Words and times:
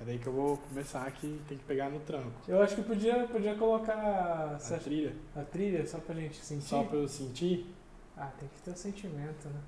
É 0.00 0.04
daí 0.04 0.18
que 0.18 0.26
eu 0.26 0.32
vou 0.32 0.56
começar 0.56 1.06
aqui, 1.06 1.40
tem 1.48 1.56
que 1.56 1.64
pegar 1.64 1.88
no 1.88 2.00
tranco. 2.00 2.32
Eu 2.48 2.60
acho 2.60 2.74
que 2.74 2.82
podia, 2.82 3.26
podia 3.28 3.54
colocar 3.54 4.58
A 4.58 4.78
trilha, 4.78 5.14
a 5.36 5.42
trilha 5.42 5.86
só 5.86 5.98
pra 5.98 6.14
gente 6.16 6.36
sentir. 6.44 6.64
só 6.66 6.82
pra 6.82 6.98
eu 6.98 7.06
sentir. 7.08 7.72
Ah, 8.16 8.30
tem 8.38 8.48
que 8.48 8.60
ter 8.60 8.70
o 8.72 8.76
sentimento, 8.76 9.48
né? 9.48 9.60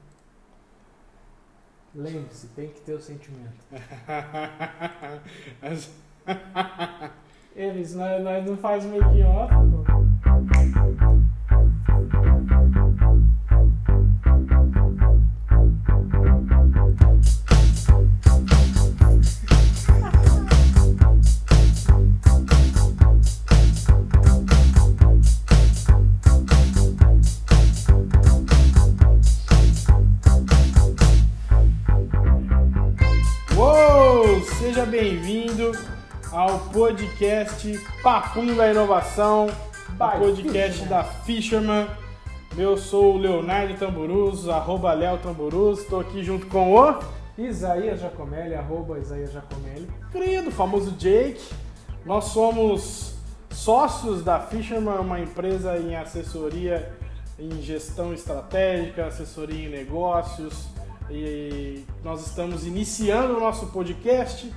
Lembre-se, 1.95 2.49
tem 2.49 2.69
que 2.69 2.81
ter 2.81 2.93
o 2.93 3.01
sentimento. 3.01 3.65
Eles, 7.55 7.95
nós, 7.95 8.23
nós 8.23 8.45
não 8.45 8.57
faz 8.57 8.85
making 8.85 9.23
off, 9.23 9.55
pô. 9.55 10.76
Podcast 37.17 37.81
Papum 38.03 38.55
da 38.55 38.71
Inovação, 38.71 39.47
podcast 39.97 40.83
Fisherman. 40.83 40.89
da 40.89 41.05
Fisherman. 41.05 41.87
Eu 42.59 42.77
sou 42.77 43.15
o 43.15 43.19
Leonardo 43.19 43.73
Tamburuz, 43.75 44.47
arroba 44.47 44.93
Léo 44.93 45.17
Tamburuz, 45.19 45.79
estou 45.79 46.01
aqui 46.01 46.23
junto 46.23 46.47
com 46.47 46.75
o 46.75 46.99
Isaías 47.39 48.01
Jacomelli, 48.01 48.55
arroba 48.55 48.99
Isaías 48.99 49.33
Jacomelli. 49.33 49.89
querido, 50.13 50.51
famoso 50.51 50.91
Jake. 50.93 51.43
Nós 52.05 52.25
somos 52.25 53.15
sócios 53.51 54.23
da 54.23 54.39
Fisherman, 54.39 54.99
uma 54.99 55.19
empresa 55.19 55.79
em 55.79 55.97
assessoria 55.97 56.95
em 57.39 57.63
gestão 57.63 58.13
estratégica, 58.13 59.07
assessoria 59.07 59.67
em 59.67 59.71
negócios. 59.71 60.67
E 61.11 61.83
nós 62.05 62.27
estamos 62.27 62.67
iniciando 62.67 63.39
o 63.39 63.41
nosso 63.41 63.69
podcast. 63.69 64.53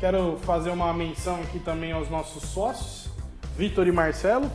Quero 0.00 0.38
fazer 0.44 0.70
uma 0.70 0.92
menção 0.92 1.42
aqui 1.42 1.58
também 1.58 1.90
aos 1.90 2.08
nossos 2.08 2.44
sócios, 2.44 3.08
Vitor 3.56 3.88
e 3.88 3.92
Marcelo. 3.92 4.48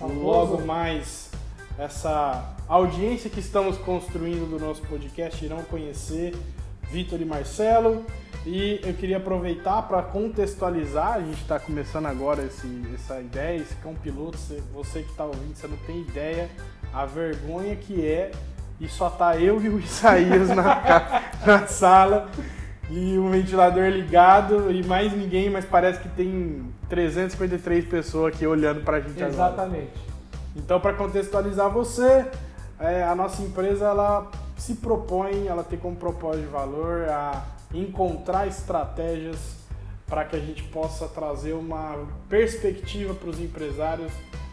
Logo 0.00 0.64
mais 0.64 1.30
essa 1.78 2.56
audiência 2.66 3.28
que 3.28 3.38
estamos 3.38 3.76
construindo 3.76 4.48
do 4.48 4.58
nosso 4.58 4.80
podcast 4.82 5.44
irão 5.44 5.62
conhecer 5.64 6.34
Vitor 6.84 7.20
e 7.20 7.24
Marcelo. 7.26 8.02
E 8.46 8.80
eu 8.82 8.94
queria 8.94 9.18
aproveitar 9.18 9.82
para 9.82 10.00
contextualizar, 10.00 11.14
a 11.14 11.20
gente 11.20 11.42
está 11.42 11.60
começando 11.60 12.06
agora 12.06 12.42
esse, 12.44 12.66
essa 12.94 13.20
ideia, 13.20 13.58
esse 13.58 13.76
um 13.84 13.94
piloto, 13.94 14.38
você, 14.72 15.02
que 15.02 15.10
está 15.10 15.24
ouvindo, 15.24 15.54
você 15.54 15.66
não 15.66 15.76
tem 15.78 16.00
ideia 16.00 16.48
a 16.94 17.04
vergonha 17.04 17.76
que 17.76 18.06
é 18.06 18.30
e 18.80 18.88
só 18.88 19.10
tá 19.10 19.36
eu 19.36 19.60
e 19.60 19.68
o 19.68 19.78
Isaías 19.80 20.48
na, 20.48 21.30
na 21.44 21.66
sala 21.66 22.30
e 22.90 23.18
o 23.18 23.28
ventilador 23.28 23.88
ligado 23.88 24.70
e 24.70 24.82
mais 24.82 25.12
ninguém, 25.12 25.50
mas 25.50 25.64
parece 25.64 26.00
que 26.00 26.08
tem 26.08 26.64
353 26.88 27.84
pessoas 27.84 28.34
aqui 28.34 28.46
olhando 28.46 28.82
pra 28.82 29.00
gente 29.00 29.22
agora. 29.22 29.32
Exatamente. 29.32 29.92
Então, 30.56 30.80
para 30.80 30.94
contextualizar 30.94 31.70
você, 31.70 32.26
é, 32.80 33.02
a 33.02 33.14
nossa 33.14 33.42
empresa 33.42 33.86
ela 33.86 34.30
se 34.56 34.74
propõe, 34.76 35.46
ela 35.46 35.62
tem 35.62 35.78
como 35.78 35.96
propósito 35.96 36.44
de 36.44 36.48
valor 36.48 37.08
a 37.08 37.44
encontrar 37.74 38.46
estratégias 38.46 39.38
para 40.06 40.24
que 40.24 40.36
a 40.36 40.40
gente 40.40 40.62
possa 40.64 41.06
trazer 41.06 41.52
uma 41.52 42.06
perspectiva 42.28 43.12
para 43.14 43.28
os 43.28 43.38
empresários 43.38 44.10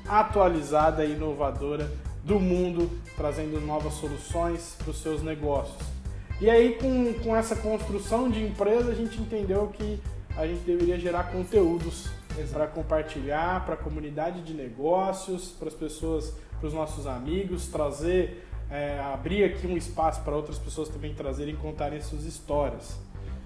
atualizada 0.08 1.06
e 1.06 1.13
inovadora 1.13 1.89
do 2.23 2.40
mundo, 2.40 2.90
trazendo 3.16 3.62
novas 3.62 3.94
soluções 3.94 4.75
para 4.78 4.91
os 4.91 5.01
seus 5.01 5.24
negócios. 5.24 5.94
E 6.41 6.50
aí, 6.50 6.75
com, 6.75 7.13
com 7.23 7.35
essa 7.35 7.56
construção 7.56 8.29
de 8.29 8.44
empresa, 8.44 8.91
a 8.91 8.96
gente 8.96 9.19
entendeu 9.22 9.68
que 9.68 10.00
a 10.35 10.46
gente 10.46 10.62
deveria 10.66 11.00
gerar 11.00 11.31
conteúdos 11.31 12.09
para 12.51 12.68
compartilhar 12.68 13.66
para 13.66 13.75
a 13.75 13.78
comunidade 13.78 14.41
de 14.41 14.53
negócios, 14.53 15.56
para 15.57 15.69
as 15.69 15.74
pessoas, 15.74 16.34
para 16.59 16.68
os 16.68 16.74
nossos 16.74 17.07
amigos, 17.07 17.68
trazer, 17.68 18.45
é, 18.69 19.00
abrir 19.00 19.45
aqui 19.45 19.66
um 19.66 19.78
espaço 19.78 20.22
para 20.22 20.35
outras 20.35 20.59
pessoas 20.59 20.90
também 20.90 21.13
trazerem 21.13 21.53
e 21.53 21.57
contarem 21.57 22.01
suas 22.01 22.25
histórias. 22.25 22.97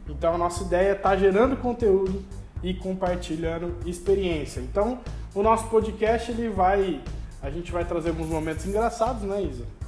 Então 0.07 0.33
a 0.33 0.37
nossa 0.37 0.63
ideia 0.63 0.89
é 0.89 0.95
estar 0.95 1.15
gerando 1.15 1.55
conteúdo 1.57 2.25
e 2.63 2.73
compartilhando 2.73 3.75
experiência. 3.85 4.61
Então 4.61 4.99
o 5.35 5.43
nosso 5.43 5.67
podcast 5.67 6.31
ele 6.31 6.49
vai, 6.49 6.99
a 7.41 7.51
gente 7.51 7.71
vai 7.71 7.85
trazer 7.85 8.09
alguns 8.09 8.27
momentos 8.27 8.65
engraçados, 8.65 9.21
né, 9.21 9.43
Isa? 9.43 9.78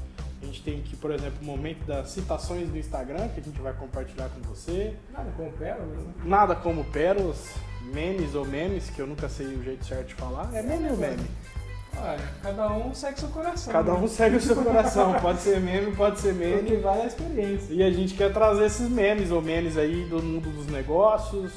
A 0.51 0.53
gente 0.53 0.63
tem 0.63 0.79
aqui, 0.79 0.97
por 0.97 1.11
exemplo, 1.11 1.37
o 1.41 1.45
momento 1.45 1.85
das 1.85 2.09
citações 2.09 2.67
do 2.67 2.77
Instagram 2.77 3.29
que 3.29 3.39
a 3.39 3.43
gente 3.43 3.61
vai 3.61 3.71
compartilhar 3.71 4.27
com 4.27 4.41
você. 4.41 4.93
Nada 5.09 5.31
com 5.37 5.49
pérolas, 5.49 5.97
né? 5.97 6.13
Nada 6.25 6.55
como 6.55 6.83
pérolas, 6.83 7.51
memes 7.93 8.35
ou 8.35 8.43
memes, 8.43 8.89
que 8.89 9.01
eu 9.01 9.07
nunca 9.07 9.29
sei 9.29 9.47
o 9.47 9.63
jeito 9.63 9.85
certo 9.85 10.07
de 10.07 10.15
falar. 10.15 10.53
É 10.53 10.61
meme 10.61 10.89
ou 10.89 10.97
meme? 10.97 11.25
Olha, 11.95 12.19
cada 12.43 12.67
um 12.69 12.93
segue 12.93 13.21
seu 13.21 13.29
coração. 13.29 13.71
Cada 13.71 13.93
um 13.93 14.01
né? 14.01 14.07
segue 14.09 14.35
o 14.35 14.41
seu 14.41 14.55
coração. 14.57 15.13
Pode 15.23 15.39
ser 15.39 15.61
meme, 15.61 15.95
pode 15.95 16.19
ser 16.19 16.33
meme. 16.33 16.75
vale 16.77 16.99
é 16.99 17.03
a 17.03 17.07
experiência. 17.07 17.73
E 17.73 17.81
a 17.81 17.89
gente 17.89 18.13
quer 18.15 18.33
trazer 18.33 18.65
esses 18.65 18.89
memes 18.89 19.31
ou 19.31 19.41
memes 19.41 19.77
aí 19.77 20.03
do 20.09 20.21
mundo 20.21 20.49
dos 20.49 20.67
negócios, 20.67 21.53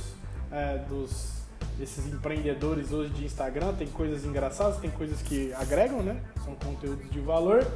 é, 0.53 0.79
dos 0.89 1.35
esses 1.81 2.07
empreendedores 2.07 2.93
hoje 2.93 3.11
de 3.11 3.25
Instagram. 3.25 3.75
Tem 3.75 3.89
coisas 3.89 4.25
engraçadas, 4.25 4.79
tem 4.79 4.91
coisas 4.91 5.21
que 5.21 5.53
agregam, 5.55 6.01
né? 6.01 6.17
São 6.45 6.55
conteúdos 6.55 7.11
de 7.11 7.19
valor. 7.19 7.67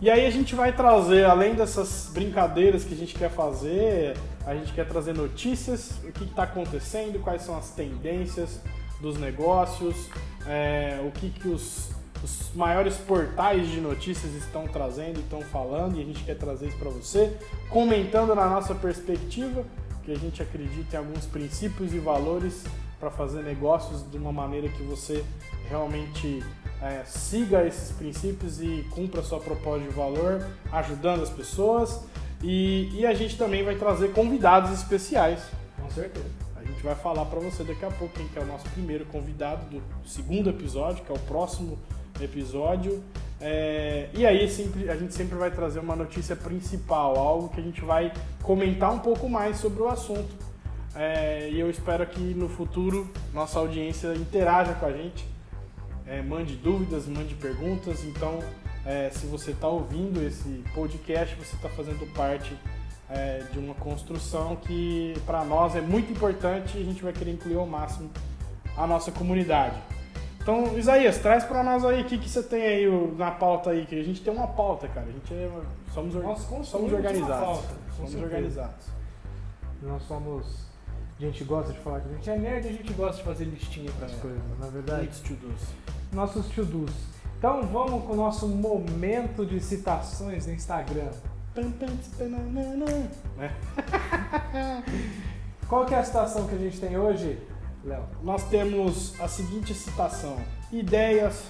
E 0.00 0.08
aí 0.08 0.24
a 0.24 0.30
gente 0.30 0.54
vai 0.54 0.72
trazer, 0.72 1.24
além 1.24 1.54
dessas 1.54 2.08
brincadeiras 2.12 2.84
que 2.84 2.94
a 2.94 2.96
gente 2.96 3.16
quer 3.16 3.30
fazer, 3.30 4.16
a 4.46 4.54
gente 4.54 4.72
quer 4.72 4.86
trazer 4.86 5.12
notícias, 5.12 5.98
o 6.04 6.12
que 6.12 6.22
está 6.22 6.44
acontecendo, 6.44 7.18
quais 7.20 7.42
são 7.42 7.58
as 7.58 7.70
tendências 7.70 8.60
dos 9.00 9.18
negócios, 9.18 10.08
é, 10.46 11.00
o 11.04 11.10
que, 11.10 11.30
que 11.30 11.48
os, 11.48 11.90
os 12.22 12.54
maiores 12.54 12.96
portais 12.96 13.66
de 13.68 13.80
notícias 13.80 14.34
estão 14.34 14.68
trazendo 14.68 15.18
estão 15.18 15.40
falando, 15.40 15.98
e 15.98 16.02
a 16.02 16.04
gente 16.04 16.22
quer 16.22 16.36
trazer 16.36 16.68
isso 16.68 16.78
para 16.78 16.90
você, 16.90 17.36
comentando 17.68 18.36
na 18.36 18.48
nossa 18.48 18.76
perspectiva, 18.76 19.64
que 20.04 20.12
a 20.12 20.16
gente 20.16 20.40
acredita 20.40 20.94
em 20.94 20.98
alguns 21.00 21.26
princípios 21.26 21.92
e 21.92 21.98
valores 21.98 22.62
para 23.00 23.10
fazer 23.10 23.42
negócios 23.42 24.08
de 24.08 24.16
uma 24.16 24.32
maneira 24.32 24.68
que 24.68 24.82
você 24.84 25.24
realmente 25.68 26.42
é, 26.82 27.02
siga 27.04 27.66
esses 27.66 27.90
princípios 27.92 28.60
e 28.60 28.86
cumpra 28.90 29.22
sua 29.22 29.40
proposta 29.40 29.84
de 29.84 29.90
valor, 29.90 30.46
ajudando 30.72 31.22
as 31.22 31.30
pessoas. 31.30 32.00
E, 32.42 32.88
e 32.92 33.06
a 33.06 33.14
gente 33.14 33.36
também 33.36 33.64
vai 33.64 33.74
trazer 33.74 34.12
convidados 34.12 34.70
especiais. 34.72 35.40
Com 35.80 35.90
certeza. 35.90 36.26
A 36.56 36.62
gente 36.62 36.82
vai 36.82 36.94
falar 36.94 37.24
para 37.24 37.40
você 37.40 37.64
daqui 37.64 37.84
a 37.84 37.90
pouco 37.90 38.14
quem 38.14 38.28
que 38.28 38.38
é 38.38 38.42
o 38.42 38.46
nosso 38.46 38.68
primeiro 38.70 39.04
convidado 39.06 39.64
do 39.70 39.82
segundo 40.08 40.50
episódio, 40.50 41.04
que 41.04 41.10
é 41.10 41.14
o 41.14 41.18
próximo 41.18 41.78
episódio. 42.20 43.02
É, 43.40 44.08
e 44.14 44.26
aí 44.26 44.48
sempre, 44.48 44.90
a 44.90 44.96
gente 44.96 45.14
sempre 45.14 45.36
vai 45.36 45.50
trazer 45.50 45.78
uma 45.78 45.94
notícia 45.94 46.34
principal, 46.34 47.16
algo 47.16 47.48
que 47.48 47.60
a 47.60 47.62
gente 47.62 47.80
vai 47.80 48.12
comentar 48.42 48.92
um 48.92 48.98
pouco 48.98 49.28
mais 49.28 49.58
sobre 49.58 49.82
o 49.82 49.88
assunto. 49.88 50.48
É, 50.94 51.48
e 51.50 51.60
eu 51.60 51.70
espero 51.70 52.04
que 52.06 52.20
no 52.20 52.48
futuro 52.48 53.08
nossa 53.32 53.58
audiência 53.58 54.12
interaja 54.14 54.74
com 54.74 54.86
a 54.86 54.92
gente, 54.92 55.24
é, 56.08 56.22
mande 56.22 56.56
dúvidas, 56.56 57.06
mande 57.06 57.34
perguntas. 57.34 58.02
Então, 58.04 58.38
é, 58.86 59.10
se 59.10 59.26
você 59.26 59.50
está 59.50 59.68
ouvindo 59.68 60.22
esse 60.26 60.64
podcast, 60.74 61.34
você 61.36 61.54
está 61.56 61.68
fazendo 61.68 62.06
parte 62.14 62.56
é, 63.10 63.42
de 63.52 63.58
uma 63.58 63.74
construção 63.74 64.56
que 64.56 65.14
para 65.26 65.44
nós 65.44 65.74
é 65.76 65.80
muito 65.80 66.10
importante 66.12 66.78
e 66.78 66.82
a 66.82 66.84
gente 66.84 67.02
vai 67.02 67.12
querer 67.12 67.32
incluir 67.32 67.56
ao 67.56 67.66
máximo 67.66 68.10
a 68.76 68.86
nossa 68.86 69.10
comunidade. 69.12 69.76
Então, 70.40 70.78
Isaías, 70.78 71.18
traz 71.18 71.44
para 71.44 71.62
nós 71.62 71.84
aí 71.84 72.00
o 72.00 72.04
que, 72.06 72.16
que 72.16 72.28
você 72.28 72.42
tem 72.42 72.62
aí 72.62 72.86
na 73.18 73.30
pauta 73.30 73.70
aí, 73.70 73.84
que 73.84 73.98
a 74.00 74.02
gente 74.02 74.22
tem 74.22 74.32
uma 74.32 74.46
pauta, 74.46 74.88
cara. 74.88 75.06
A 75.06 75.12
gente 75.12 75.34
é, 75.34 75.50
somos, 75.92 76.14
or- 76.14 76.64
somos 76.64 76.92
organizados. 76.92 77.44
pauta, 77.46 77.68
somos 77.96 78.10
certeza. 78.12 78.24
organizados. 78.24 78.86
Nós 79.82 80.02
somos. 80.04 80.46
A 81.18 81.22
gente 81.22 81.44
gosta 81.44 81.72
de 81.72 81.78
falar 81.80 82.00
que 82.00 82.08
a 82.08 82.12
gente 82.14 82.30
é 82.30 82.38
nerd 82.38 82.64
e 82.66 82.68
a 82.70 82.72
gente 82.72 82.92
gosta 82.94 83.16
de 83.18 83.24
fazer 83.24 83.44
listinha 83.44 83.90
para 83.92 84.06
as 84.06 84.12
É. 84.12 84.16
coisas, 84.16 84.40
na 84.58 84.66
verdade. 84.68 85.00
Muitos 85.02 85.20
to-dos. 85.20 85.60
Nossos 86.12 86.46
to-dos. 86.46 86.90
Então 87.38 87.62
vamos 87.62 88.04
com 88.04 88.14
o 88.14 88.16
nosso 88.16 88.48
momento 88.48 89.46
de 89.46 89.60
citações 89.60 90.46
no 90.46 90.52
Instagram. 90.52 91.10
Pam, 91.54 91.70
pam, 91.72 91.86
tss, 91.86 92.10
pananana. 92.18 93.10
É. 93.38 94.82
Qual 95.68 95.84
que 95.84 95.94
é 95.94 95.98
a 95.98 96.04
citação 96.04 96.46
que 96.46 96.54
a 96.54 96.58
gente 96.58 96.80
tem 96.80 96.96
hoje, 96.96 97.38
Léo? 97.84 98.04
Nós 98.22 98.44
temos 98.44 99.18
a 99.20 99.28
seguinte 99.28 99.74
citação: 99.74 100.36
Ideias 100.72 101.44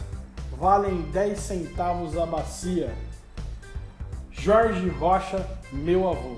valem 0.58 1.02
10 1.12 1.38
centavos 1.38 2.18
a 2.18 2.26
bacia. 2.26 2.92
Jorge 4.30 4.88
Rocha, 4.88 5.46
meu 5.72 6.08
avô. 6.08 6.36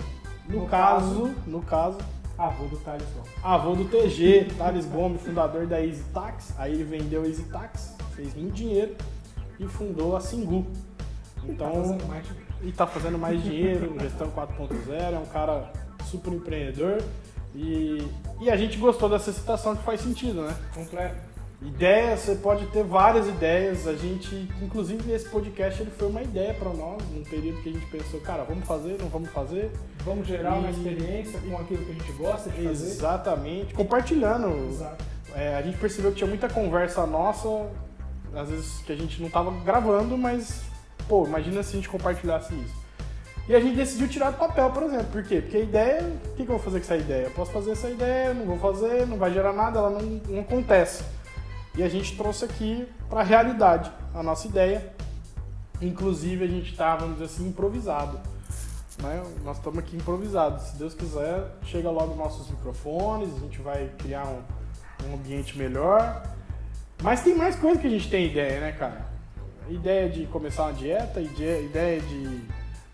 No, 0.49 0.61
No 0.61 0.66
caso, 0.66 1.34
no 1.46 1.62
caso, 1.62 1.99
Avô 2.40 2.64
do 2.64 2.76
Thales 2.78 3.06
Gomes. 3.14 3.31
Avô 3.43 3.75
do 3.75 3.84
TG, 3.84 4.55
Thales 4.56 4.87
Gomes, 4.87 5.20
fundador 5.20 5.66
da 5.66 5.84
Easy 5.84 6.02
Tax. 6.05 6.55
Aí 6.56 6.73
ele 6.73 6.84
vendeu 6.84 7.26
Easy 7.26 7.44
Tax, 7.44 7.94
fez 8.20 8.34
muito 8.34 8.52
dinheiro 8.52 8.94
e 9.58 9.67
fundou 9.67 10.14
a 10.17 10.20
Singu. 10.20 10.67
Então, 11.44 11.96
tá 11.99 12.05
mais... 12.06 12.26
e 12.62 12.72
tá 12.72 12.87
fazendo 12.87 13.19
mais 13.19 13.43
dinheiro, 13.43 13.96
gestão 13.99 14.31
4.0, 14.31 15.14
é 15.14 15.19
um 15.19 15.26
cara 15.26 15.72
super 16.05 16.32
empreendedor. 16.32 17.02
E, 17.55 18.06
e 18.40 18.50
a 18.50 18.56
gente 18.56 18.76
gostou 18.76 19.08
dessa 19.08 19.32
citação 19.32 19.75
que 19.75 19.82
faz 19.82 20.02
sentido, 20.02 20.43
né? 20.43 20.56
Completo. 20.75 21.31
Ideias, 21.62 22.20
você 22.20 22.37
pode 22.37 22.64
ter 22.69 22.84
várias 22.84 23.26
ideias. 23.26 23.87
A 23.87 23.94
gente, 23.94 24.49
inclusive, 24.62 25.12
esse 25.12 25.28
podcast 25.28 25.82
ele 25.82 25.90
foi 25.90 26.08
uma 26.08 26.23
ideia 26.23 26.55
para 26.55 26.70
nós, 26.70 27.02
num 27.11 27.23
período 27.25 27.61
que 27.62 27.69
a 27.69 27.73
gente 27.73 27.87
pensou, 27.87 28.20
cara, 28.20 28.44
vamos 28.44 28.66
fazer, 28.66 28.96
não 28.99 29.08
vamos 29.08 29.31
fazer. 29.31 29.70
Vamos 30.05 30.26
gerar 30.26 30.56
e... 30.56 30.58
uma 30.61 30.70
experiência 30.70 31.38
com 31.40 31.58
aquilo 31.58 31.84
que 31.84 31.90
a 31.90 31.94
gente 31.94 32.12
gosta 32.12 32.50
de 32.50 32.62
fazer. 32.64 32.90
Exatamente, 32.90 33.75
compartilhando. 33.75 34.69
Exato. 34.70 35.05
É, 35.34 35.55
a 35.55 35.62
gente 35.62 35.78
percebeu 35.78 36.11
que 36.12 36.19
tinha 36.19 36.28
muita 36.28 36.49
conversa 36.49 37.06
nossa, 37.06 37.49
às 38.35 38.49
vezes 38.49 38.82
que 38.82 38.93
a 38.93 38.97
gente 38.97 39.21
não 39.21 39.29
estava 39.29 39.50
gravando, 39.65 40.17
mas, 40.17 40.62
pô, 41.09 41.27
imagina 41.27 41.62
se 41.62 41.71
a 41.71 41.77
gente 41.77 41.88
compartilhasse 41.88 42.55
isso. 42.55 42.81
E 43.49 43.55
a 43.55 43.61
gente 43.61 43.77
decidiu 43.77 44.06
tirar 44.09 44.31
do 44.31 44.38
papel, 44.38 44.71
por 44.71 44.85
exemplo. 44.85 45.06
Por 45.06 45.25
quê? 45.25 45.41
Porque 45.41 45.56
a 45.56 45.61
ideia, 45.61 46.03
o 46.03 46.37
que, 46.37 46.44
que 46.44 46.50
eu 46.50 46.56
vou 46.56 46.59
fazer 46.59 46.79
com 46.79 46.85
essa 46.85 46.97
ideia? 46.97 47.25
Eu 47.25 47.31
posso 47.32 47.50
fazer 47.50 47.73
essa 47.73 47.91
ideia, 47.91 48.32
não 48.32 48.47
vou 48.47 48.59
fazer, 48.59 49.06
não 49.06 49.17
vai 49.17 49.32
gerar 49.32 49.53
nada, 49.53 49.79
ela 49.79 49.91
não, 49.91 50.03
não 50.29 50.41
acontece. 50.41 51.03
E 51.77 51.82
a 51.82 51.88
gente 51.88 52.17
trouxe 52.17 52.44
aqui 52.44 52.87
para 53.09 53.21
a 53.21 53.25
realidade 53.25 53.91
a 54.15 54.23
nossa 54.23 54.47
ideia. 54.47 54.93
Inclusive 55.83 56.44
a 56.44 56.47
gente 56.47 56.71
está, 56.71 56.94
vamos 56.94 57.15
dizer 57.15 57.25
assim, 57.26 57.49
improvisado. 57.49 58.21
Né? 59.03 59.23
Nós 59.43 59.56
estamos 59.56 59.79
aqui 59.79 59.97
improvisados. 59.97 60.62
Se 60.65 60.76
Deus 60.76 60.94
quiser, 60.94 61.44
chega 61.65 61.91
logo 61.91 62.15
nossos 62.15 62.49
microfones, 62.50 63.35
a 63.35 63.38
gente 63.41 63.61
vai 63.62 63.91
criar 63.99 64.26
um, 64.26 64.43
um 65.09 65.15
ambiente 65.15 65.59
melhor. 65.59 66.23
Mas 67.02 67.23
tem 67.23 67.35
mais 67.35 67.56
coisa 67.56 67.81
que 67.81 67.87
a 67.87 67.91
gente 67.91 68.11
tem 68.11 68.26
ideia, 68.26 68.61
né, 68.61 68.73
cara? 68.73 69.06
Ideia 69.69 70.08
de 70.08 70.26
começar 70.26 70.64
uma 70.64 70.73
dieta, 70.73 71.20
ideia 71.20 72.00
de 72.00 72.41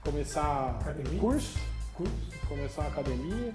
começar 0.03 0.79
academia. 0.81 1.19
curso, 1.19 1.59
curso, 1.95 2.13
começar 2.49 2.83
uma 2.83 2.91
academia 2.91 3.53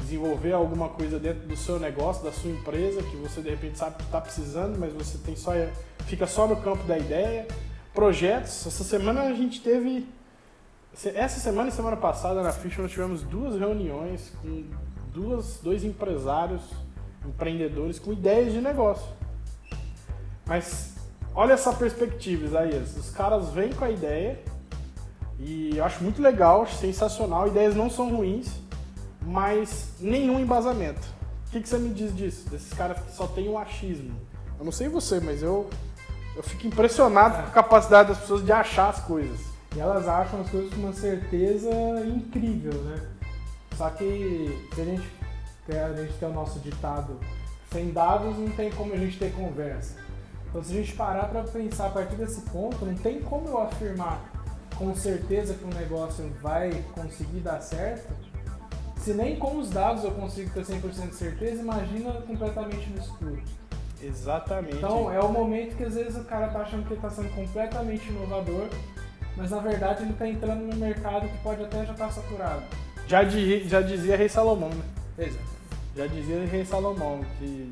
desenvolver 0.00 0.52
alguma 0.52 0.88
coisa 0.88 1.18
dentro 1.18 1.46
do 1.46 1.56
seu 1.56 1.78
negócio, 1.78 2.24
da 2.24 2.32
sua 2.32 2.50
empresa, 2.50 3.02
que 3.02 3.16
você 3.16 3.40
de 3.40 3.50
repente 3.50 3.78
sabe 3.78 3.96
que 3.96 4.02
está 4.02 4.20
precisando, 4.20 4.78
mas 4.78 4.92
você 4.92 5.18
tem 5.18 5.36
só 5.36 5.52
fica 6.06 6.26
só 6.26 6.46
no 6.46 6.56
campo 6.56 6.82
da 6.84 6.98
ideia. 6.98 7.46
Projetos. 7.94 8.66
Essa 8.66 8.84
semana 8.84 9.22
a 9.22 9.34
gente 9.34 9.60
teve 9.60 10.06
essa 11.14 11.38
semana 11.40 11.68
e 11.68 11.72
semana 11.72 11.96
passada 11.96 12.42
na 12.42 12.52
Fish 12.52 12.76
nós 12.78 12.90
tivemos 12.90 13.22
duas 13.22 13.58
reuniões 13.58 14.32
com 14.42 14.64
duas, 15.12 15.60
dois 15.62 15.84
empresários, 15.84 16.62
empreendedores 17.24 17.98
com 17.98 18.12
ideias 18.12 18.52
de 18.52 18.60
negócio. 18.60 19.19
Mas 20.50 20.94
olha 21.32 21.52
essa 21.52 21.72
perspectiva, 21.72 22.44
Isaías. 22.44 22.96
Os 22.96 23.10
caras 23.10 23.50
vêm 23.50 23.72
com 23.72 23.84
a 23.84 23.90
ideia 23.90 24.40
e 25.38 25.78
eu 25.78 25.84
acho 25.84 26.02
muito 26.02 26.20
legal, 26.20 26.66
sensacional. 26.66 27.46
Ideias 27.46 27.76
não 27.76 27.88
são 27.88 28.14
ruins 28.14 28.60
mas 29.22 29.90
nenhum 30.00 30.40
embasamento. 30.40 31.06
O 31.46 31.50
que, 31.52 31.60
que 31.60 31.68
você 31.68 31.78
me 31.78 31.90
diz 31.90 32.16
disso? 32.16 32.48
Desses 32.48 32.72
caras 32.72 32.98
que 32.98 33.12
só 33.12 33.26
tem 33.28 33.48
o 33.48 33.58
achismo. 33.58 34.18
Eu 34.58 34.64
não 34.64 34.72
sei 34.72 34.88
você, 34.88 35.20
mas 35.20 35.40
eu, 35.40 35.68
eu 36.34 36.42
fico 36.42 36.66
impressionado 36.66 37.36
com 37.36 37.48
a 37.48 37.52
capacidade 37.52 38.08
das 38.08 38.18
pessoas 38.18 38.44
de 38.44 38.50
achar 38.50 38.88
as 38.88 39.00
coisas. 39.00 39.38
E 39.76 39.78
elas 39.78 40.08
acham 40.08 40.40
as 40.40 40.50
coisas 40.50 40.72
com 40.74 40.80
uma 40.80 40.92
certeza 40.92 41.70
incrível, 42.06 42.72
né? 42.82 43.06
Só 43.76 43.88
que 43.90 44.68
se 44.74 44.80
a 44.80 44.84
gente, 44.84 45.08
a 45.68 46.02
gente 46.02 46.18
tem 46.18 46.28
o 46.28 46.32
nosso 46.32 46.58
ditado, 46.58 47.20
sem 47.70 47.92
dados 47.92 48.36
não 48.36 48.50
tem 48.50 48.70
como 48.72 48.92
a 48.92 48.96
gente 48.96 49.16
ter 49.16 49.32
conversa. 49.32 49.99
Então 50.50 50.62
se 50.62 50.72
a 50.72 50.76
gente 50.76 50.92
parar 50.92 51.28
para 51.28 51.42
pensar 51.44 51.86
a 51.86 51.90
partir 51.90 52.16
desse 52.16 52.42
ponto, 52.50 52.84
não 52.84 52.94
tem 52.94 53.22
como 53.22 53.48
eu 53.48 53.58
afirmar 53.58 54.20
com 54.76 54.94
certeza 54.94 55.54
que 55.54 55.64
um 55.64 55.78
negócio 55.78 56.30
vai 56.42 56.84
conseguir 56.94 57.40
dar 57.40 57.60
certo 57.60 58.12
se 59.00 59.14
nem 59.14 59.36
com 59.36 59.56
os 59.56 59.70
dados 59.70 60.04
eu 60.04 60.10
consigo 60.10 60.50
ter 60.50 60.62
100% 60.62 61.08
de 61.08 61.14
certeza, 61.14 61.62
imagina 61.62 62.12
completamente 62.12 62.90
no 62.90 62.98
escuro. 62.98 63.42
Exatamente. 64.02 64.76
Então 64.76 65.10
é 65.10 65.18
o 65.20 65.32
momento 65.32 65.74
que 65.76 65.84
às 65.84 65.94
vezes 65.94 66.16
o 66.16 66.24
cara 66.24 66.48
tá 66.48 66.60
achando 66.60 66.86
que 66.86 66.92
ele 66.92 67.00
tá 67.00 67.08
sendo 67.08 67.34
completamente 67.34 68.08
inovador, 68.08 68.68
mas 69.36 69.50
na 69.50 69.58
verdade 69.58 70.02
ele 70.02 70.12
tá 70.12 70.28
entrando 70.28 70.66
no 70.66 70.76
mercado 70.76 71.26
que 71.28 71.38
pode 71.38 71.64
até 71.64 71.86
já 71.86 71.92
estar 71.92 72.06
tá 72.06 72.12
saturado. 72.12 72.62
Já, 73.06 73.24
já 73.24 73.80
dizia 73.80 74.16
Rei 74.16 74.28
Salomão, 74.28 74.68
né? 74.68 74.84
Exato. 75.18 75.44
Já 75.96 76.06
dizia 76.06 76.44
Rei 76.44 76.64
Salomão 76.66 77.24
que 77.38 77.70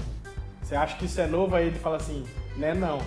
você 0.63 0.75
acha 0.75 0.97
que 0.97 1.05
isso 1.05 1.21
é 1.21 1.27
novo, 1.27 1.55
aí 1.55 1.67
ele 1.67 1.79
fala 1.79 1.97
assim, 1.97 2.25
né 2.59 2.75
não. 2.75 2.99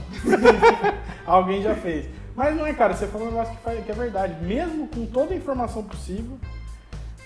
Alguém 1.26 1.62
já 1.62 1.76
fez. 1.76 2.10
Mas 2.36 2.56
não 2.56 2.66
é, 2.66 2.74
cara, 2.74 2.94
você 2.94 3.06
falou 3.08 3.28
um 3.28 3.32
negócio 3.32 3.54
que, 3.56 3.62
faz, 3.62 3.84
que 3.86 3.92
é 3.92 3.96
verdade. 3.96 4.44
Mesmo 4.44 4.88
com 4.88 5.06
toda 5.06 5.34
a 5.34 5.38
informação 5.38 5.84
possível, 5.84 6.40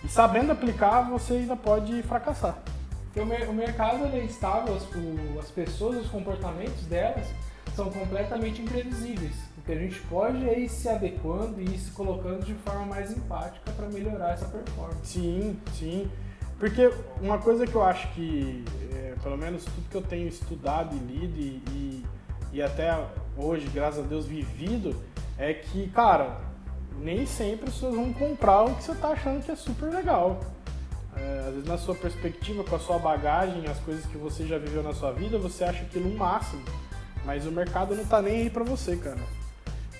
e 0.03 0.09
sabendo 0.09 0.51
aplicar, 0.51 1.09
você 1.09 1.35
ainda 1.35 1.55
pode 1.55 2.01
fracassar. 2.03 2.57
Porque 3.05 3.21
o, 3.21 3.53
mercado 3.53 4.05
é 4.07 4.19
estável, 4.19 4.75
as, 4.75 4.83
as 5.39 5.51
pessoas, 5.51 6.03
os 6.03 6.09
comportamentos 6.09 6.85
delas 6.85 7.25
são 7.73 7.89
completamente 7.89 8.61
imprevisíveis. 8.61 9.35
O 9.57 9.61
que 9.61 9.71
a 9.71 9.75
gente 9.75 9.99
pode 10.01 10.49
é 10.49 10.59
ir 10.59 10.69
se 10.69 10.89
adequando 10.89 11.61
e 11.61 11.63
ir 11.63 11.79
se 11.79 11.91
colocando 11.91 12.43
de 12.45 12.53
forma 12.55 12.85
mais 12.85 13.15
empática 13.15 13.71
para 13.71 13.87
melhorar 13.87 14.33
essa 14.33 14.45
performance. 14.45 15.13
Sim, 15.13 15.57
sim. 15.73 16.11
Porque 16.59 16.91
uma 17.21 17.37
coisa 17.37 17.65
que 17.65 17.75
eu 17.75 17.83
acho 17.83 18.07
que, 18.13 18.63
é, 18.93 19.15
pelo 19.21 19.37
menos 19.37 19.63
tudo 19.65 19.89
que 19.89 19.95
eu 19.95 20.01
tenho 20.01 20.27
estudado 20.27 20.95
e 20.95 20.99
lido 20.99 21.39
e, 21.39 21.63
e, 21.71 22.05
e 22.55 22.61
até 22.61 22.97
hoje, 23.35 23.67
graças 23.67 24.05
a 24.05 24.07
Deus, 24.07 24.25
vivido, 24.25 24.95
é 25.37 25.53
que, 25.53 25.89
cara, 25.89 26.39
nem 27.01 27.25
sempre 27.25 27.67
as 27.67 27.73
pessoas 27.73 27.95
vão 27.95 28.13
comprar 28.13 28.63
o 28.63 28.75
que 28.75 28.81
você 28.81 28.93
está 28.93 29.09
achando 29.09 29.43
que 29.43 29.51
é 29.51 29.55
super 29.57 29.89
legal. 29.89 30.39
É, 31.17 31.39
às 31.39 31.53
vezes 31.53 31.67
na 31.67 31.77
sua 31.77 31.93
perspectiva, 31.95 32.63
com 32.63 32.73
a 32.73 32.79
sua 32.79 32.97
bagagem, 32.97 33.67
as 33.67 33.77
coisas 33.79 34.05
que 34.05 34.17
você 34.17 34.47
já 34.47 34.57
viveu 34.57 34.81
na 34.81 34.93
sua 34.93 35.11
vida, 35.11 35.37
você 35.37 35.65
acha 35.65 35.83
aquilo 35.83 36.09
um 36.09 36.15
máximo. 36.15 36.63
Mas 37.25 37.45
o 37.45 37.51
mercado 37.51 37.93
não 37.93 38.03
está 38.03 38.21
nem 38.21 38.43
aí 38.43 38.49
para 38.49 38.63
você, 38.63 38.95
cara. 38.95 39.19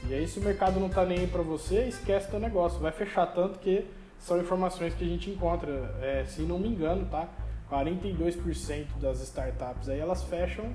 E 0.07 0.13
aí 0.13 0.25
se 0.25 0.39
o 0.39 0.41
mercado 0.41 0.79
não 0.79 0.87
está 0.87 1.03
nem 1.03 1.19
aí 1.19 1.27
para 1.27 1.41
você, 1.41 1.89
esquece 1.89 2.29
teu 2.29 2.39
negócio. 2.39 2.79
Vai 2.79 2.93
fechar 2.93 3.25
tanto 3.33 3.59
que 3.59 3.85
são 4.17 4.39
informações 4.39 4.93
que 4.93 5.03
a 5.03 5.07
gente 5.07 5.29
encontra. 5.29 5.93
É, 6.01 6.23
se 6.25 6.43
não 6.43 6.57
me 6.57 6.69
engano, 6.69 7.05
tá? 7.07 7.27
42% 7.69 8.85
das 9.01 9.19
startups 9.23 9.89
aí 9.89 9.99
elas 9.99 10.23
fecham 10.23 10.71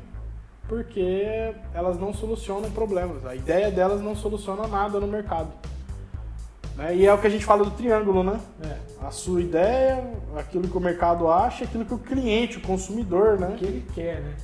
porque 0.70 1.52
elas 1.74 1.98
não 1.98 2.14
solucionam 2.14 2.70
problemas. 2.70 3.26
A 3.26 3.34
ideia 3.34 3.72
delas 3.72 4.00
não 4.00 4.14
soluciona 4.14 4.68
nada 4.68 5.00
no 5.00 5.06
mercado. 5.08 5.50
Né? 6.76 6.94
E 6.94 7.06
é 7.08 7.12
o 7.12 7.18
que 7.18 7.26
a 7.26 7.30
gente 7.30 7.44
fala 7.44 7.64
do 7.64 7.72
triângulo, 7.72 8.22
né? 8.22 8.38
É. 8.62 9.04
A 9.04 9.10
sua 9.10 9.40
ideia, 9.40 10.14
aquilo 10.36 10.68
que 10.68 10.78
o 10.78 10.80
mercado 10.80 11.28
acha, 11.28 11.64
aquilo 11.64 11.84
que 11.84 11.92
o 11.92 11.98
cliente, 11.98 12.58
o 12.58 12.60
consumidor, 12.60 13.36
né? 13.36 13.48
O 13.48 13.56
que 13.56 13.64
ele 13.64 13.84
quer, 13.92 14.20
né? 14.20 14.36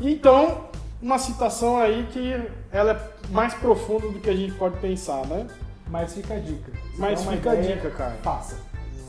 Então, 0.00 0.64
uma 1.00 1.16
citação 1.16 1.78
aí 1.78 2.08
que 2.10 2.34
ela 2.72 2.92
é 2.94 3.32
mais 3.32 3.54
profunda 3.54 4.08
do 4.08 4.18
que 4.18 4.28
a 4.28 4.34
gente 4.34 4.54
pode 4.54 4.80
pensar, 4.80 5.24
né? 5.28 5.46
Mas 5.88 6.12
fica 6.12 6.34
a 6.34 6.38
dica. 6.40 6.72
Se 6.92 7.00
Mas 7.00 7.24
fica 7.24 7.54
ideia, 7.54 7.74
a 7.74 7.76
dica, 7.76 7.90
cara. 7.90 8.16
Faça. 8.20 8.56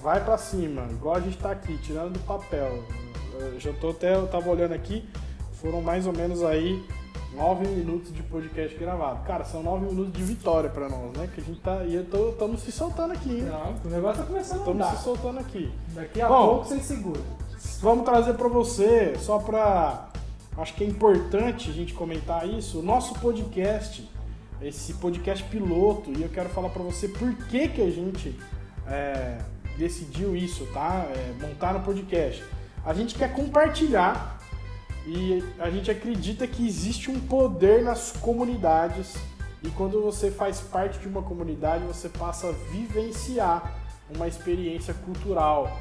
Vai 0.03 0.23
para 0.23 0.37
cima, 0.37 0.85
igual 0.91 1.15
a 1.15 1.19
gente 1.19 1.37
tá 1.39 1.49
aqui, 1.49 1.79
tirando 1.79 2.13
do 2.13 2.19
papel. 2.19 2.83
Eu 3.39 3.59
já 3.59 3.73
tô 3.73 3.89
até, 3.89 4.13
eu 4.13 4.27
tava 4.27 4.47
olhando 4.51 4.73
aqui, 4.73 5.09
foram 5.61 5.81
mais 5.81 6.07
ou 6.07 6.13
menos 6.13 6.43
aí 6.43 6.83
nove 7.33 7.67
minutos 7.67 8.13
de 8.13 8.21
podcast 8.23 8.77
gravado. 8.77 9.23
Cara, 9.25 9.45
são 9.45 9.63
nove 9.63 9.85
minutos 9.85 10.11
de 10.11 10.23
vitória 10.23 10.69
pra 10.69 10.89
nós, 10.89 11.15
né? 11.15 11.29
Que 11.33 11.39
a 11.39 11.43
gente 11.43 11.59
tá. 11.61 11.83
E 11.85 11.95
eu 11.95 12.05
tô, 12.05 12.29
estamos 12.29 12.61
se 12.61 12.71
soltando 12.71 13.13
aqui, 13.13 13.29
hein? 13.29 13.43
Não, 13.43 13.75
o 13.85 13.93
negócio 13.93 14.21
tá 14.21 14.27
começando 14.27 14.59
Estamos 14.59 14.87
se 14.87 15.03
soltando 15.03 15.39
aqui. 15.39 15.71
Daqui 15.89 16.21
a 16.21 16.27
Bom, 16.27 16.47
pouco 16.47 16.65
você 16.65 16.79
segura. 16.79 17.21
Vamos 17.79 18.05
trazer 18.05 18.33
pra 18.33 18.47
você, 18.47 19.13
só 19.19 19.37
pra. 19.37 20.09
Acho 20.57 20.73
que 20.73 20.83
é 20.83 20.87
importante 20.87 21.69
a 21.69 21.73
gente 21.73 21.93
comentar 21.93 22.47
isso. 22.47 22.79
O 22.79 22.83
nosso 22.83 23.13
podcast, 23.19 24.09
esse 24.61 24.95
podcast 24.95 25.43
piloto, 25.45 26.11
e 26.11 26.21
eu 26.21 26.29
quero 26.29 26.49
falar 26.49 26.69
pra 26.69 26.83
você 26.83 27.07
por 27.07 27.33
que, 27.47 27.69
que 27.69 27.81
a 27.81 27.89
gente 27.89 28.37
é, 28.85 29.37
decidiu 29.77 30.35
isso, 30.35 30.65
tá? 30.73 31.05
É, 31.07 31.47
montar 31.47 31.73
no 31.73 31.79
podcast. 31.81 32.43
A 32.83 32.93
gente 32.93 33.15
quer 33.15 33.33
compartilhar 33.33 34.40
e 35.05 35.43
a 35.59 35.69
gente 35.69 35.89
acredita 35.89 36.45
que 36.45 36.65
existe 36.65 37.09
um 37.09 37.19
poder 37.19 37.83
nas 37.83 38.11
comunidades 38.11 39.15
e 39.63 39.69
quando 39.69 40.01
você 40.01 40.29
faz 40.29 40.59
parte 40.59 40.99
de 40.99 41.07
uma 41.07 41.21
comunidade 41.21 41.83
você 41.85 42.09
passa 42.09 42.49
a 42.49 42.51
vivenciar 42.71 43.79
uma 44.15 44.27
experiência 44.27 44.93
cultural. 44.93 45.71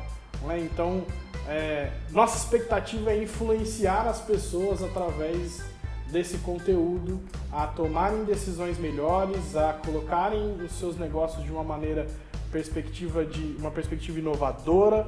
É? 0.48 0.58
Então, 0.58 1.04
é, 1.46 1.90
nossa 2.10 2.38
expectativa 2.38 3.12
é 3.12 3.22
influenciar 3.22 4.06
as 4.06 4.20
pessoas 4.20 4.82
através 4.82 5.62
desse 6.10 6.38
conteúdo 6.38 7.20
a 7.52 7.66
tomarem 7.66 8.24
decisões 8.24 8.78
melhores, 8.78 9.56
a 9.56 9.74
colocarem 9.74 10.54
os 10.64 10.72
seus 10.72 10.96
negócios 10.98 11.44
de 11.44 11.50
uma 11.50 11.62
maneira 11.62 12.06
perspectiva 12.50 13.24
de 13.24 13.56
uma 13.58 13.70
perspectiva 13.70 14.18
inovadora, 14.18 15.06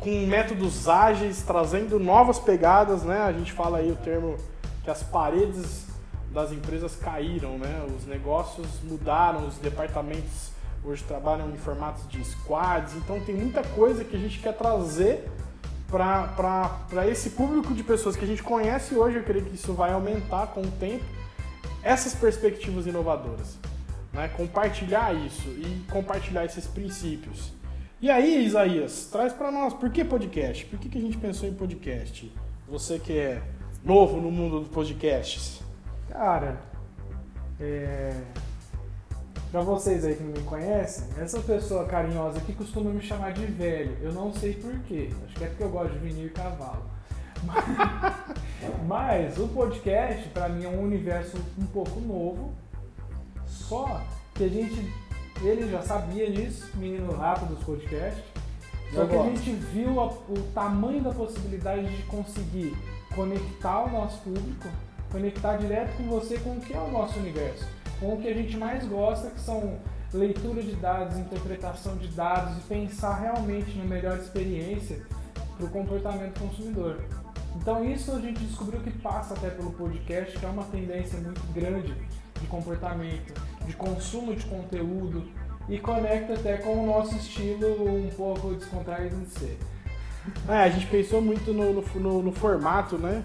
com 0.00 0.26
métodos 0.26 0.88
ágeis, 0.88 1.42
trazendo 1.42 1.98
novas 1.98 2.38
pegadas, 2.38 3.02
né? 3.02 3.20
A 3.20 3.32
gente 3.32 3.52
fala 3.52 3.78
aí 3.78 3.92
o 3.92 3.96
termo 3.96 4.36
que 4.82 4.90
as 4.90 5.02
paredes 5.02 5.86
das 6.32 6.52
empresas 6.52 6.96
caíram, 6.96 7.58
né? 7.58 7.86
Os 7.96 8.06
negócios 8.06 8.66
mudaram, 8.82 9.46
os 9.46 9.56
departamentos 9.58 10.50
hoje 10.82 11.04
trabalham 11.04 11.50
em 11.50 11.58
formatos 11.58 12.08
de 12.08 12.24
squads, 12.24 12.94
então 12.94 13.20
tem 13.20 13.34
muita 13.34 13.62
coisa 13.62 14.02
que 14.02 14.16
a 14.16 14.18
gente 14.18 14.38
quer 14.38 14.56
trazer 14.56 15.30
para 15.90 17.06
esse 17.06 17.30
público 17.30 17.74
de 17.74 17.82
pessoas 17.82 18.16
que 18.16 18.24
a 18.24 18.26
gente 18.26 18.42
conhece 18.42 18.94
hoje, 18.94 19.18
eu 19.18 19.24
creio 19.24 19.44
que 19.44 19.54
isso 19.54 19.74
vai 19.74 19.92
aumentar 19.92 20.46
com 20.48 20.62
o 20.62 20.70
tempo, 20.70 21.04
essas 21.82 22.14
perspectivas 22.14 22.86
inovadoras. 22.86 23.58
Né? 24.12 24.28
Compartilhar 24.28 25.14
isso 25.14 25.48
e 25.48 25.84
compartilhar 25.90 26.44
esses 26.44 26.66
princípios. 26.66 27.52
E 28.02 28.10
aí, 28.10 28.46
Isaías, 28.46 29.10
traz 29.12 29.30
para 29.30 29.52
nós, 29.52 29.74
por 29.74 29.90
que 29.90 30.02
podcast? 30.02 30.64
Por 30.64 30.78
que, 30.78 30.88
que 30.88 30.96
a 30.96 31.00
gente 31.02 31.18
pensou 31.18 31.46
em 31.46 31.52
podcast? 31.52 32.32
Você 32.66 32.98
que 32.98 33.12
é 33.12 33.42
novo 33.84 34.18
no 34.18 34.30
mundo 34.30 34.60
dos 34.60 34.68
podcasts. 34.68 35.60
Cara, 36.08 36.58
é... 37.60 38.18
Pra 39.50 39.60
vocês 39.60 40.02
aí 40.02 40.14
que 40.14 40.22
não 40.22 40.32
me 40.32 40.42
conhecem, 40.44 41.08
essa 41.18 41.40
pessoa 41.40 41.84
carinhosa 41.84 42.38
aqui 42.38 42.54
costuma 42.54 42.88
me 42.88 43.02
chamar 43.02 43.34
de 43.34 43.44
velho. 43.44 43.94
Eu 44.00 44.12
não 44.12 44.32
sei 44.32 44.54
porquê. 44.54 45.10
Acho 45.26 45.34
que 45.34 45.44
é 45.44 45.48
porque 45.48 45.64
eu 45.64 45.68
gosto 45.68 45.92
de 45.92 45.98
vinil 45.98 46.28
e 46.28 46.30
cavalo. 46.30 46.84
Mas 48.88 49.36
o 49.36 49.46
podcast, 49.48 50.26
para 50.30 50.48
mim, 50.48 50.64
é 50.64 50.68
um 50.68 50.82
universo 50.82 51.36
um 51.58 51.66
pouco 51.66 52.00
novo. 52.00 52.54
Só 53.44 54.00
que 54.34 54.44
a 54.44 54.48
gente. 54.48 54.90
Ele 55.42 55.70
já 55.70 55.82
sabia 55.82 56.30
disso, 56.30 56.70
menino 56.74 57.12
rato 57.12 57.46
dos 57.46 57.62
podcasts. 57.64 58.22
Só 58.92 59.06
que 59.06 59.14
a 59.14 59.22
gente 59.22 59.52
viu 59.52 60.00
a, 60.00 60.06
o 60.06 60.50
tamanho 60.52 61.02
da 61.02 61.12
possibilidade 61.12 61.96
de 61.96 62.02
conseguir 62.04 62.76
conectar 63.14 63.84
o 63.84 63.90
nosso 63.90 64.18
público, 64.20 64.68
conectar 65.10 65.56
direto 65.56 65.96
com 65.96 66.04
você 66.04 66.38
com 66.38 66.56
o 66.56 66.60
que 66.60 66.74
é 66.74 66.78
o 66.78 66.90
nosso 66.90 67.18
universo 67.18 67.64
com 68.00 68.14
o 68.14 68.20
que 68.20 68.28
a 68.28 68.34
gente 68.34 68.56
mais 68.56 68.84
gosta, 68.86 69.30
que 69.30 69.40
são 69.40 69.78
leitura 70.12 70.62
de 70.62 70.74
dados, 70.74 71.18
interpretação 71.18 71.96
de 71.98 72.08
dados 72.08 72.56
e 72.56 72.60
pensar 72.62 73.20
realmente 73.20 73.76
na 73.76 73.84
melhor 73.84 74.18
experiência 74.18 75.06
para 75.56 75.66
o 75.66 75.68
comportamento 75.68 76.40
consumidor. 76.40 77.04
Então 77.56 77.84
isso 77.84 78.10
a 78.12 78.18
gente 78.18 78.40
descobriu 78.40 78.80
que 78.80 78.90
passa 78.90 79.34
até 79.34 79.50
pelo 79.50 79.70
podcast, 79.72 80.36
que 80.36 80.44
é 80.44 80.48
uma 80.48 80.64
tendência 80.64 81.20
muito 81.20 81.40
grande 81.52 81.94
de 82.40 82.46
comportamento, 82.46 83.34
de 83.70 83.76
consumo 83.76 84.34
de 84.34 84.44
conteúdo 84.44 85.24
e 85.68 85.78
conecta 85.78 86.34
até 86.34 86.56
com 86.58 86.82
o 86.82 86.86
nosso 86.86 87.16
estilo 87.16 88.06
um 88.06 88.10
pouco 88.10 88.54
descontraído 88.54 89.16
de 89.16 89.30
ser. 89.30 89.58
É, 90.48 90.64
a 90.64 90.68
gente 90.68 90.86
pensou 90.86 91.22
muito 91.22 91.52
no, 91.52 91.82
no, 92.00 92.22
no 92.22 92.32
formato, 92.32 92.98
né? 92.98 93.24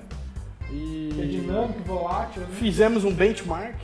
E... 0.72 1.10
É 1.20 1.25
dinâmico, 1.25 1.84
volátil. 1.84 2.42
Né? 2.44 2.48
Fizemos 2.52 3.04
um 3.04 3.14
benchmark 3.14 3.75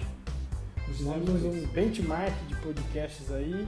Fizemos 0.91 1.44
um 1.44 1.65
benchmark 1.68 2.34
de 2.48 2.56
podcasts 2.56 3.32
aí. 3.32 3.68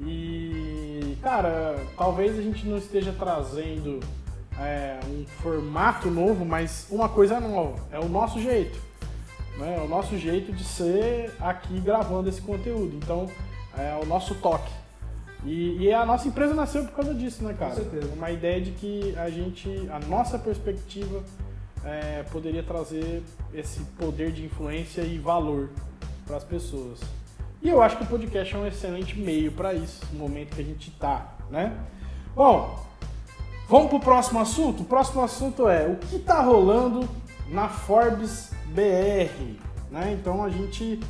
E, 0.00 1.16
cara, 1.22 1.76
talvez 1.96 2.38
a 2.38 2.42
gente 2.42 2.66
não 2.66 2.76
esteja 2.76 3.14
trazendo 3.18 4.00
é, 4.58 4.98
um 5.08 5.24
formato 5.42 6.10
novo, 6.10 6.44
mas 6.44 6.86
uma 6.90 7.08
coisa 7.08 7.40
nova. 7.40 7.82
É 7.90 7.98
o 7.98 8.08
nosso 8.08 8.40
jeito. 8.40 8.78
Né? 9.56 9.76
É 9.78 9.80
o 9.80 9.88
nosso 9.88 10.16
jeito 10.18 10.52
de 10.52 10.64
ser 10.64 11.32
aqui 11.40 11.80
gravando 11.80 12.28
esse 12.28 12.40
conteúdo. 12.40 12.96
Então, 12.96 13.28
é 13.76 13.98
o 14.02 14.06
nosso 14.06 14.34
toque. 14.36 14.72
E, 15.44 15.84
e, 15.84 15.92
a 15.92 16.04
nossa 16.04 16.26
empresa 16.26 16.54
nasceu 16.54 16.84
por 16.84 16.92
causa 16.92 17.14
disso, 17.14 17.44
né, 17.44 17.54
cara? 17.56 17.70
Com 17.70 17.76
certeza. 17.76 18.12
Uma 18.14 18.30
ideia 18.30 18.60
de 18.60 18.72
que 18.72 19.14
a 19.16 19.30
gente, 19.30 19.88
a 19.92 20.00
nossa 20.00 20.38
perspectiva 20.38 21.22
é, 21.84 22.24
poderia 22.32 22.62
trazer 22.62 23.22
esse 23.54 23.80
poder 23.96 24.32
de 24.32 24.44
influência 24.44 25.02
e 25.02 25.18
valor 25.18 25.70
para 26.26 26.36
as 26.36 26.44
pessoas. 26.44 27.00
E 27.62 27.68
eu 27.68 27.80
acho 27.80 27.96
que 27.96 28.02
o 28.02 28.06
podcast 28.06 28.54
é 28.54 28.58
um 28.58 28.66
excelente 28.66 29.18
meio 29.18 29.52
para 29.52 29.72
isso, 29.72 30.04
no 30.12 30.18
momento 30.18 30.54
que 30.54 30.62
a 30.62 30.64
gente 30.64 30.90
está, 30.90 31.34
né? 31.48 31.78
Bom, 32.34 32.84
vamos 33.68 33.88
para 33.88 33.96
o 33.96 34.00
próximo 34.00 34.40
assunto? 34.40 34.82
O 34.82 34.84
próximo 34.84 35.22
assunto 35.22 35.68
é 35.68 35.86
o 35.86 35.96
que 35.96 36.16
está 36.16 36.40
rolando 36.42 37.08
na 37.48 37.68
Forbes 37.68 38.50
BR, 38.76 39.56
né? 39.90 40.12
Então 40.12 40.44
a 40.44 40.50
gente 40.50 41.00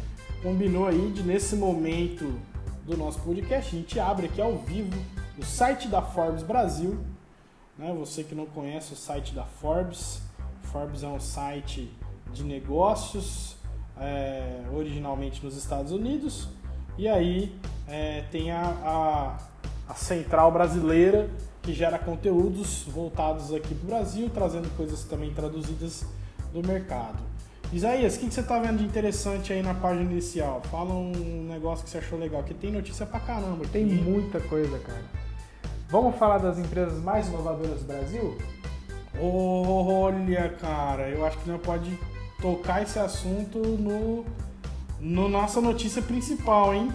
combinou 0.41 0.87
aí 0.87 1.11
de 1.11 1.25
nesse 1.25 1.57
momento 1.57 2.39
do 2.85 2.97
nosso 2.97 3.19
podcast, 3.23 3.75
a 3.75 3.79
gente 3.81 3.99
abre 3.99 4.27
aqui 4.27 4.41
ao 4.41 4.57
vivo 4.59 4.97
o 5.37 5.45
site 5.45 5.89
da 5.89 6.01
Forbes 6.01 6.45
Brasil, 6.45 6.97
né? 7.77 7.93
Você 7.99 8.23
que 8.23 8.37
não 8.37 8.47
conhece 8.47 8.93
o 8.93 8.97
site 8.97 9.35
da 9.35 9.43
Forbes, 9.43 10.23
Forbes 10.71 11.03
é 11.03 11.09
um 11.09 11.19
site 11.19 11.91
de 12.33 12.45
negócios 12.45 13.57
é, 13.99 14.63
originalmente 14.73 15.45
nos 15.45 15.57
Estados 15.57 15.91
Unidos, 15.91 16.49
e 16.97 17.09
aí 17.09 17.53
é, 17.89 18.23
tem 18.31 18.53
a, 18.53 18.63
a, 18.63 19.93
a, 19.93 19.95
central 19.95 20.53
brasileira 20.53 21.29
que 21.63 21.73
gera 21.75 21.99
conteúdos 21.99 22.85
voltados 22.85 23.53
aqui 23.53 23.75
para 23.75 23.85
o 23.85 23.89
Brasil, 23.89 24.31
trazendo 24.33 24.71
coisas 24.77 25.03
também 25.03 25.35
traduzidas 25.35 26.07
do 26.53 26.65
mercado. 26.65 27.36
Isaías, 27.73 28.17
o 28.17 28.21
que, 28.21 28.29
que 28.29 28.35
você 28.35 28.41
está 28.41 28.59
vendo 28.59 28.79
de 28.79 28.85
interessante 28.85 29.53
aí 29.53 29.63
na 29.63 29.75
página 29.75 30.11
inicial? 30.11 30.63
Fala 30.71 30.95
um 30.95 31.47
negócio 31.49 31.85
que 31.85 31.91
você 31.91 31.99
achou 31.99 32.19
legal, 32.19 32.43
que 32.43 32.55
tem 32.55 32.71
notícia 32.71 33.05
pra 33.05 33.19
caramba. 33.19 33.65
Aqui. 33.65 33.73
Tem 33.73 33.85
muita 33.85 34.41
coisa, 34.41 34.79
cara. 34.79 35.05
Vamos 35.89 36.17
falar 36.17 36.39
das 36.39 36.59
empresas 36.59 37.03
mais 37.03 37.29
inovadoras 37.29 37.81
do 37.81 37.87
Brasil? 37.87 38.39
Olha, 39.21 40.51
cara, 40.61 41.09
eu 41.09 41.25
acho 41.27 41.39
que 41.39 41.49
não 41.51 41.59
pode 41.59 41.99
tocar 42.41 42.83
esse 42.83 42.99
assunto 42.99 43.59
no, 43.59 44.25
no 45.01 45.29
nossa 45.29 45.61
notícia 45.61 46.03
principal, 46.03 46.75
hein? 46.75 46.93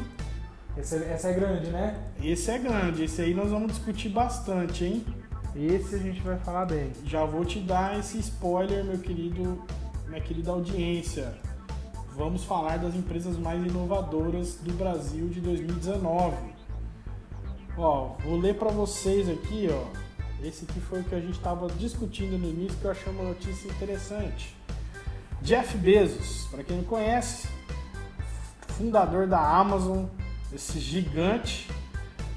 Essa, 0.77 0.97
essa 0.97 1.29
é 1.29 1.33
grande, 1.33 1.69
né? 1.69 1.95
Esse 2.23 2.51
é 2.51 2.57
grande, 2.57 3.03
esse 3.03 3.21
aí 3.21 3.33
nós 3.33 3.49
vamos 3.51 3.73
discutir 3.73 4.09
bastante, 4.09 4.85
hein? 4.85 5.05
Esse 5.55 5.95
a 5.95 5.97
gente 5.97 6.21
vai 6.21 6.37
falar 6.37 6.65
bem. 6.65 6.91
Já 7.05 7.25
vou 7.25 7.43
te 7.43 7.59
dar 7.59 7.99
esse 7.99 8.17
spoiler, 8.19 8.85
meu 8.85 8.99
querido, 8.99 9.61
minha 10.11 10.21
querida 10.21 10.51
audiência. 10.51 11.33
Vamos 12.17 12.43
falar 12.43 12.77
das 12.77 12.93
empresas 12.93 13.37
mais 13.37 13.65
inovadoras 13.65 14.55
do 14.55 14.73
Brasil 14.73 15.29
de 15.29 15.39
2019. 15.39 16.35
Ó, 17.77 18.17
vou 18.21 18.37
ler 18.37 18.55
para 18.55 18.69
vocês 18.69 19.29
aqui, 19.29 19.69
ó. 19.71 19.85
Esse 20.45 20.65
aqui 20.65 20.81
foi 20.81 20.99
o 20.99 21.03
que 21.05 21.15
a 21.15 21.19
gente 21.19 21.37
estava 21.37 21.67
discutindo 21.69 22.37
no 22.37 22.49
início, 22.49 22.77
que 22.77 22.83
eu 22.83 22.91
achei 22.91 23.13
uma 23.13 23.23
notícia 23.23 23.69
interessante. 23.69 24.53
Jeff 25.41 25.77
Bezos, 25.77 26.45
para 26.51 26.61
quem 26.61 26.75
não 26.75 26.83
conhece, 26.83 27.47
fundador 28.67 29.27
da 29.27 29.39
Amazon, 29.39 30.07
esse 30.53 30.77
gigante, 30.77 31.69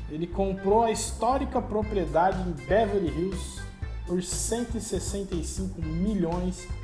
ele 0.09 0.29
comprou 0.29 0.85
a 0.85 0.93
histórica 0.93 1.61
propriedade 1.61 2.41
em 2.49 2.53
Beverly 2.53 3.09
Hills 3.09 3.61
por 4.07 4.23
165 4.23 5.83
milhões 5.83 6.69
de 6.69 6.84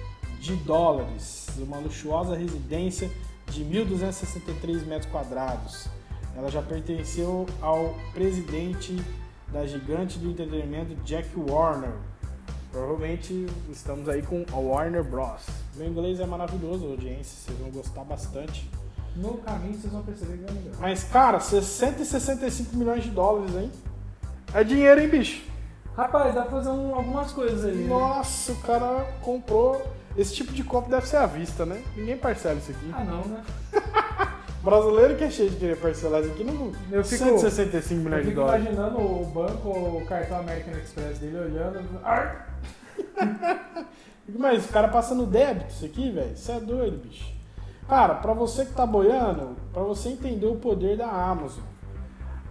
dólares, 0.53 1.49
uma 1.59 1.79
luxuosa 1.79 2.37
residência 2.37 3.11
de 3.49 3.65
1.263 3.65 4.87
metros 4.87 5.11
quadrados. 5.11 5.87
Ela 6.37 6.51
já 6.51 6.63
pertenceu 6.63 7.47
ao 7.61 7.95
presidente 8.13 8.97
da 9.49 9.67
gigante 9.67 10.19
do 10.19 10.31
entretenimento 10.31 10.95
Jack 11.05 11.29
Warner, 11.37 11.93
Provavelmente 12.71 13.47
estamos 13.69 14.09
aí 14.09 14.23
com 14.23 14.45
a 14.53 14.57
Warner 14.57 15.03
Bros. 15.03 15.43
Meu 15.75 15.89
inglês 15.89 16.21
é 16.21 16.27
maravilhoso, 16.27 16.87
audiência, 16.87 17.37
vocês 17.45 17.59
vão 17.59 17.71
gostar 17.71 18.05
bastante. 18.05 18.71
No 19.17 19.39
caminho 19.39 19.75
vocês 19.75 19.93
vão 19.93 20.03
perceber 20.05 20.39
que 20.39 20.49
é 20.49 20.53
melhor. 20.53 20.77
Mas, 20.79 21.03
cara, 21.03 21.41
665 21.41 22.77
milhões 22.77 23.03
de 23.03 23.11
dólares, 23.11 23.57
hein? 23.57 23.73
É 24.55 24.63
dinheiro, 24.63 25.01
hein, 25.01 25.09
bicho? 25.09 25.43
Rapaz, 25.97 26.33
dá 26.33 26.43
pra 26.43 26.51
fazer 26.53 26.71
um, 26.71 26.95
algumas 26.95 27.33
coisas. 27.33 27.75
Né? 27.75 27.89
Nossa, 27.89 28.53
né? 28.53 28.59
o 28.59 28.63
cara 28.63 29.05
comprou. 29.21 29.83
Esse 30.17 30.35
tipo 30.35 30.53
de 30.53 30.65
compra 30.65 30.91
deve 30.91 31.07
ser 31.07 31.19
à 31.19 31.27
vista, 31.27 31.65
né? 31.65 31.83
Ninguém 31.97 32.17
parcela 32.17 32.59
isso 32.59 32.73
aqui. 32.73 32.91
Ah, 32.93 33.05
não, 33.05 33.25
né? 33.25 33.43
Brasileiro 34.63 35.17
que 35.17 35.25
é 35.25 35.31
cheio 35.31 35.51
de 35.51 35.57
querer 35.57 35.77
parcelar 35.77 36.21
isso 36.21 36.33
aqui 36.33 36.45
não. 36.45 36.71
Eu 36.91 37.03
fico, 37.03 37.25
165 37.25 38.03
milhões 38.03 38.27
de 38.27 38.33
dólares. 38.33 38.63
imaginando 38.67 38.99
o 38.99 39.25
banco, 39.25 39.71
o 39.71 40.05
cartão 40.07 40.39
American 40.39 40.75
Express 40.75 41.19
dele 41.19 41.39
olhando. 41.39 41.83
Ar! 42.05 42.61
Mas 44.29 44.67
o 44.67 44.69
cara 44.69 44.89
passando 44.89 45.25
débito 45.25 45.71
isso 45.71 45.85
aqui, 45.85 46.11
velho, 46.11 46.33
isso 46.33 46.53
é 46.53 46.61
doido, 46.61 46.99
bicho. 46.99 47.33
Cara, 47.89 48.15
pra 48.17 48.33
você 48.35 48.65
que 48.67 48.73
tá 48.73 48.87
boiando, 48.87 49.57
pra 49.73 49.83
você 49.83 50.11
entender 50.11 50.47
o 50.47 50.57
poder 50.57 50.97
da 50.97 51.09
Amazon. 51.09 51.65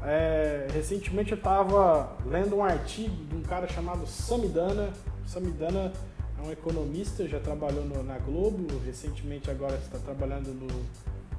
É, 0.04 0.68
recentemente 0.74 1.34
eu 1.34 1.40
tava 1.40 2.18
lendo 2.26 2.56
um 2.56 2.64
artigo 2.64 3.16
de 3.26 3.36
um 3.36 3.42
cara 3.42 3.68
chamado 3.68 4.06
Samidana. 4.08 4.90
Samidana 5.26 5.94
é 6.40 6.48
um 6.48 6.52
economista, 6.52 7.28
já 7.28 7.40
trabalhou 7.40 7.84
no, 7.84 8.02
na 8.04 8.18
Globo, 8.18 8.66
recentemente 8.86 9.52
agora 9.52 9.76
está 9.76 9.98
trabalhando 10.00 10.48
no 10.54 10.68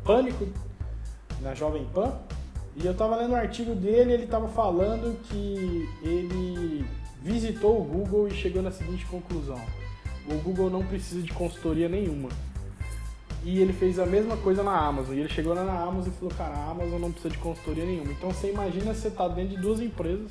Pânico, 0.04 0.46
na 1.40 1.54
Jovem 1.54 1.86
Pan. 1.86 2.12
E 2.76 2.86
eu 2.86 2.94
tava 2.94 3.16
lendo 3.16 3.32
um 3.32 3.36
artigo 3.36 3.74
dele, 3.74 4.12
ele 4.12 4.26
tava 4.26 4.48
falando 4.48 5.18
que 5.24 5.88
ele 6.02 6.84
visitou 7.22 7.80
o 7.80 7.84
Google 7.84 8.28
e 8.28 8.32
chegou 8.32 8.62
na 8.62 8.70
seguinte 8.70 9.06
conclusão: 9.06 9.60
o 10.30 10.34
Google 10.36 10.70
não 10.70 10.84
precisa 10.84 11.22
de 11.22 11.32
consultoria 11.32 11.88
nenhuma. 11.88 12.28
E 13.42 13.58
ele 13.58 13.72
fez 13.72 13.98
a 13.98 14.04
mesma 14.04 14.36
coisa 14.36 14.62
na 14.62 14.76
Amazon. 14.76 15.14
E 15.14 15.20
ele 15.20 15.28
chegou 15.30 15.54
lá 15.54 15.64
na 15.64 15.80
Amazon 15.80 16.12
e 16.12 16.16
falou: 16.16 16.34
Cara, 16.36 16.54
a 16.54 16.70
Amazon 16.70 17.00
não 17.00 17.10
precisa 17.10 17.32
de 17.32 17.38
consultoria 17.38 17.86
nenhuma. 17.86 18.12
Então 18.12 18.30
você 18.30 18.50
imagina 18.50 18.94
você 18.94 19.10
tá 19.10 19.26
dentro 19.28 19.56
de 19.56 19.62
duas 19.62 19.80
empresas 19.80 20.30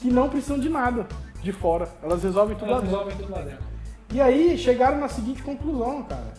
que 0.00 0.08
não 0.10 0.28
precisam 0.28 0.58
de 0.58 0.68
nada 0.68 1.06
de 1.42 1.52
fora. 1.52 1.88
Elas 2.02 2.22
resolvem 2.22 2.56
tudo 2.56 2.70
Elas 2.70 2.82
lá 2.84 2.88
dentro. 2.88 2.98
resolvem 2.98 3.26
tudo 3.26 3.32
lá 3.36 3.42
dentro. 3.42 3.64
E 4.12 4.20
aí 4.20 4.58
chegaram 4.58 4.98
na 4.98 5.08
seguinte 5.08 5.42
conclusão, 5.42 6.02
cara. 6.02 6.34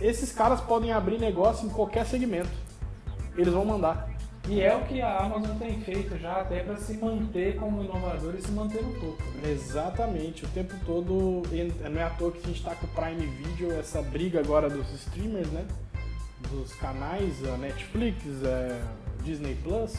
Esses 0.00 0.32
caras 0.32 0.60
podem 0.60 0.92
abrir 0.92 1.18
negócio 1.18 1.66
em 1.66 1.70
qualquer 1.70 2.04
segmento. 2.06 2.50
Eles 3.36 3.52
vão 3.52 3.64
mandar. 3.64 4.08
E 4.46 4.60
é 4.60 4.76
o 4.76 4.82
que 4.82 5.00
a 5.00 5.16
Amazon 5.20 5.56
tem 5.56 5.80
feito 5.80 6.18
já 6.18 6.42
até 6.42 6.60
para 6.62 6.76
se 6.76 6.98
manter 6.98 7.56
como 7.56 7.82
inovador 7.82 8.34
e 8.34 8.42
se 8.42 8.50
manter 8.52 8.82
no 8.82 8.92
topo. 8.92 9.22
né? 9.42 9.50
Exatamente, 9.50 10.44
o 10.44 10.48
tempo 10.48 10.74
todo. 10.84 11.42
Não 11.90 12.00
é 12.00 12.04
à 12.04 12.10
toa 12.10 12.30
que 12.30 12.38
a 12.44 12.46
gente 12.48 12.62
tá 12.62 12.74
com 12.74 12.84
o 12.86 12.88
Prime 12.90 13.24
Video, 13.26 13.72
essa 13.72 14.02
briga 14.02 14.40
agora 14.40 14.68
dos 14.68 14.92
streamers, 14.92 15.48
né? 15.50 15.64
Dos 16.50 16.74
canais, 16.74 17.42
a 17.48 17.56
Netflix, 17.56 18.22
é, 18.44 18.78
Disney 19.22 19.56
Plus. 19.62 19.94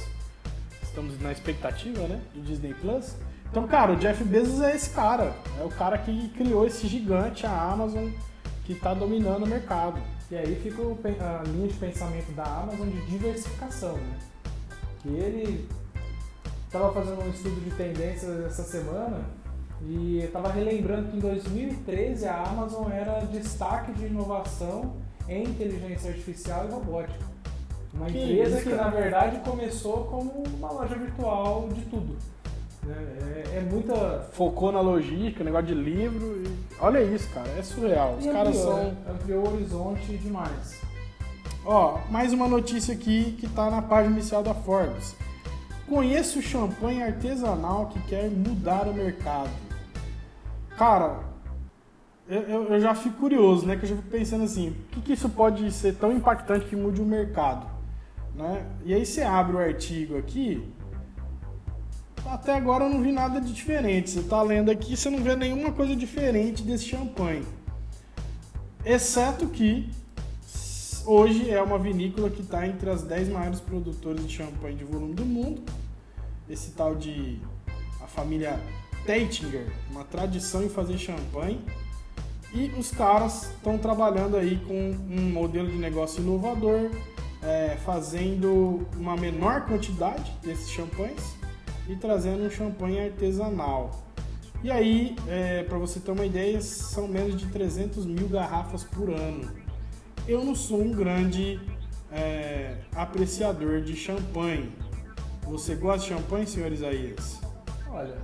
Estamos 0.95 1.19
na 1.19 1.33
expectativa, 1.33 2.07
né? 2.07 2.21
De 2.33 2.39
Disney 2.39 2.73
Plus. 2.73 3.17
Então, 3.51 3.67
cara, 3.67 3.91
o 3.91 3.95
Jeff 3.97 4.23
Bezos 4.23 4.61
é 4.61 4.73
esse 4.73 4.91
cara. 4.91 5.35
É 5.59 5.63
o 5.65 5.67
cara 5.67 5.97
que 5.97 6.29
criou 6.29 6.65
esse 6.65 6.87
gigante, 6.87 7.45
a 7.45 7.51
Amazon, 7.51 8.07
que 8.63 8.73
tá 8.75 8.93
dominando 8.93 9.43
o 9.43 9.45
mercado. 9.45 9.99
E 10.31 10.37
aí 10.37 10.55
fica 10.55 10.81
a 10.81 11.43
linha 11.43 11.67
de 11.67 11.73
pensamento 11.73 12.31
da 12.31 12.45
Amazon 12.45 12.87
de 12.87 13.05
diversificação, 13.07 13.97
né? 13.97 14.19
Que 15.01 15.09
ele 15.09 15.67
estava 16.65 16.93
fazendo 16.93 17.21
um 17.25 17.29
estudo 17.29 17.61
de 17.61 17.71
tendências 17.71 18.45
essa 18.45 18.63
semana 18.63 19.19
e 19.81 20.19
estava 20.19 20.49
relembrando 20.49 21.09
que 21.09 21.17
em 21.17 21.19
2013 21.19 22.25
a 22.25 22.41
Amazon 22.41 22.89
era 22.89 23.19
destaque 23.25 23.91
de 23.91 24.05
inovação 24.05 24.95
em 25.27 25.43
inteligência 25.43 26.11
artificial 26.11 26.65
e 26.69 26.71
robótica. 26.71 27.34
Uma 27.95 28.07
Que 28.07 28.17
empresa 28.33 28.57
isso, 28.59 28.69
que 28.69 28.75
na 28.75 28.89
verdade 28.89 29.39
começou 29.39 30.05
como 30.05 30.43
uma 30.57 30.71
loja 30.71 30.95
virtual 30.95 31.69
de 31.73 31.81
tudo. 31.85 32.15
né? 32.83 32.95
É, 33.53 33.57
é 33.57 33.61
muita. 33.61 34.27
Focou 34.33 34.71
na 34.71 34.81
logística, 34.81 35.43
negócio 35.43 35.67
de 35.67 35.73
livro. 35.73 36.43
E... 36.43 36.55
Olha 36.79 37.01
isso, 37.01 37.29
cara, 37.33 37.47
é 37.57 37.63
surreal. 37.63 38.15
Os 38.19 38.25
e 38.25 38.29
caras 38.29 38.55
ampliou, 38.57 38.73
são. 38.75 38.83
né? 38.83 38.95
ampliou 39.09 39.45
o 39.47 39.53
horizonte 39.53 40.17
demais. 40.17 40.81
Ó, 41.65 41.99
mais 42.11 42.31
uma 42.33 42.47
notícia 42.47 42.93
aqui 42.93 43.31
que 43.39 43.47
tá 43.47 43.69
na 43.71 43.81
página 43.81 44.13
inicial 44.15 44.43
da 44.43 44.53
Forbes. 44.53 45.15
Conheço 45.87 46.41
champanhe 46.41 47.01
artesanal 47.01 47.87
que 47.87 47.99
quer 48.03 48.29
mudar 48.29 48.87
o 48.87 48.93
mercado. 48.93 49.49
Cara, 50.77 51.19
eu, 52.27 52.41
eu- 52.41 52.63
eu 52.73 52.79
já 52.81 52.93
fico 52.93 53.17
curioso, 53.17 53.65
né? 53.65 53.75
Que 53.77 53.85
eu 53.85 53.89
já 53.89 53.95
fico 53.95 54.09
pensando 54.09 54.43
assim, 54.43 54.69
o 54.69 54.73
que, 54.91 55.01
que 55.01 55.13
isso 55.13 55.29
pode 55.29 55.71
ser 55.71 55.95
tão 55.95 56.11
impactante 56.11 56.65
que 56.65 56.75
mude 56.75 57.01
o 57.01 57.05
mercado? 57.05 57.74
Né? 58.35 58.65
E 58.83 58.93
aí 58.93 59.05
você 59.05 59.21
abre 59.21 59.55
o 59.55 59.59
artigo 59.59 60.17
aqui, 60.17 60.61
até 62.25 62.53
agora 62.53 62.85
eu 62.85 62.89
não 62.89 63.01
vi 63.01 63.11
nada 63.11 63.39
de 63.39 63.53
diferente. 63.53 64.09
Você 64.09 64.23
tá 64.23 64.41
lendo 64.41 64.71
aqui, 64.71 64.97
você 64.97 65.09
não 65.09 65.23
vê 65.23 65.35
nenhuma 65.35 65.71
coisa 65.71 65.95
diferente 65.95 66.63
desse 66.63 66.85
champanhe. 66.85 67.45
Exceto 68.83 69.47
que 69.47 69.89
hoje 71.05 71.49
é 71.49 71.61
uma 71.61 71.77
vinícola 71.77 72.29
que 72.29 72.41
está 72.41 72.67
entre 72.67 72.89
as 72.89 73.03
10 73.03 73.29
maiores 73.29 73.59
produtoras 73.59 74.25
de 74.25 74.33
champanhe 74.33 74.75
de 74.75 74.83
volume 74.83 75.13
do 75.13 75.25
mundo. 75.25 75.61
Esse 76.49 76.71
tal 76.71 76.95
de 76.95 77.39
a 78.01 78.07
família 78.07 78.59
Teitinger, 79.05 79.67
uma 79.91 80.03
tradição 80.03 80.63
em 80.63 80.69
fazer 80.69 80.97
champanhe. 80.97 81.61
E 82.53 82.71
os 82.77 82.89
caras 82.89 83.51
estão 83.51 83.77
trabalhando 83.77 84.35
aí 84.37 84.57
com 84.65 84.95
um 85.09 85.29
modelo 85.31 85.69
de 85.69 85.77
negócio 85.77 86.21
inovador, 86.21 86.89
é, 87.45 87.77
fazendo 87.85 88.87
uma 88.95 89.15
menor 89.15 89.65
quantidade 89.65 90.31
desses 90.41 90.69
champanhes 90.69 91.35
e 91.87 91.95
trazendo 91.95 92.43
um 92.43 92.49
champanhe 92.49 92.99
artesanal. 92.99 94.03
E 94.63 94.71
aí, 94.71 95.15
para 95.69 95.77
você 95.77 95.99
ter 95.99 96.09
uma 96.09 96.25
ideia, 96.25 96.59
são 96.59 97.07
menos 97.07 97.35
de 97.35 97.45
300 97.47 98.03
mil 98.05 98.27
garrafas 98.27 98.83
por 98.83 99.11
ano. 99.11 99.47
Eu 100.27 100.43
não 100.43 100.55
sou 100.55 100.81
um 100.81 100.91
grande 100.91 101.59
é, 102.11 102.77
apreciador 102.95 103.81
de 103.81 103.95
champanhe. 103.95 104.71
Você 105.43 105.75
gosta 105.75 105.99
de 105.99 106.15
champanhe, 106.15 106.47
senhor 106.47 106.71
Isaías? 106.71 107.39
Olha, 107.91 108.17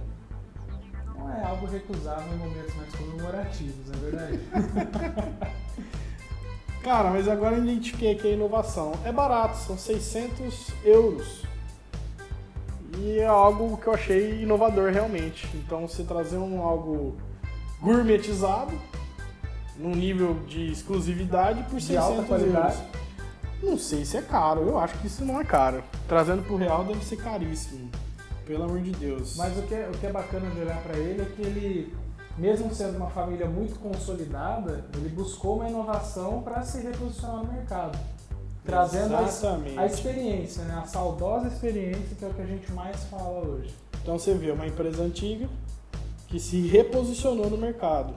não 1.15 1.31
é 1.31 1.43
algo 1.43 1.67
recusável 1.67 2.33
em 2.33 2.37
momentos 2.37 2.73
mais 2.75 2.95
comemorativos, 2.95 3.91
é 3.91 3.97
verdade? 3.97 4.39
Cara, 6.83 7.11
mas 7.11 7.27
agora 7.27 7.55
eu 7.55 7.63
identifiquei 7.63 8.11
aqui 8.13 8.27
a 8.27 8.31
inovação. 8.31 8.93
É 9.05 9.11
barato, 9.11 9.57
são 9.57 9.77
600 9.77 10.69
euros. 10.83 11.43
E 12.97 13.19
é 13.19 13.25
algo 13.27 13.77
que 13.77 13.87
eu 13.87 13.93
achei 13.93 14.41
inovador 14.41 14.91
realmente. 14.91 15.47
Então, 15.55 15.87
você 15.87 16.03
trazer 16.03 16.37
um 16.37 16.61
algo 16.61 17.15
gourmetizado, 17.79 18.73
num 19.77 19.95
nível 19.95 20.35
de 20.47 20.71
exclusividade 20.71 21.63
por 21.63 21.77
De 21.79 21.85
600 21.85 22.09
alta 22.09 22.23
qualidade. 22.23 22.75
euros. 22.75 23.01
Não 23.63 23.77
sei 23.77 24.03
se 24.03 24.17
é 24.17 24.21
caro, 24.23 24.61
eu 24.61 24.79
acho 24.79 24.97
que 24.97 25.07
isso 25.07 25.23
não 25.23 25.39
é 25.39 25.43
caro. 25.43 25.83
Trazendo 26.07 26.43
pro 26.43 26.55
real 26.57 26.83
deve 26.83 27.03
ser 27.05 27.17
caríssimo. 27.17 27.89
Pelo 28.45 28.63
amor 28.63 28.81
de 28.81 28.91
Deus. 28.91 29.35
Mas 29.37 29.55
o 29.57 29.61
que, 29.61 29.73
é, 29.75 29.87
o 29.87 29.97
que 29.97 30.05
é 30.07 30.11
bacana 30.11 30.49
de 30.49 30.59
olhar 30.59 30.81
para 30.81 30.97
ele 30.97 31.21
é 31.21 31.25
que 31.25 31.41
ele, 31.41 31.93
mesmo 32.37 32.73
sendo 32.73 32.97
uma 32.97 33.09
família 33.09 33.47
muito 33.47 33.79
consolidada, 33.79 34.85
ele 34.95 35.09
buscou 35.09 35.57
uma 35.57 35.69
inovação 35.69 36.41
para 36.41 36.63
se 36.63 36.81
reposicionar 36.81 37.43
no 37.43 37.53
mercado. 37.53 37.97
Trazendo 38.63 39.15
a, 39.15 39.21
a 39.81 39.85
experiência, 39.85 40.63
né? 40.63 40.81
a 40.83 40.85
saudosa 40.85 41.47
experiência 41.47 42.15
que 42.17 42.23
é 42.23 42.27
o 42.27 42.33
que 42.33 42.41
a 42.41 42.45
gente 42.45 42.71
mais 42.71 43.03
fala 43.05 43.39
hoje. 43.39 43.73
Então 44.01 44.17
você 44.17 44.33
vê 44.33 44.51
uma 44.51 44.67
empresa 44.67 45.03
antiga 45.03 45.47
que 46.27 46.39
se 46.39 46.67
reposicionou 46.67 47.49
no 47.49 47.57
mercado. 47.57 48.13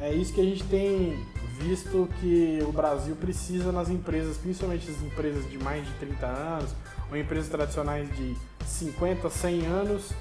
É, 0.00 0.08
é 0.08 0.14
isso 0.14 0.32
que 0.32 0.40
a 0.40 0.44
gente 0.44 0.64
tem 0.64 1.18
visto 1.58 2.08
que 2.20 2.60
o 2.66 2.72
Brasil 2.72 3.16
precisa 3.16 3.72
nas 3.72 3.88
empresas, 3.88 4.36
principalmente 4.36 4.88
as 4.90 5.02
empresas 5.02 5.48
de 5.50 5.58
mais 5.58 5.84
de 5.84 5.92
30 5.94 6.26
anos, 6.26 6.74
ou 7.10 7.16
empresas 7.16 7.48
tradicionais 7.48 8.08
de 8.16 8.36
50, 8.64 9.28
100 9.28 9.66
anos, 9.66 10.12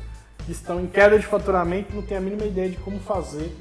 que 0.47 0.53
estão 0.53 0.79
em 0.79 0.87
queda 0.87 1.19
de 1.19 1.25
faturamento 1.25 1.91
e 1.91 1.95
não 1.97 2.01
tem 2.01 2.15
a 2.17 2.21
mínima 2.21 2.45
ideia 2.45 2.69
de 2.69 2.77
como 2.77 2.97
fazer. 3.01 3.53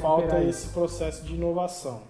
Falta 0.00 0.42
esse 0.42 0.66
processo 0.70 1.24
de 1.24 1.34
inovação. 1.34 2.02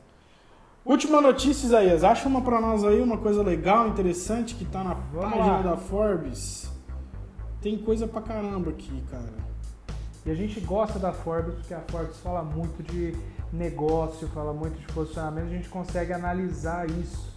Última 0.83 1.21
notícia, 1.21 1.67
Isaías. 1.67 2.03
Acha 2.03 2.27
uma 2.27 2.41
pra 2.41 2.59
nós 2.59 2.85
aí, 2.85 3.03
uma 3.03 3.19
coisa 3.19 3.43
legal, 3.43 3.87
interessante, 3.89 4.55
que 4.55 4.65
tá 4.65 4.83
na 4.83 4.95
Vamos 4.95 5.31
página 5.31 5.57
lá. 5.57 5.63
da 5.63 5.77
Forbes. 5.77 6.71
Tem 7.61 7.77
coisa 7.77 8.07
pra 8.07 8.23
caramba 8.23 8.71
aqui, 8.71 9.05
cara. 9.11 9.45
E 10.25 10.31
a 10.31 10.35
gente 10.35 10.59
gosta 10.61 10.99
da 10.99 11.13
Forbes 11.13 11.55
porque 11.57 11.75
a 11.75 11.81
Forbes 11.91 12.17
fala 12.21 12.43
muito 12.43 12.83
de 12.83 13.15
negócio, 13.53 14.27
fala 14.29 14.55
muito 14.55 14.79
de 14.79 14.87
posicionamento, 14.95 15.47
a 15.49 15.51
gente 15.51 15.69
consegue 15.69 16.15
analisar 16.15 16.89
isso. 16.89 17.31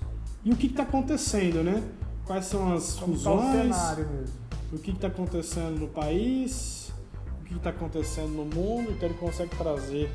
E 0.46 0.54
o 0.54 0.56
que 0.56 0.68
está 0.68 0.84
acontecendo, 0.84 1.62
né? 1.64 1.84
Quais 2.26 2.46
são 2.46 2.74
as 2.74 2.94
Como 2.94 3.14
está 3.14 3.30
o 3.32 3.38
fusões? 3.40 3.76
cenário 3.76 4.08
mesmo. 4.10 4.47
O 4.72 4.78
que 4.78 4.92
está 4.92 5.08
acontecendo 5.08 5.80
no 5.80 5.88
país? 5.88 6.92
O 7.42 7.46
que 7.46 7.56
está 7.56 7.70
acontecendo 7.70 8.30
no 8.30 8.46
mundo? 8.46 8.92
Então 8.92 9.08
ele 9.10 9.18
consegue 9.18 9.56
trazer 9.56 10.10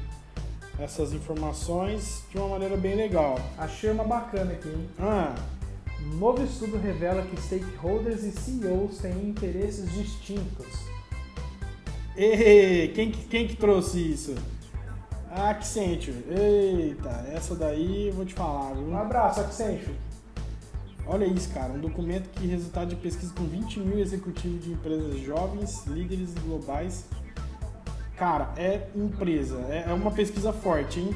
essas 0.79 1.13
informações 1.13 2.23
de 2.31 2.39
uma 2.39 2.49
maneira 2.49 2.77
bem 2.77 2.95
legal. 2.95 3.39
Achei 3.57 3.91
uma 3.91 4.05
bacana 4.05 4.53
aqui, 4.53 4.69
hein? 4.69 4.89
Ah, 4.99 5.35
Novo 6.19 6.43
estudo 6.43 6.79
revela 6.79 7.23
que 7.23 7.41
stakeholders 7.41 8.25
e 8.25 8.33
CEOs 8.33 8.99
têm 8.99 9.29
interesses 9.29 9.91
distintos. 9.93 10.67
e, 12.17 12.89
quem, 12.95 13.11
que- 13.13 13.25
quem 13.29 13.47
que 13.47 13.55
trouxe 13.57 13.99
isso? 14.13 14.35
Accenture. 15.31 16.25
Eita, 16.29 17.09
essa 17.33 17.55
daí 17.55 18.09
eu 18.09 18.15
vou 18.15 18.25
te 18.27 18.35
falar, 18.35 18.75
viu? 18.75 18.89
Um 18.89 18.99
abraço, 18.99 19.41
Accenture. 19.41 19.95
Olha 21.13 21.27
isso, 21.27 21.51
cara. 21.51 21.75
Um 21.75 21.79
documento 21.79 22.31
que 22.31 22.47
resultado 22.47 22.89
de 22.89 22.97
pesquisa 22.97 23.35
com 23.35 23.45
20 23.45 23.81
mil 23.81 23.99
executivos 23.99 24.65
de 24.65 24.73
empresas 24.73 25.21
jovens, 25.21 25.87
líderes 25.87 26.33
globais. 26.43 27.05
Cara, 28.17 28.51
é 28.57 28.89
empresa. 28.97 29.59
É 29.69 29.85
é 29.89 29.93
uma 29.93 30.11
pesquisa 30.11 30.55
forte, 30.55 31.01
hein? 31.01 31.15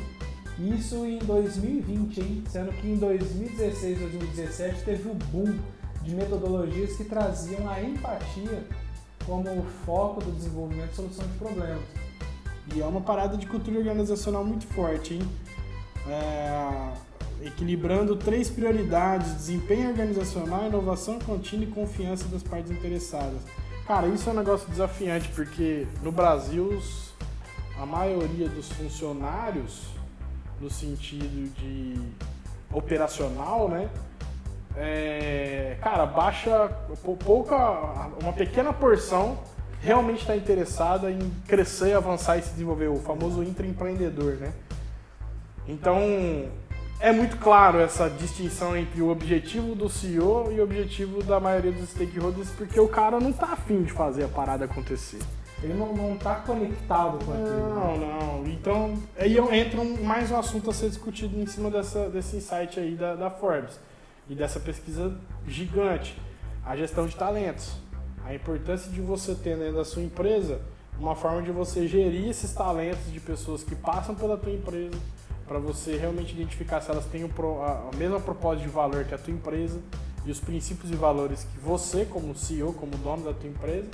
Isso 0.58 0.96
em 1.06 1.18
2020, 1.20 2.20
hein? 2.20 2.44
Sendo 2.46 2.72
que 2.72 2.86
em 2.86 2.96
2016, 2.96 3.98
2017 3.98 4.84
teve 4.84 5.08
o 5.08 5.14
boom 5.14 5.58
de 6.02 6.14
metodologias 6.14 6.94
que 6.94 7.04
traziam 7.04 7.66
a 7.66 7.82
empatia 7.82 8.66
como 9.24 9.62
foco 9.86 10.22
do 10.22 10.30
desenvolvimento 10.30 10.92
e 10.92 10.96
solução 10.96 11.26
de 11.26 11.38
problemas. 11.38 11.82
E 12.74 12.82
é 12.82 12.86
uma 12.86 13.00
parada 13.00 13.38
de 13.38 13.46
cultura 13.46 13.78
organizacional 13.78 14.44
muito 14.44 14.66
forte, 14.66 15.14
hein? 15.14 15.22
É, 16.06 16.92
equilibrando 17.42 18.16
três 18.16 18.48
prioridades: 18.48 19.34
desempenho 19.34 19.90
organizacional, 19.90 20.66
inovação 20.66 21.18
contínua 21.18 21.64
e 21.64 21.68
confiança 21.68 22.26
das 22.28 22.42
partes 22.42 22.70
interessadas. 22.70 23.40
Cara, 23.86 24.08
isso 24.08 24.28
é 24.28 24.32
um 24.32 24.36
negócio 24.36 24.68
desafiante, 24.68 25.28
porque 25.28 25.86
no 26.02 26.10
Brasil 26.10 26.80
a 27.80 27.86
maioria 27.86 28.48
dos 28.48 28.70
funcionários, 28.72 29.86
no 30.60 30.70
sentido 30.70 31.52
de 31.54 31.94
operacional, 32.72 33.68
né? 33.68 33.88
é, 34.76 35.76
cara, 35.80 36.04
baixa 36.04 36.68
pou- 37.02 37.16
pouca, 37.16 37.56
uma 38.22 38.32
pequena 38.32 38.72
porção 38.72 39.38
realmente 39.80 40.20
está 40.20 40.36
interessada 40.36 41.10
em 41.10 41.30
crescer, 41.46 41.94
avançar 41.94 42.38
e 42.38 42.42
se 42.42 42.50
desenvolver, 42.50 42.88
o 42.88 42.96
famoso 42.96 43.42
intraempreendedor, 43.42 44.34
né? 44.34 44.52
Então, 45.68 45.98
é 47.00 47.12
muito 47.12 47.36
claro 47.36 47.78
essa 47.78 48.08
distinção 48.08 48.76
entre 48.76 49.02
o 49.02 49.08
objetivo 49.10 49.74
do 49.74 49.88
CEO 49.88 50.50
e 50.52 50.60
o 50.60 50.64
objetivo 50.64 51.22
da 51.22 51.38
maioria 51.38 51.72
dos 51.72 51.90
stakeholders, 51.90 52.50
porque 52.50 52.80
o 52.80 52.88
cara 52.88 53.20
não 53.20 53.32
tá 53.32 53.52
afim 53.52 53.82
de 53.82 53.92
fazer 53.92 54.24
a 54.24 54.28
parada 54.28 54.64
acontecer. 54.64 55.18
Ele 55.62 55.74
não, 55.74 55.94
não 55.94 56.16
tá 56.16 56.36
conectado 56.36 57.22
com 57.24 57.32
aquilo. 57.32 57.46
né? 57.46 57.74
Não, 57.74 57.96
não. 58.42 58.46
Então, 58.46 58.94
aí 59.18 59.36
entra 59.58 59.80
um- 59.80 60.02
mais 60.04 60.30
um 60.30 60.36
assunto 60.38 60.68
a 60.70 60.72
ser 60.72 60.88
discutido 60.88 61.38
em 61.40 61.46
cima 61.46 61.70
dessa, 61.70 62.08
desse 62.10 62.36
insight 62.36 62.78
aí 62.78 62.94
da, 62.94 63.14
da 63.14 63.30
Forbes 63.30 63.78
e 64.28 64.34
dessa 64.34 64.60
pesquisa 64.60 65.14
gigante. 65.46 66.16
A 66.64 66.76
gestão 66.76 67.06
de 67.06 67.16
talentos. 67.16 67.72
A 68.24 68.34
importância 68.34 68.90
de 68.90 69.00
você 69.00 69.34
ter 69.34 69.56
dentro 69.56 69.76
da 69.76 69.84
sua 69.84 70.02
empresa 70.02 70.60
uma 70.98 71.14
forma 71.14 71.40
de 71.42 71.50
você 71.52 71.86
gerir 71.86 72.28
esses 72.28 72.52
talentos 72.52 73.10
de 73.12 73.20
pessoas 73.20 73.62
que 73.62 73.74
passam 73.74 74.14
pela 74.14 74.36
tua 74.36 74.50
empresa, 74.52 74.98
para 75.46 75.58
você 75.58 75.96
realmente 75.96 76.32
identificar 76.32 76.80
se 76.80 76.90
elas 76.90 77.06
têm 77.06 77.24
o 77.24 77.62
a, 77.62 77.88
a 77.92 77.96
mesma 77.96 78.20
propósito 78.20 78.64
de 78.64 78.70
valor 78.70 79.04
que 79.04 79.14
a 79.14 79.18
tua 79.18 79.32
empresa 79.32 79.80
e 80.24 80.30
os 80.30 80.40
princípios 80.40 80.90
e 80.90 80.94
valores 80.94 81.44
que 81.44 81.58
você, 81.60 82.04
como 82.04 82.34
CEO, 82.34 82.72
como 82.72 82.96
dono 82.98 83.24
da 83.24 83.32
tua 83.32 83.48
empresa, 83.48 83.88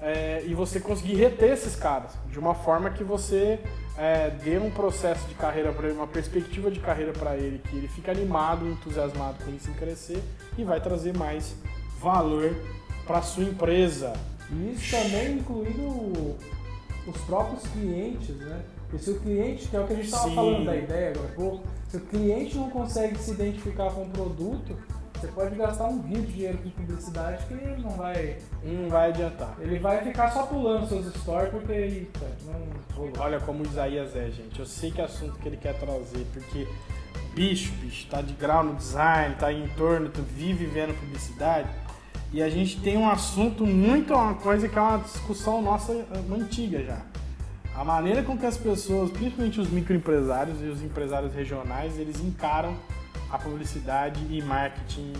é, 0.00 0.44
e 0.46 0.54
você 0.54 0.78
conseguir 0.78 1.14
reter 1.14 1.52
esses 1.52 1.74
caras 1.74 2.12
de 2.30 2.38
uma 2.38 2.54
forma 2.54 2.90
que 2.90 3.02
você 3.02 3.58
é, 3.96 4.30
dê 4.30 4.58
um 4.58 4.70
processo 4.70 5.26
de 5.26 5.34
carreira 5.34 5.72
para 5.72 5.88
ele, 5.88 5.96
uma 5.96 6.06
perspectiva 6.06 6.70
de 6.70 6.78
carreira 6.78 7.12
para 7.12 7.36
ele, 7.36 7.58
que 7.58 7.76
ele 7.76 7.88
fique 7.88 8.08
animado, 8.08 8.66
entusiasmado 8.66 9.42
com 9.44 9.50
isso 9.50 9.68
em 9.70 9.74
crescer 9.74 10.22
e 10.56 10.62
vai 10.62 10.80
trazer 10.80 11.16
mais 11.16 11.56
valor 11.98 12.54
para 13.06 13.22
sua 13.22 13.42
empresa. 13.44 14.12
E 14.50 14.72
isso 14.72 14.90
também 14.90 15.38
incluindo 15.38 16.36
os 17.06 17.20
próprios 17.26 17.66
clientes, 17.68 18.36
né? 18.36 18.62
Porque 18.88 19.04
se 19.04 19.10
o 19.10 19.20
cliente, 19.20 19.68
que 19.68 19.76
é 19.76 19.80
o 19.80 19.86
que 19.86 19.92
a 19.92 19.96
gente 19.96 20.06
estava 20.06 20.30
falando 20.30 20.64
da 20.64 20.76
ideia 20.76 21.10
agora 21.10 21.28
há 21.28 21.34
pouco, 21.34 21.68
se 21.88 21.96
o 21.98 22.00
cliente 22.00 22.56
não 22.56 22.70
consegue 22.70 23.18
se 23.18 23.32
identificar 23.32 23.90
com 23.90 24.02
o 24.02 24.08
produto, 24.08 24.76
você 25.14 25.26
pode 25.28 25.56
gastar 25.56 25.88
um 25.88 26.00
rio 26.02 26.22
de 26.22 26.32
dinheiro 26.32 26.58
com 26.58 26.70
publicidade 26.70 27.44
que 27.46 27.54
ele 27.54 27.82
não 27.82 27.90
vai. 27.90 28.38
Não 28.62 28.88
vai 28.88 29.10
adiantar. 29.10 29.56
Ele 29.60 29.78
vai 29.78 30.02
ficar 30.02 30.30
só 30.30 30.44
pulando 30.44 30.88
seus 30.88 31.12
stories 31.14 31.50
porque, 31.50 31.72
eita, 31.72 32.26
não 32.46 32.96
rolou. 32.96 33.12
Olha 33.18 33.40
como 33.40 33.62
o 33.62 33.66
Isaías 33.66 34.16
é, 34.16 34.30
gente. 34.30 34.58
Eu 34.58 34.66
sei 34.66 34.90
que 34.90 35.02
assunto 35.02 35.38
que 35.38 35.48
ele 35.48 35.56
quer 35.58 35.74
trazer, 35.78 36.24
porque 36.32 36.66
bicho, 37.34 37.72
bicho, 37.80 38.06
tá 38.08 38.22
de 38.22 38.32
grau 38.32 38.64
no 38.64 38.74
design, 38.74 39.34
tá 39.34 39.52
em 39.52 39.68
torno, 39.68 40.08
tu 40.08 40.22
vive 40.22 40.64
vendo 40.66 40.98
publicidade. 40.98 41.68
E 42.32 42.42
a 42.42 42.48
gente 42.48 42.80
tem 42.80 42.96
um 42.96 43.08
assunto 43.08 43.66
muito, 43.66 44.14
uma 44.14 44.34
coisa 44.34 44.68
que 44.68 44.78
é 44.78 44.80
uma 44.80 44.98
discussão 44.98 45.60
nossa 45.60 45.92
antiga 46.30 46.82
já. 46.82 47.02
A 47.78 47.84
maneira 47.84 48.24
com 48.24 48.36
que 48.36 48.44
as 48.44 48.56
pessoas, 48.56 49.08
principalmente 49.08 49.60
os 49.60 49.70
microempresários 49.70 50.60
e 50.60 50.64
os 50.64 50.82
empresários 50.82 51.32
regionais, 51.32 51.96
eles 51.96 52.18
encaram 52.18 52.76
a 53.30 53.38
publicidade 53.38 54.18
e 54.28 54.42
marketing 54.42 55.12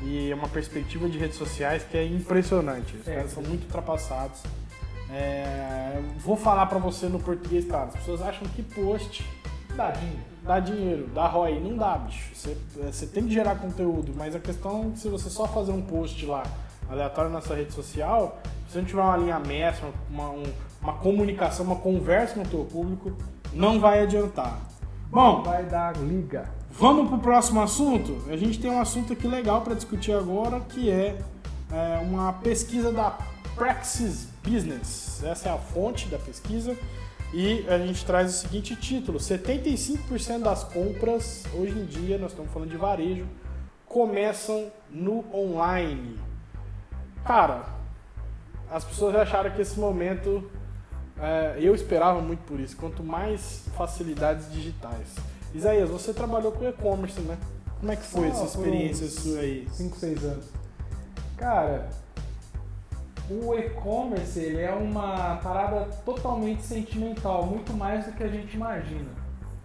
e 0.00 0.30
é 0.30 0.34
uma 0.34 0.48
perspectiva 0.48 1.06
de 1.06 1.18
redes 1.18 1.36
sociais 1.36 1.82
que 1.84 1.98
é 1.98 2.06
impressionante. 2.06 2.96
Os 2.96 3.06
É. 3.06 3.16
caras 3.16 3.30
são 3.32 3.42
muito 3.42 3.64
ultrapassados. 3.64 4.40
É, 5.10 6.00
vou 6.20 6.34
falar 6.34 6.64
pra 6.64 6.78
você 6.78 7.08
no 7.08 7.18
português, 7.18 7.66
cara. 7.66 7.88
As 7.88 7.96
pessoas 7.96 8.22
acham 8.22 8.48
que 8.48 8.62
post 8.62 9.22
Dadinho. 9.76 10.18
dá 10.44 10.60
dinheiro, 10.60 11.08
dá 11.14 11.26
ROI. 11.26 11.60
Não 11.60 11.76
dá, 11.76 11.98
bicho. 11.98 12.34
Você, 12.34 12.56
você 12.74 13.06
tem 13.06 13.24
que 13.26 13.34
gerar 13.34 13.56
conteúdo, 13.56 14.14
mas 14.16 14.34
a 14.34 14.40
questão 14.40 14.92
é 14.94 14.96
se 14.96 15.08
você 15.10 15.28
só 15.28 15.46
fazer 15.46 15.72
um 15.72 15.82
post 15.82 16.24
lá 16.24 16.42
aleatório 16.90 17.30
na 17.30 17.40
sua 17.40 17.56
rede 17.56 17.72
social, 17.72 18.40
se 18.66 18.72
você 18.72 18.78
não 18.78 18.84
tiver 18.86 19.02
uma 19.02 19.16
linha 19.16 19.38
mestra, 19.38 19.88
uma, 20.10 20.30
um- 20.30 20.52
uma 20.80 20.92
comunicação, 20.94 21.64
uma 21.66 21.76
conversa 21.76 22.34
com 22.34 22.42
o 22.42 22.46
teu 22.46 22.64
público, 22.64 23.12
não 23.52 23.80
vai 23.80 24.02
adiantar. 24.02 24.60
Bom, 25.10 25.42
Vai 25.42 25.64
dar 25.64 25.96
liga. 25.96 26.50
Vamos 26.70 27.08
pro 27.08 27.18
próximo 27.18 27.60
assunto? 27.62 28.22
A 28.30 28.36
gente 28.36 28.60
tem 28.60 28.70
um 28.70 28.80
assunto 28.80 29.12
aqui 29.12 29.26
legal 29.26 29.62
para 29.62 29.74
discutir 29.74 30.12
agora, 30.12 30.60
que 30.60 30.90
é, 30.90 31.18
é, 31.72 31.98
uma 32.02 32.32
pesquisa 32.34 32.92
da 32.92 33.16
Praxis 33.56 34.28
Business. 34.44 35.22
Essa 35.24 35.48
é 35.48 35.52
a 35.52 35.56
fonte 35.58 36.06
da 36.08 36.18
pesquisa. 36.18 36.76
E 37.34 37.66
a 37.68 37.78
gente 37.78 38.04
traz 38.06 38.30
o 38.30 38.38
seguinte 38.38 38.76
título: 38.76 39.18
75% 39.18 40.38
das 40.40 40.62
compras, 40.64 41.44
hoje 41.54 41.72
em 41.72 41.84
dia, 41.86 42.16
nós 42.18 42.30
estamos 42.30 42.52
falando 42.52 42.70
de 42.70 42.76
varejo, 42.76 43.26
começam 43.86 44.66
no 44.90 45.24
online. 45.34 46.18
Cara, 47.24 47.62
as 48.70 48.84
pessoas 48.84 49.14
acharam 49.16 49.50
que 49.50 49.60
esse 49.62 49.78
momento. 49.78 50.50
é, 51.20 51.56
eu 51.60 51.74
esperava 51.74 52.20
muito 52.20 52.40
por 52.44 52.58
isso. 52.60 52.76
Quanto 52.76 53.02
mais 53.02 53.64
facilidades 53.76 54.50
digitais. 54.52 55.14
Isaías, 55.54 55.88
você 55.90 56.12
trabalhou 56.12 56.52
com 56.52 56.64
e-commerce, 56.68 57.20
né? 57.20 57.36
Como 57.80 57.90
é 57.92 57.96
que 57.96 58.02
foi 58.06 58.26
Ah, 58.26 58.30
essa 58.30 58.44
experiência 58.44 59.08
sua 59.08 59.40
aí? 59.40 59.66
5, 59.72 59.96
6 59.96 60.24
anos. 60.24 60.44
Cara, 61.36 61.88
o 63.30 63.54
e-commerce 63.54 64.38
ele 64.38 64.60
é 64.60 64.72
uma 64.72 65.36
parada 65.36 65.86
totalmente 66.04 66.62
sentimental, 66.62 67.46
muito 67.46 67.72
mais 67.72 68.04
do 68.06 68.12
que 68.12 68.22
a 68.24 68.28
gente 68.28 68.54
imagina. 68.56 69.10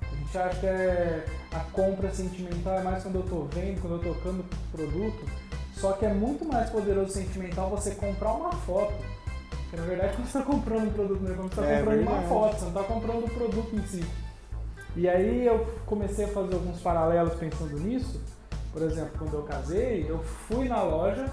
A 0.02 0.16
gente 0.16 0.38
acha 0.38 0.60
que 0.60 0.66
é 0.68 1.26
a 1.52 1.60
compra 1.72 2.12
sentimental 2.12 2.78
é 2.80 2.84
mais 2.84 3.04
quando 3.04 3.16
eu 3.16 3.24
tô 3.24 3.44
vendo, 3.46 3.82
quando 3.82 3.94
eu 3.96 4.00
tô 4.00 4.13
tocando 4.20 4.46
produto, 4.72 5.26
só 5.74 5.94
que 5.94 6.06
é 6.06 6.14
muito 6.14 6.46
mais 6.46 6.70
poderoso 6.70 7.12
sentimental 7.12 7.70
você 7.70 7.92
comprar 7.96 8.32
uma 8.34 8.52
foto. 8.52 8.94
Porque 9.50 9.76
na 9.78 9.84
verdade 9.84 10.16
você 10.22 10.38
está 10.38 10.42
comprando 10.42 10.88
um 10.88 10.94
produto 10.94 11.24
e-commerce, 11.24 11.56
você 11.56 11.62
está 11.62 11.66
É 11.74 11.80
comprando 11.80 12.02
uma 12.02 12.12
verdade. 12.12 12.28
foto, 12.30 12.56
você 12.56 12.62
não 12.62 12.68
está 12.70 12.84
comprando 12.84 13.26
o 13.26 13.30
produto 13.30 13.76
em 13.76 13.88
si. 13.88 14.06
E 14.96 15.10
aí 15.10 15.46
eu 15.46 15.66
comecei 15.86 16.26
a 16.26 16.28
fazer 16.28 16.54
alguns 16.54 16.80
paralelos 16.80 17.34
pensando 17.36 17.80
nisso. 17.80 18.22
Por 18.72 18.82
exemplo, 18.84 19.12
quando 19.18 19.34
eu 19.34 19.44
casei, 19.44 20.06
eu 20.10 20.20
fui 20.24 20.68
na 20.68 20.82
loja 20.84 21.26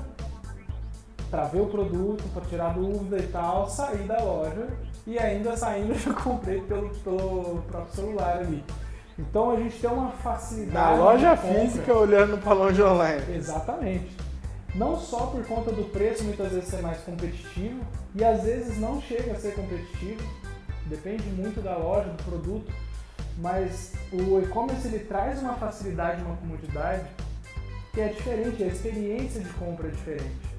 para 1.31 1.44
ver 1.44 1.61
o 1.61 1.66
produto, 1.66 2.24
para 2.35 2.42
tirar 2.46 2.74
dúvida 2.74 3.18
e 3.18 3.26
tal, 3.29 3.68
saí 3.68 3.98
da 4.05 4.18
loja 4.22 4.66
e 5.07 5.18
ainda 5.18 5.57
saindo 5.57 5.92
eu 5.92 5.98
já 5.98 6.12
comprei 6.12 6.61
pelo, 6.62 6.88
pelo 6.90 7.62
próprio 7.70 7.94
celular 7.94 8.38
ali. 8.38 8.64
Então 9.18 9.50
a 9.50 9.57
gente 9.57 9.79
tem 9.79 9.90
uma 9.90 10.11
facilidade. 10.11 10.72
Na 10.72 11.03
loja 11.05 11.37
física 11.37 11.94
olhando 11.94 12.38
para 12.38 12.53
loja 12.55 12.90
online. 12.90 13.37
Exatamente. 13.37 14.16
Não 14.74 14.98
só 14.98 15.26
por 15.26 15.44
conta 15.46 15.72
do 15.72 15.85
preço 15.90 16.22
muitas 16.24 16.52
vezes 16.52 16.68
ser 16.68 16.83
mais 16.83 16.98
competitivo 17.02 17.85
e 18.14 18.24
às 18.24 18.44
vezes 18.44 18.78
não 18.78 19.00
chega 19.00 19.33
a 19.33 19.37
ser 19.37 19.54
competitivo, 19.54 20.22
depende 20.87 21.24
muito 21.28 21.61
da 21.61 21.76
loja, 21.76 22.11
do 22.11 22.22
produto, 22.22 22.72
mas 23.38 23.92
o 24.12 24.40
e-commerce 24.40 24.87
ele 24.87 25.00
traz 25.00 25.40
uma 25.40 25.54
facilidade, 25.54 26.22
uma 26.22 26.37
comodidade 26.37 27.04
que 27.92 28.00
é 28.00 28.09
diferente, 28.09 28.62
a 28.62 28.66
experiência 28.66 29.40
de 29.40 29.48
compra 29.54 29.88
é 29.88 29.90
diferente. 29.90 30.50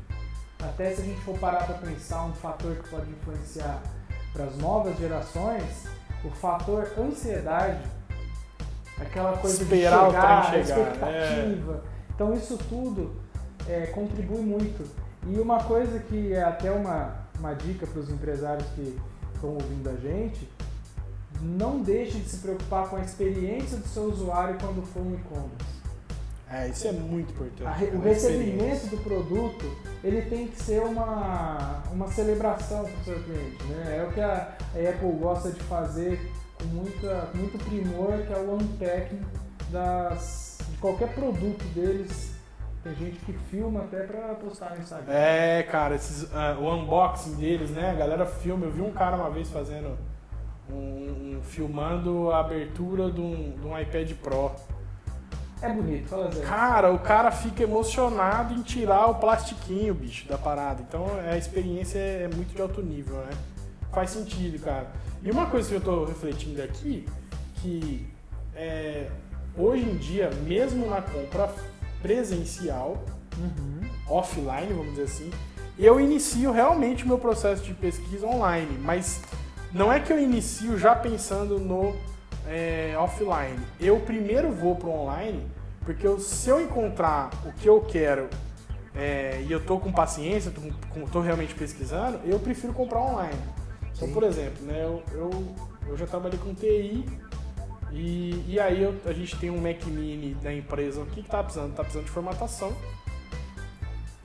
Até 0.62 0.94
se 0.94 1.02
a 1.02 1.06
gente 1.06 1.22
for 1.22 1.38
parar 1.40 1.66
para 1.66 1.76
pensar 1.76 2.26
um 2.26 2.34
fator 2.34 2.76
que 2.76 2.90
pode 2.90 3.10
influenciar 3.10 3.82
para 4.34 4.46
as 4.46 4.58
novas 4.58 4.98
gerações, 4.98 5.88
o 6.24 6.30
fator 6.30 6.92
ansiedade, 6.98 7.82
aquela 9.00 9.38
coisa 9.38 9.64
Esperar 9.64 10.04
o 10.04 10.08
de 10.08 10.12
chegar, 10.14 10.50
trem 10.50 10.62
a 10.62 10.66
chegar, 10.66 10.80
expectativa. 10.82 11.84
Então 12.14 12.34
isso 12.34 12.58
tudo 12.70 13.16
é, 13.68 13.88
contribui 13.88 14.42
muito. 14.42 14.88
E 15.28 15.40
uma 15.40 15.64
coisa 15.64 16.00
que 16.00 16.34
é 16.34 16.44
até 16.44 16.72
uma, 16.72 17.16
uma 17.40 17.54
dica 17.54 17.86
para 17.86 18.00
os 18.00 18.10
empresários 18.10 18.68
que 18.76 18.98
estão 19.36 19.52
ouvindo 19.52 19.90
a 19.90 19.96
gente, 19.96 20.48
não 21.42 21.82
deixe 21.82 22.20
de 22.20 22.30
se 22.30 22.38
preocupar 22.38 22.90
com 22.90 22.96
a 22.98 23.02
experiência 23.02 23.78
do 23.78 23.88
seu 23.88 24.04
usuário 24.04 24.58
quando 24.60 24.86
for 24.86 25.02
um 25.02 25.14
e-commerce. 25.16 25.82
É, 26.54 26.68
isso 26.68 26.88
é 26.88 26.92
muito 26.92 27.32
importante. 27.32 27.80
Re- 27.80 27.96
o 27.96 28.02
recebimento 28.02 28.88
do 28.88 28.98
produto 28.98 29.66
ele 30.04 30.22
tem 30.24 30.48
que 30.48 30.62
ser 30.62 30.82
uma, 30.82 31.82
uma 31.92 32.12
celebração 32.12 32.84
para 32.84 33.00
o 33.00 33.04
seu 33.06 33.24
cliente. 33.24 33.64
Né? 33.64 34.00
É 34.00 34.04
o 34.04 34.12
que 34.12 34.20
a, 34.20 34.58
a 34.76 34.90
Apple 34.90 35.12
gosta 35.20 35.50
de 35.50 35.62
fazer 35.62 36.20
com 36.56 36.66
muita, 36.66 37.30
muito 37.34 37.58
primor, 37.64 38.18
que 38.28 38.34
é 38.34 38.38
o 38.38 38.56
unpacking 38.56 39.22
das, 39.72 40.58
de 40.70 40.78
qualquer 40.80 41.14
produto 41.16 41.64
deles. 41.74 42.31
Tem 42.84 42.96
gente 42.96 43.18
que 43.26 43.34
filma 43.34 43.82
até 43.82 44.02
para 44.04 44.34
postar 44.36 44.72
no 44.72 44.82
Instagram. 44.82 45.14
É, 45.14 45.62
cara, 45.64 45.94
esses, 45.96 46.28
ah, 46.34 46.58
o 46.60 46.68
unboxing 46.74 47.36
deles, 47.36 47.70
né? 47.70 47.92
A 47.92 47.94
galera 47.94 48.26
filma. 48.26 48.66
Eu 48.66 48.72
vi 48.72 48.82
um 48.82 48.92
cara 48.92 49.16
uma 49.16 49.30
vez 49.30 49.50
fazendo 49.50 49.96
um, 50.70 50.74
um- 50.76 51.42
filmando 51.44 52.32
a 52.32 52.40
abertura 52.40 53.12
de 53.12 53.22
um, 53.22 53.52
de 53.60 53.68
um 53.68 53.78
iPad 53.80 54.12
Pro. 54.14 54.52
É 55.62 55.70
bonito, 55.72 56.08
fala 56.10 56.28
assim. 56.30 56.42
Cara, 56.42 56.92
o 56.92 56.98
cara 56.98 57.30
fica 57.30 57.62
emocionado 57.62 58.52
em 58.56 58.64
tirar 58.64 59.06
o 59.12 59.16
plastiquinho, 59.16 59.94
bicho, 59.94 60.28
da 60.28 60.36
parada. 60.38 60.82
Então 60.82 61.06
a 61.32 61.38
experiência 61.38 62.00
é 62.00 62.28
muito 62.34 62.56
de 62.56 62.62
alto 62.62 62.82
nível, 62.82 63.18
né? 63.18 63.30
Faz 63.94 64.10
sentido, 64.10 64.60
cara. 64.64 64.88
E 65.22 65.30
uma 65.30 65.46
coisa 65.46 65.70
que 65.70 65.76
eu 65.76 65.82
tô 65.82 66.06
refletindo 66.06 66.64
aqui, 66.64 67.08
que 67.58 68.08
é, 68.56 69.08
hoje 69.56 69.84
em 69.88 69.98
dia, 69.98 70.32
mesmo 70.48 70.88
na 70.88 71.00
compra 71.00 71.48
presencial, 72.02 73.04
Uhum. 73.38 73.88
offline, 74.10 74.74
vamos 74.74 74.92
dizer 74.92 75.04
assim, 75.04 75.32
eu 75.80 76.00
inicio 76.00 76.52
realmente 76.52 77.04
o 77.04 77.08
meu 77.08 77.18
processo 77.18 77.64
de 77.64 77.74
pesquisa 77.74 78.28
online, 78.28 78.78
mas 78.82 79.22
não 79.72 79.92
é 79.92 80.00
que 80.00 80.12
eu 80.12 80.20
inicio 80.20 80.78
já 80.78 80.96
pensando 80.96 81.58
no 81.60 81.96
é, 82.48 82.94
offline. 82.98 83.58
Eu 83.80 84.00
primeiro 84.02 84.52
vou 84.52 84.76
para 84.76 84.88
o 84.90 84.92
online, 85.04 85.48
porque 85.86 86.06
eu- 86.06 86.20
se 86.20 86.50
eu 86.50 86.60
encontrar 86.60 87.30
o 87.46 87.52
que 87.54 87.68
eu 87.68 87.80
quero 87.82 88.28
é, 88.96 89.42
e 89.48 89.52
eu 89.52 89.64
tô 89.64 89.80
com 89.80 89.92
paciência, 89.92 90.52
tô 91.12 91.22
realmente 91.22 91.54
pesquisando, 91.56 92.20
eu 92.26 92.38
prefiro 92.40 92.74
comprar 92.74 93.00
online. 93.00 93.40
Então, 93.96 94.12
por 94.12 94.24
exemplo, 94.24 94.66
né, 94.66 94.84
eu, 94.84 95.02
eu, 95.14 95.30
eu 95.88 95.98
já 95.98 96.06
trabalhei 96.08 96.38
com 96.40 96.54
TI 96.54 97.06
e, 97.92 98.44
e 98.48 98.60
aí 98.60 98.82
eu- 98.82 98.96
a 99.06 99.14
gente 99.14 99.38
tem 99.38 99.50
um 99.50 99.60
Mac 99.62 99.84
Mini 99.86 100.34
da 100.36 100.54
empresa 100.54 101.04
aqui 101.04 101.22
que 101.24 101.30
tá 101.30 101.44
precisando, 101.44 101.74
tá 101.74 101.84
precisando 101.84 102.06
de 102.06 102.12
formatação. 102.12 102.74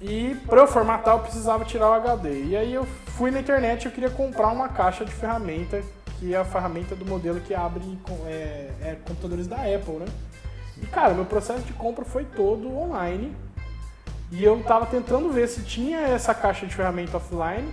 E 0.01 0.35
para 0.47 0.61
eu 0.61 0.67
formatar 0.67 1.15
eu 1.15 1.21
precisava 1.21 1.65
tirar 1.65 1.91
o 1.91 1.93
HD. 1.95 2.45
E 2.45 2.57
aí 2.57 2.75
eu 2.75 2.85
fui 3.17 3.31
na 3.31 3.41
internet 3.41 3.85
e 3.85 3.87
eu 3.87 3.93
queria 3.93 4.11
comprar 4.11 4.49
uma 4.49 4.69
caixa 4.69 5.05
de 5.05 5.13
ferramenta, 5.13 5.83
que 6.19 6.35
é 6.35 6.39
a 6.39 6.45
ferramenta 6.45 6.95
do 6.95 7.07
modelo 7.07 7.41
que 7.41 7.55
abre 7.55 7.83
é, 8.27 8.71
é, 8.83 8.97
computadores 9.07 9.47
da 9.47 9.57
Apple, 9.57 9.95
né? 10.01 10.07
E 10.83 10.87
cara, 10.87 11.15
meu 11.15 11.25
processo 11.25 11.63
de 11.63 11.73
compra 11.73 12.05
foi 12.05 12.25
todo 12.25 12.71
online. 12.77 13.35
E 14.31 14.43
eu 14.45 14.63
tava 14.65 14.87
tentando 14.87 15.31
ver 15.31 15.49
se 15.49 15.63
tinha 15.63 15.99
essa 16.01 16.35
caixa 16.35 16.67
de 16.67 16.75
ferramenta 16.75 17.17
offline. 17.17 17.73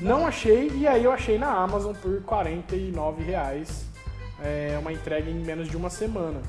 Não 0.00 0.26
achei, 0.26 0.70
e 0.70 0.86
aí 0.86 1.02
eu 1.02 1.10
achei 1.10 1.38
na 1.38 1.50
Amazon 1.50 1.92
por 1.94 2.22
49 2.22 3.22
reais. 3.24 3.87
É, 4.42 4.76
uma 4.80 4.92
entrega 4.92 5.28
em 5.30 5.34
menos 5.34 5.68
de 5.68 5.76
uma 5.76 5.90
semana. 5.90 6.40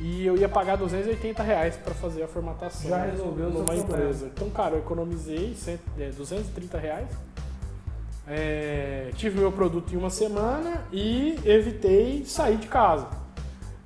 E 0.00 0.26
eu 0.26 0.36
ia 0.36 0.48
pagar 0.48 0.76
280 0.76 1.42
reais 1.42 1.76
para 1.76 1.94
fazer 1.94 2.22
a 2.22 2.28
formatação 2.28 2.90
Já 2.90 3.04
resolveu 3.04 3.48
numa 3.50 3.64
problema. 3.64 3.84
empresa. 3.84 4.26
Então, 4.34 4.50
cara, 4.50 4.74
eu 4.74 4.80
economizei 4.80 5.54
cento- 5.54 5.80
é, 5.98 6.10
230 6.10 6.78
reais. 6.78 7.08
É, 8.28 9.10
tive 9.16 9.38
meu 9.38 9.52
produto 9.52 9.94
em 9.94 9.96
uma 9.96 10.10
semana 10.10 10.84
e 10.92 11.38
evitei 11.44 12.24
sair 12.24 12.56
de 12.56 12.66
casa. 12.66 13.06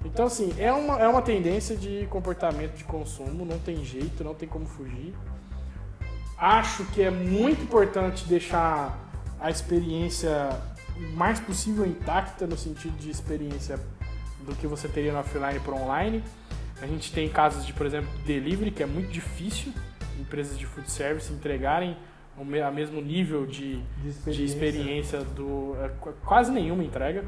Então, 0.04 0.26
assim, 0.26 0.52
é 0.58 0.72
uma, 0.72 0.98
é 0.98 1.06
uma 1.06 1.20
tendência 1.20 1.76
de 1.76 2.06
comportamento 2.10 2.74
de 2.74 2.84
consumo, 2.84 3.44
não 3.44 3.58
tem 3.58 3.84
jeito, 3.84 4.24
não 4.24 4.34
tem 4.34 4.48
como 4.48 4.64
fugir. 4.64 5.14
Acho 6.38 6.84
que 6.86 7.02
é 7.02 7.10
muito 7.10 7.62
importante 7.62 8.24
deixar 8.26 8.98
a 9.38 9.50
experiência 9.50 10.48
mais 11.14 11.40
possível 11.40 11.86
intacta 11.86 12.46
no 12.46 12.56
sentido 12.56 12.96
de 12.98 13.10
experiência 13.10 13.78
do 14.46 14.54
que 14.54 14.66
você 14.66 14.88
teria 14.88 15.12
no 15.12 15.18
offline 15.18 15.60
para 15.60 15.74
online. 15.74 16.22
A 16.82 16.86
gente 16.86 17.12
tem 17.12 17.28
casos 17.28 17.66
de, 17.66 17.72
por 17.72 17.84
exemplo, 17.86 18.08
delivery, 18.24 18.70
que 18.70 18.82
é 18.82 18.86
muito 18.86 19.10
difícil 19.10 19.72
empresas 20.18 20.58
de 20.58 20.66
food 20.66 20.90
service 20.90 21.32
entregarem 21.32 21.96
o 22.36 22.44
mesmo 22.44 23.00
nível 23.02 23.44
de, 23.46 23.82
De 24.02 24.32
de 24.32 24.44
experiência 24.44 25.20
do. 25.22 25.76
é, 25.82 25.88
qu- 26.00 26.12
quase 26.24 26.50
nenhuma 26.50 26.82
entrega. 26.82 27.24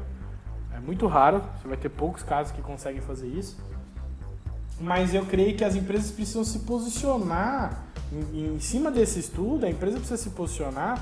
É 0.75 0.79
muito 0.79 1.05
raro, 1.05 1.43
você 1.61 1.67
vai 1.67 1.77
ter 1.77 1.89
poucos 1.89 2.23
casos 2.23 2.51
que 2.51 2.61
conseguem 2.63 2.99
fazer 3.01 3.27
isso. 3.27 3.57
Mas 4.79 5.13
eu 5.13 5.23
creio 5.25 5.55
que 5.55 5.63
as 5.63 5.75
empresas 5.75 6.09
precisam 6.11 6.43
se 6.43 6.59
posicionar 6.59 7.83
em, 8.11 8.55
em 8.55 8.59
cima 8.59 8.89
desse 8.89 9.19
estudo, 9.19 9.65
a 9.65 9.69
empresa 9.69 9.97
precisa 9.97 10.17
se 10.17 10.31
posicionar. 10.31 10.99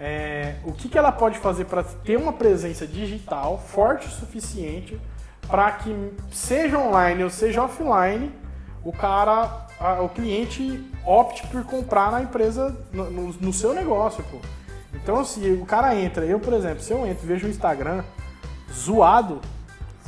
É, 0.00 0.54
o 0.64 0.72
que, 0.72 0.88
que 0.88 0.96
ela 0.98 1.12
pode 1.12 1.38
fazer 1.38 1.66
para 1.66 1.82
ter 1.84 2.16
uma 2.16 2.32
presença 2.32 2.86
digital 2.86 3.58
forte 3.58 4.06
o 4.06 4.10
suficiente 4.10 4.98
para 5.46 5.70
que 5.72 6.12
seja 6.32 6.78
online 6.78 7.22
ou 7.22 7.28
seja 7.30 7.62
offline, 7.62 8.32
o 8.82 8.92
cara, 8.92 9.66
a- 9.78 10.00
o 10.00 10.08
cliente 10.08 10.82
opte 11.04 11.46
por 11.48 11.62
comprar 11.64 12.10
na 12.12 12.22
empresa, 12.22 12.74
no, 12.92 13.10
no- 13.10 13.32
no 13.34 13.52
seu 13.52 13.74
negócio, 13.74 14.24
pô. 14.30 14.38
Então, 14.94 15.24
se 15.24 15.40
o 15.50 15.66
cara 15.66 15.94
entra, 15.94 16.24
eu, 16.24 16.40
por 16.40 16.52
exemplo, 16.54 16.80
se 16.82 16.92
eu 16.92 17.06
entro 17.06 17.26
vejo 17.26 17.46
o 17.46 17.50
Instagram 17.50 18.02
zoado, 18.72 19.40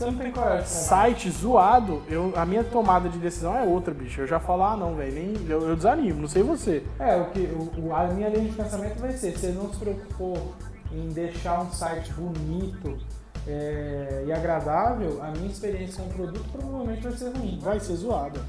Você 0.02 0.10
não 0.10 0.18
tem 0.18 0.32
coragem 0.32 0.58
comprar. 0.58 0.66
site 0.66 1.30
zoado, 1.30 2.02
eu, 2.08 2.32
a 2.36 2.44
minha 2.44 2.64
tomada 2.64 3.08
de 3.08 3.18
decisão 3.18 3.56
é 3.56 3.62
outra, 3.62 3.94
bicho. 3.94 4.20
Eu 4.20 4.26
já 4.26 4.40
falo, 4.40 4.64
ah, 4.64 4.76
não, 4.76 4.94
velho, 4.94 5.14
nem 5.14 5.34
eu, 5.48 5.68
eu 5.68 5.76
desanimo, 5.76 6.20
não 6.20 6.28
sei 6.28 6.42
você. 6.42 6.84
É, 6.98 7.16
o 7.16 7.30
que, 7.30 7.40
o, 7.78 7.94
a 7.94 8.04
minha 8.08 8.28
linha 8.28 8.48
de 8.48 8.56
pensamento 8.56 8.98
vai 8.98 9.12
ser, 9.12 9.32
você 9.32 9.48
não 9.48 9.72
se 9.72 9.78
preocupou 9.78 10.54
em 10.90 11.08
deixar 11.08 11.60
um 11.60 11.70
site 11.70 12.12
bonito 12.12 12.98
é, 13.46 14.24
e 14.26 14.32
agradável, 14.32 15.22
a 15.22 15.30
minha 15.30 15.50
experiência 15.50 16.02
com 16.02 16.10
o 16.10 16.12
produto 16.14 16.48
provavelmente 16.52 17.02
vai 17.02 17.12
ser 17.12 17.36
ruim. 17.36 17.58
Vai 17.62 17.80
ser 17.80 17.94
zoado. 17.94 18.40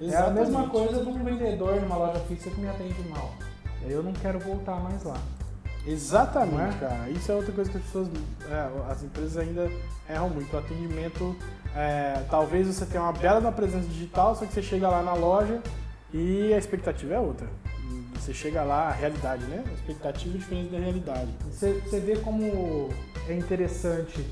É 0.00 0.16
a 0.16 0.30
mesma 0.30 0.68
coisa 0.68 1.04
de 1.04 1.08
um 1.08 1.22
vendedor 1.22 1.80
numa 1.80 1.96
loja 1.96 2.18
fixa 2.26 2.50
que 2.50 2.60
me 2.60 2.68
atende 2.68 3.08
mal. 3.08 3.30
Eu 3.88 4.02
não 4.02 4.12
quero 4.12 4.40
voltar 4.40 4.80
mais 4.80 5.04
lá. 5.04 5.16
Exatamente, 5.86 6.76
é? 6.76 6.78
cara. 6.78 7.10
Isso 7.10 7.30
é 7.30 7.34
outra 7.34 7.52
coisa 7.52 7.70
que 7.70 7.76
as 7.76 7.82
pessoas, 7.84 8.08
é, 8.48 8.90
as 8.90 9.02
empresas 9.02 9.36
ainda 9.36 9.70
erram 10.08 10.30
muito. 10.30 10.54
O 10.54 10.58
atendimento, 10.58 11.36
é, 11.74 12.24
talvez 12.30 12.66
você 12.66 12.86
tenha 12.86 13.02
uma 13.02 13.12
bela 13.12 13.40
da 13.40 13.50
presença 13.50 13.88
digital, 13.88 14.34
só 14.34 14.46
que 14.46 14.52
você 14.52 14.62
chega 14.62 14.88
lá 14.88 15.02
na 15.02 15.14
loja 15.14 15.60
e 16.12 16.52
a 16.52 16.58
expectativa 16.58 17.14
é 17.14 17.18
outra. 17.18 17.48
Você 18.14 18.32
chega 18.32 18.62
lá, 18.62 18.88
a 18.88 18.92
realidade, 18.92 19.44
né? 19.46 19.64
A 19.68 19.72
expectativa 19.72 20.36
é 20.36 20.38
diferente 20.38 20.70
da 20.70 20.78
realidade. 20.78 21.28
Você, 21.50 21.72
você 21.80 21.98
vê 21.98 22.16
como 22.16 22.88
é 23.28 23.34
interessante. 23.34 24.24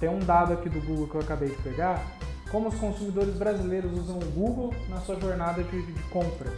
Tem 0.00 0.08
um 0.08 0.20
dado 0.20 0.54
aqui 0.54 0.68
do 0.68 0.80
Google 0.80 1.08
que 1.08 1.14
eu 1.16 1.20
acabei 1.20 1.50
de 1.50 1.56
pegar. 1.56 2.02
Como 2.50 2.68
os 2.68 2.74
consumidores 2.76 3.34
brasileiros 3.34 3.92
usam 3.92 4.18
o 4.18 4.24
Google 4.30 4.72
na 4.88 5.00
sua 5.00 5.20
jornada 5.20 5.62
de, 5.62 5.82
de 5.82 6.02
compra. 6.04 6.50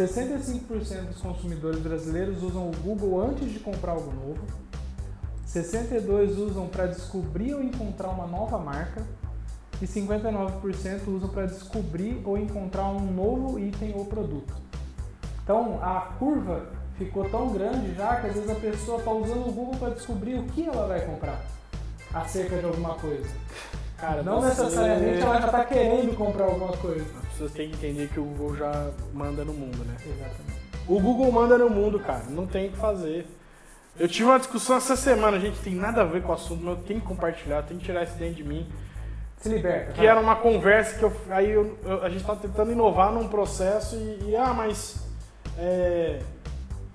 65% 0.00 1.08
dos 1.08 1.20
consumidores 1.20 1.80
brasileiros 1.80 2.42
usam 2.42 2.70
o 2.70 2.76
Google 2.76 3.20
antes 3.20 3.52
de 3.52 3.58
comprar 3.58 3.92
algo 3.92 4.10
novo. 4.12 4.40
62% 5.46 6.38
usam 6.38 6.68
para 6.68 6.86
descobrir 6.86 7.54
ou 7.54 7.62
encontrar 7.62 8.08
uma 8.08 8.26
nova 8.26 8.58
marca. 8.58 9.04
E 9.82 9.86
59% 9.86 11.08
usam 11.08 11.28
para 11.28 11.46
descobrir 11.46 12.22
ou 12.24 12.38
encontrar 12.38 12.88
um 12.88 13.12
novo 13.12 13.58
item 13.58 13.94
ou 13.94 14.06
produto. 14.06 14.54
Então 15.42 15.78
a 15.82 16.00
curva 16.18 16.66
ficou 16.96 17.28
tão 17.28 17.52
grande 17.52 17.94
já 17.94 18.20
que 18.20 18.28
às 18.28 18.34
vezes 18.34 18.50
a 18.50 18.54
pessoa 18.54 18.98
está 18.98 19.10
usando 19.10 19.48
o 19.48 19.52
Google 19.52 19.76
para 19.78 19.90
descobrir 19.90 20.38
o 20.38 20.44
que 20.44 20.66
ela 20.66 20.86
vai 20.86 21.04
comprar 21.04 21.44
acerca 22.12 22.56
de 22.58 22.64
alguma 22.64 22.94
coisa. 22.94 23.28
Cara, 24.00 24.22
Não 24.22 24.40
necessariamente 24.42 25.20
ela 25.20 25.38
já 25.40 25.46
está 25.46 25.64
querendo 25.64 26.16
comprar 26.16 26.44
alguma 26.46 26.72
coisa. 26.76 27.04
As 27.22 27.28
pessoas 27.32 27.52
têm 27.52 27.68
que 27.70 27.76
entender 27.76 28.08
que 28.08 28.18
o 28.18 28.24
Google 28.24 28.56
já 28.56 28.90
manda 29.12 29.44
no 29.44 29.52
mundo, 29.52 29.84
né? 29.84 29.94
Exatamente. 29.98 30.60
O 30.88 30.98
Google 30.98 31.30
manda 31.30 31.58
no 31.58 31.68
mundo, 31.68 32.00
cara. 32.00 32.24
Não 32.30 32.46
tem 32.46 32.68
o 32.68 32.72
que 32.72 32.78
fazer. 32.78 33.26
Eu 33.98 34.08
tive 34.08 34.24
uma 34.24 34.38
discussão 34.38 34.76
essa 34.76 34.96
semana, 34.96 35.38
gente, 35.38 35.58
tem 35.60 35.74
nada 35.74 36.00
a 36.00 36.04
ver 36.04 36.22
com 36.22 36.30
o 36.30 36.34
assunto, 36.34 36.64
mas 36.64 36.78
eu 36.78 36.84
tenho 36.84 37.00
que 37.00 37.06
compartilhar, 37.06 37.62
tenho 37.62 37.78
que 37.78 37.84
tirar 37.86 38.04
isso 38.04 38.14
dentro 38.16 38.36
de 38.36 38.44
mim. 38.44 38.66
Se 39.36 39.48
liberta. 39.48 39.92
Que 39.92 40.06
era 40.06 40.18
uma 40.20 40.36
conversa 40.36 40.98
que 40.98 41.02
eu, 41.04 41.12
aí 41.30 41.50
eu- 41.50 41.76
eu- 41.84 42.02
a 42.02 42.08
gente 42.08 42.24
tá 42.24 42.34
tentando 42.36 42.72
inovar 42.72 43.12
num 43.12 43.28
processo 43.28 43.96
e, 43.96 44.30
e, 44.30 44.36
ah, 44.36 44.52
mas 44.54 45.04
é, 45.58 46.20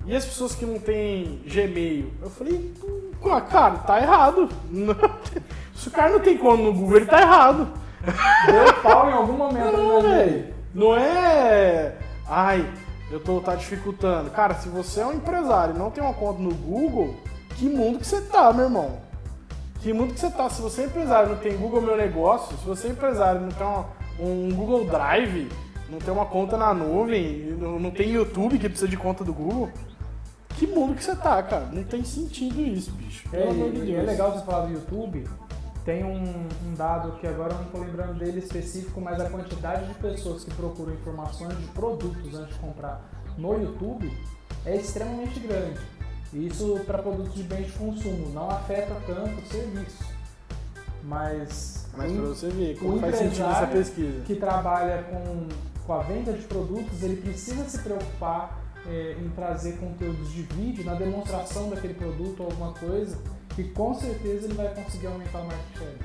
e 0.05 0.15
as 0.15 0.25
pessoas 0.25 0.53
que 0.55 0.65
não 0.65 0.79
têm 0.79 1.41
Gmail? 1.45 2.11
Eu 2.21 2.29
falei, 2.29 2.73
"Pô, 3.21 3.29
cara, 3.41 3.75
tá 3.79 4.01
errado. 4.01 4.49
Se 5.75 5.87
o 5.87 5.91
cara 5.91 6.11
não 6.13 6.19
tem 6.19 6.37
conta 6.37 6.63
no 6.63 6.73
Google, 6.73 6.97
ele 6.97 7.05
tá 7.05 7.21
errado. 7.21 7.67
Deu 8.45 8.73
pau 8.81 9.09
em 9.09 9.13
algum 9.13 9.33
momento 9.33 9.77
Não, 9.77 10.01
velho. 10.01 10.53
Não 10.73 10.95
é. 10.95 11.95
Ai, 12.27 12.69
eu 13.11 13.19
tô 13.19 13.39
tá 13.41 13.55
dificultando. 13.55 14.29
Cara, 14.31 14.53
se 14.55 14.69
você 14.69 15.01
é 15.01 15.05
um 15.05 15.13
empresário 15.13 15.75
e 15.75 15.77
não 15.77 15.89
tem 15.91 16.03
uma 16.03 16.13
conta 16.13 16.41
no 16.41 16.53
Google, 16.53 17.15
que 17.55 17.67
mundo 17.67 17.99
que 17.99 18.07
você 18.07 18.21
tá, 18.21 18.51
meu 18.53 18.65
irmão? 18.65 18.99
Que 19.81 19.93
mundo 19.93 20.13
que 20.13 20.19
você 20.19 20.29
tá? 20.29 20.49
Se 20.49 20.61
você 20.61 20.81
é 20.83 20.85
empresário 20.85 21.27
e 21.29 21.31
não 21.33 21.37
tem 21.39 21.55
Google 21.57 21.81
Meu 21.81 21.95
Negócio, 21.97 22.57
se 22.57 22.65
você 22.65 22.87
é 22.87 22.91
empresário 22.91 23.41
e 23.41 23.43
não 23.43 23.51
tem 23.51 23.65
uma- 23.67 23.85
um 24.19 24.49
Google 24.55 24.85
Drive, 24.85 25.47
não 25.89 25.99
tem 25.99 26.11
uma 26.13 26.25
conta 26.25 26.57
na 26.57 26.73
nuvem, 26.73 27.55
não 27.59 27.91
tem 27.91 28.09
YouTube 28.09 28.57
que 28.57 28.67
precisa 28.67 28.87
de 28.89 28.97
conta 28.97 29.23
do 29.23 29.33
Google, 29.33 29.69
que 30.57 30.67
mundo 30.67 30.95
que 30.95 31.03
você 31.03 31.15
tá, 31.15 31.41
cara? 31.43 31.65
Não 31.71 31.83
tem 31.83 32.03
sentido 32.03 32.59
isso, 32.61 32.91
bicho. 32.91 33.27
É, 33.33 33.37
Pelo 33.39 33.51
amor 33.51 33.71
de 33.71 33.77
e 33.81 33.85
Deus. 33.85 33.99
é 33.99 34.01
legal 34.03 34.31
você 34.31 34.45
falar 34.45 34.65
do 34.67 34.73
YouTube. 34.73 35.27
Tem 35.83 36.03
um, 36.03 36.47
um 36.67 36.73
dado 36.75 37.11
que 37.19 37.27
agora 37.27 37.53
eu 37.53 37.57
não 37.59 37.65
estou 37.65 37.81
lembrando 37.81 38.17
dele 38.17 38.39
específico, 38.39 38.99
mas 38.99 39.19
a 39.21 39.29
quantidade 39.29 39.85
de 39.87 39.93
pessoas 39.95 40.43
que 40.43 40.51
procuram 40.55 40.93
informações 40.93 41.55
de 41.57 41.67
produtos 41.67 42.33
antes 42.33 42.53
de 42.55 42.59
comprar 42.59 43.01
no 43.37 43.53
YouTube 43.61 44.11
é 44.65 44.75
extremamente 44.77 45.39
grande. 45.41 45.79
E 46.33 46.47
Isso 46.47 46.79
para 46.87 46.97
produtos 46.97 47.35
de 47.35 47.43
bens 47.43 47.67
de 47.67 47.73
consumo 47.73 48.29
não 48.33 48.49
afeta 48.49 48.95
tanto 49.05 49.39
o 49.39 49.45
serviço. 49.45 50.03
Mas 51.03 51.85
Mas 51.95 52.11
O 52.11 52.15
pra 52.15 52.25
você 52.25 52.49
ver 52.49 52.77
como 52.79 52.99
faz 52.99 53.15
sentido 53.17 53.45
essa 53.45 53.67
pesquisa. 53.67 54.21
que 54.25 54.35
trabalha 54.35 55.03
com, 55.03 55.47
com 55.85 55.93
a 55.93 55.99
venda 56.01 56.33
de 56.33 56.43
produtos, 56.45 57.03
ele 57.03 57.17
precisa 57.21 57.63
se 57.69 57.77
preocupar 57.79 58.59
é, 58.87 59.15
em 59.19 59.29
trazer 59.29 59.77
conteúdos 59.77 60.31
de 60.31 60.43
vídeo 60.43 60.85
na 60.85 60.93
demonstração 60.93 61.69
daquele 61.69 61.93
produto 61.93 62.41
ou 62.41 62.45
alguma 62.47 62.73
coisa, 62.73 63.17
que 63.55 63.63
com 63.63 63.93
certeza 63.93 64.45
ele 64.45 64.53
vai 64.53 64.73
conseguir 64.73 65.07
aumentar 65.07 65.39
o 65.39 65.47
market 65.47 65.77
share. 65.77 65.97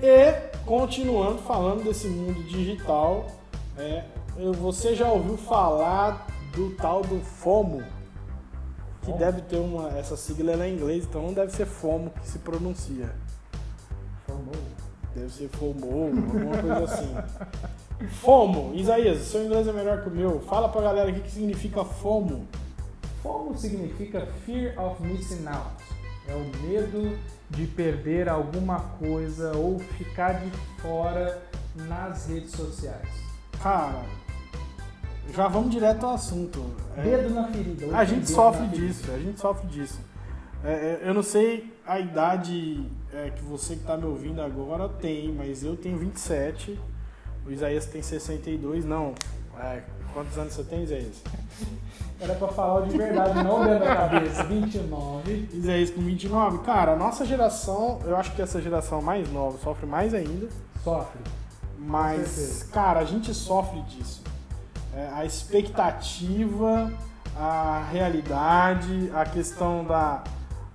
E, 0.00 0.60
continuando 0.64 1.38
falando 1.38 1.82
desse 1.82 2.06
mundo 2.08 2.42
digital, 2.44 3.26
é, 3.76 4.04
você 4.58 4.94
já 4.94 5.10
ouviu 5.10 5.36
falar 5.36 6.26
do 6.54 6.70
tal 6.76 7.02
do 7.02 7.20
FOMO? 7.20 7.82
Que 9.00 9.06
FOMO? 9.06 9.18
deve 9.18 9.42
ter 9.42 9.56
uma. 9.56 9.88
Essa 9.98 10.16
sigla 10.16 10.52
é 10.52 10.68
em 10.68 10.74
inglês, 10.74 11.04
então 11.04 11.22
não 11.22 11.32
deve 11.32 11.52
ser 11.52 11.66
FOMO 11.66 12.10
que 12.10 12.28
se 12.28 12.38
pronuncia. 12.38 13.10
Deve 15.14 15.30
ser 15.30 15.48
FOMO, 15.48 16.06
alguma 16.06 16.58
coisa 16.58 16.84
assim. 16.84 17.14
FOMO, 18.06 18.72
Isaías, 18.74 19.18
seu 19.22 19.44
inglês 19.44 19.66
é 19.66 19.72
melhor 19.72 20.02
que 20.02 20.08
o 20.08 20.12
meu. 20.12 20.40
Fala 20.40 20.68
pra 20.68 20.80
galera 20.82 21.10
o 21.10 21.14
que 21.14 21.20
que 21.20 21.30
significa 21.30 21.84
FOMO. 21.84 22.46
FOMO 23.22 23.56
significa 23.56 24.26
Fear 24.46 24.78
of 24.80 25.02
Missing 25.02 25.46
Out. 25.48 25.82
É 26.28 26.34
o 26.34 26.62
medo 26.62 27.18
de 27.50 27.66
perder 27.66 28.28
alguma 28.28 28.80
coisa 28.98 29.56
ou 29.56 29.78
ficar 29.78 30.34
de 30.34 30.50
fora 30.80 31.42
nas 31.74 32.26
redes 32.26 32.52
sociais. 32.52 33.08
Cara, 33.62 34.04
já 35.34 35.48
vamos 35.48 35.70
direto 35.70 36.04
ao 36.06 36.14
assunto. 36.14 36.64
É, 36.96 37.02
Dedo 37.02 37.34
na 37.34 37.48
ferida. 37.48 37.96
A 37.96 38.04
gente 38.04 38.30
sofre 38.30 38.62
na 38.62 38.68
ferida. 38.70 38.86
disso, 38.86 39.10
a 39.10 39.18
gente 39.18 39.40
sofre 39.40 39.66
disso. 39.68 39.98
É, 40.64 41.00
eu 41.02 41.14
não 41.14 41.22
sei 41.22 41.72
a 41.86 41.98
idade 41.98 42.84
é, 43.12 43.30
que 43.30 43.42
você 43.42 43.74
que 43.74 43.80
está 43.80 43.96
me 43.96 44.04
ouvindo 44.04 44.40
agora 44.42 44.88
tem, 44.88 45.32
mas 45.32 45.64
eu 45.64 45.76
tenho 45.76 45.96
27, 45.96 46.78
o 47.48 47.52
Isaías 47.52 47.86
tem 47.86 48.02
62, 48.02 48.84
não. 48.84 49.14
É, 49.58 49.82
quantos 50.12 50.36
anos 50.38 50.52
você 50.52 50.62
tem, 50.64 50.84
Isaías? 50.84 51.16
Era 52.20 52.34
pra 52.34 52.48
falar 52.48 52.86
de 52.86 52.96
verdade, 52.96 53.42
não 53.42 53.64
dentro 53.64 53.84
da 53.84 53.96
cabeça. 53.96 54.44
29. 54.44 55.48
Isaías 55.52 55.90
com 55.90 56.00
29. 56.02 56.58
Cara, 56.58 56.92
a 56.92 56.96
nossa 56.96 57.24
geração, 57.24 58.00
eu 58.04 58.16
acho 58.16 58.32
que 58.34 58.42
essa 58.42 58.60
geração 58.60 59.00
mais 59.00 59.30
nova 59.32 59.56
sofre 59.58 59.86
mais 59.86 60.12
ainda, 60.14 60.48
Sofre. 60.82 61.20
mas, 61.78 62.68
cara, 62.72 63.00
a 63.00 63.04
gente 63.04 63.32
sofre 63.32 63.80
disso. 63.82 64.22
É, 64.94 65.08
a 65.14 65.24
expectativa, 65.24 66.92
a 67.36 67.86
realidade, 67.90 69.10
a 69.14 69.24
questão 69.24 69.84
da. 69.84 70.24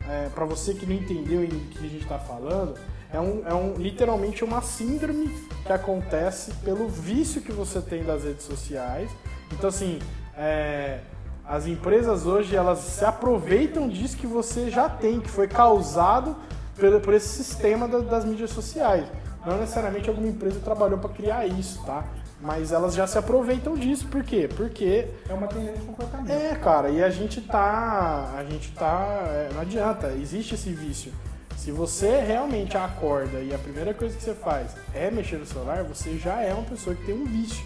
É, 0.07 0.29
para 0.33 0.45
você 0.45 0.73
que 0.73 0.85
não 0.85 0.93
entendeu 0.95 1.41
o 1.41 1.47
que 1.47 1.77
a 1.79 1.89
gente 1.89 2.03
está 2.03 2.19
falando, 2.19 2.75
é, 3.13 3.19
um, 3.19 3.43
é 3.45 3.53
um, 3.53 3.73
literalmente 3.77 4.43
uma 4.43 4.61
síndrome 4.61 5.27
que 5.65 5.71
acontece 5.71 6.51
pelo 6.63 6.87
vício 6.89 7.41
que 7.41 7.51
você 7.51 7.79
tem 7.81 8.03
das 8.03 8.23
redes 8.23 8.43
sociais. 8.45 9.09
Então, 9.51 9.69
assim, 9.69 9.99
é, 10.35 10.99
as 11.45 11.67
empresas 11.67 12.25
hoje 12.25 12.55
elas 12.55 12.79
se 12.79 13.05
aproveitam 13.05 13.87
disso 13.87 14.17
que 14.17 14.25
você 14.27 14.69
já 14.69 14.89
tem, 14.89 15.19
que 15.19 15.29
foi 15.29 15.47
causado 15.47 16.35
pelo, 16.75 16.99
por 16.99 17.13
esse 17.13 17.27
sistema 17.29 17.87
da- 17.87 17.99
das 17.99 18.25
mídias 18.25 18.49
sociais. 18.49 19.05
Não 19.45 19.57
necessariamente 19.59 20.09
alguma 20.09 20.27
empresa 20.27 20.59
trabalhou 20.61 20.97
para 20.97 21.09
criar 21.09 21.45
isso, 21.45 21.83
tá? 21.85 22.03
Mas 22.41 22.71
elas 22.71 22.93
já 22.95 23.05
se 23.07 23.17
aproveitam 23.17 23.75
disso, 23.75 24.07
por 24.07 24.23
quê? 24.23 24.49
Porque 24.55 25.07
É 25.29 25.33
uma 25.33 25.47
tendência 25.47 25.77
de 25.79 25.85
comportamento. 25.85 26.29
é, 26.31 26.55
cara, 26.55 26.89
e 26.89 27.01
a 27.03 27.09
gente 27.09 27.39
tá. 27.41 28.33
A 28.37 28.43
gente 28.43 28.71
tá. 28.71 29.23
é, 29.27 29.49
não 29.53 29.61
adianta, 29.61 30.07
existe 30.13 30.55
esse 30.55 30.69
vício. 30.71 31.13
Se 31.57 31.71
você 31.71 32.19
realmente 32.19 32.75
acorda 32.77 33.39
e 33.39 33.53
a 33.53 33.57
primeira 33.57 33.93
coisa 33.93 34.15
que 34.15 34.23
você 34.23 34.33
faz 34.33 34.71
é 34.93 35.09
mexer 35.09 35.37
no 35.37 35.45
celular, 35.45 35.83
você 35.83 36.17
já 36.17 36.41
é 36.41 36.53
uma 36.53 36.63
pessoa 36.63 36.95
que 36.95 37.05
tem 37.05 37.15
um 37.15 37.25
vício. 37.25 37.65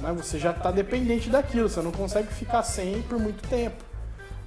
Né? 0.00 0.12
Você 0.16 0.38
já 0.38 0.50
está 0.50 0.70
dependente 0.70 1.30
daquilo, 1.30 1.68
você 1.68 1.80
não 1.80 1.92
consegue 1.92 2.28
ficar 2.32 2.62
sem 2.62 3.02
por 3.02 3.18
muito 3.18 3.46
tempo. 3.48 3.84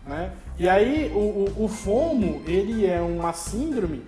Né? 0.06 0.32
E 0.58 0.68
aí 0.68 1.12
o, 1.14 1.54
o, 1.58 1.66
o 1.66 1.68
FOMO, 1.68 2.42
ele 2.46 2.86
é 2.86 3.00
uma 3.00 3.32
síndrome 3.34 4.04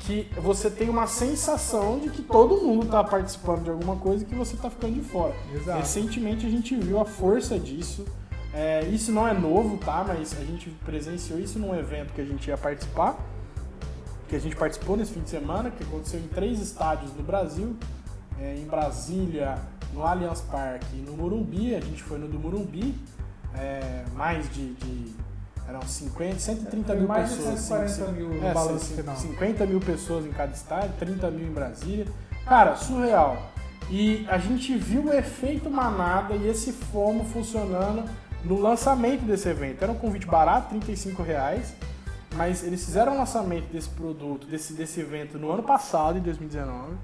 que 0.00 0.28
você 0.36 0.70
tem 0.70 0.88
uma 0.88 1.06
sensação 1.06 1.98
de 1.98 2.10
que 2.10 2.22
todo 2.22 2.60
mundo 2.62 2.84
está 2.84 3.02
participando 3.02 3.64
de 3.64 3.70
alguma 3.70 3.96
coisa 3.96 4.22
e 4.22 4.26
que 4.26 4.34
você 4.34 4.54
está 4.54 4.68
ficando 4.68 4.94
de 4.94 5.00
fora. 5.00 5.34
Exato. 5.54 5.78
Recentemente 5.78 6.46
a 6.46 6.50
gente 6.50 6.76
viu 6.76 7.00
a 7.00 7.04
força 7.04 7.58
disso. 7.58 8.04
É, 8.52 8.84
isso 8.84 9.10
não 9.10 9.26
é 9.26 9.32
novo, 9.32 9.78
tá? 9.78 10.04
Mas 10.06 10.36
a 10.38 10.44
gente 10.44 10.70
presenciou 10.84 11.40
isso 11.40 11.58
num 11.58 11.74
evento 11.74 12.12
que 12.12 12.20
a 12.20 12.24
gente 12.24 12.46
ia 12.48 12.56
participar, 12.56 13.18
que 14.28 14.36
a 14.36 14.38
gente 14.38 14.56
participou 14.56 14.96
nesse 14.96 15.12
fim 15.12 15.20
de 15.20 15.30
semana, 15.30 15.70
que 15.70 15.82
aconteceu 15.82 16.20
em 16.20 16.28
três 16.28 16.60
estádios 16.60 17.12
no 17.14 17.22
Brasil, 17.22 17.76
é, 18.40 18.56
em 18.56 18.64
Brasília, 18.66 19.58
no 19.92 20.04
Allianz 20.04 20.40
Parque 20.40 20.96
e 20.96 21.00
no 21.00 21.16
Morumbi. 21.16 21.74
A 21.74 21.80
gente 21.80 22.02
foi 22.02 22.18
no 22.18 22.28
do 22.28 22.38
Morumbi, 22.38 22.94
é, 23.54 24.04
mais 24.14 24.48
de, 24.52 24.74
de 24.74 25.14
eram 25.68 25.80
50, 25.82 26.38
130 26.38 26.86
Foi 26.86 26.96
mil 26.96 27.08
mais 27.08 27.30
de 27.30 27.36
pessoas. 27.36 27.60
140 27.60 27.88
sim, 27.88 28.04
sim. 28.04 28.12
mil 28.12 28.28
no 28.28 28.46
É, 28.46 28.52
balanço 28.52 28.84
sim, 28.84 28.96
final. 28.96 29.16
50 29.16 29.66
mil 29.66 29.80
pessoas 29.80 30.26
em 30.26 30.30
cada 30.30 30.52
estádio, 30.52 30.92
30 30.98 31.30
mil 31.30 31.46
em 31.46 31.52
Brasília. 31.52 32.06
Cara, 32.44 32.76
surreal. 32.76 33.38
E 33.90 34.26
a 34.28 34.38
gente 34.38 34.76
viu 34.76 35.06
o 35.06 35.12
efeito 35.12 35.70
manada 35.70 36.34
e 36.34 36.48
esse 36.48 36.72
FOMO 36.72 37.24
funcionando 37.24 38.04
no 38.44 38.60
lançamento 38.60 39.22
desse 39.22 39.48
evento. 39.48 39.82
Era 39.82 39.92
um 39.92 39.96
convite 39.96 40.26
barato, 40.26 40.70
35 40.70 41.22
reais, 41.22 41.74
mas 42.36 42.62
eles 42.62 42.84
fizeram 42.84 43.14
o 43.14 43.18
lançamento 43.18 43.72
desse 43.72 43.88
produto, 43.88 44.46
desse, 44.46 44.72
desse 44.72 45.00
evento 45.00 45.38
no 45.38 45.50
ano 45.50 45.62
passado, 45.62 46.18
em 46.18 46.22
2019. 46.22 46.94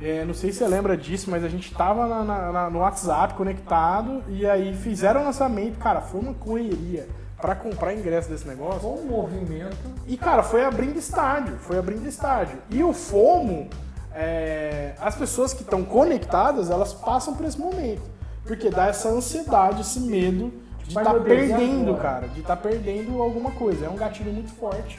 É, 0.00 0.24
não 0.24 0.34
sei 0.34 0.52
se 0.52 0.58
você 0.58 0.66
lembra 0.66 0.96
disso, 0.96 1.30
mas 1.30 1.44
a 1.44 1.48
gente 1.48 1.70
estava 1.70 2.70
no 2.70 2.80
WhatsApp 2.80 3.34
conectado 3.34 4.22
e 4.28 4.44
aí 4.46 4.74
fizeram 4.74 5.22
o 5.22 5.24
lançamento. 5.24 5.78
Cara, 5.78 6.00
foi 6.00 6.20
uma 6.20 6.34
correria 6.34 7.08
para 7.40 7.54
comprar 7.54 7.94
ingresso 7.94 8.28
desse 8.28 8.46
negócio. 8.46 8.80
Com 8.80 8.94
o 8.94 9.06
movimento. 9.06 9.76
E, 10.06 10.16
cara, 10.16 10.42
foi 10.42 10.64
abrindo 10.64 10.96
estádio, 10.96 11.56
foi 11.58 11.78
abrindo 11.78 12.06
estádio. 12.06 12.58
E 12.70 12.82
o 12.82 12.92
FOMO, 12.92 13.68
é, 14.14 14.94
as 15.00 15.14
pessoas 15.14 15.52
que 15.52 15.62
estão 15.62 15.84
conectadas, 15.84 16.70
elas 16.70 16.92
passam 16.92 17.34
por 17.34 17.46
esse 17.46 17.58
momento. 17.58 18.11
Porque 18.44 18.70
dá 18.70 18.86
essa 18.88 19.08
ansiedade, 19.08 19.82
esse 19.82 20.00
medo 20.00 20.52
de 20.84 20.88
estar 20.98 21.16
e 21.16 21.20
perdendo, 21.20 21.94
cara. 21.96 22.28
De 22.28 22.40
estar 22.40 22.56
perdendo 22.56 23.20
alguma 23.22 23.50
coisa. 23.52 23.86
É 23.86 23.88
um 23.88 23.96
gatilho 23.96 24.32
muito 24.32 24.50
forte. 24.52 24.98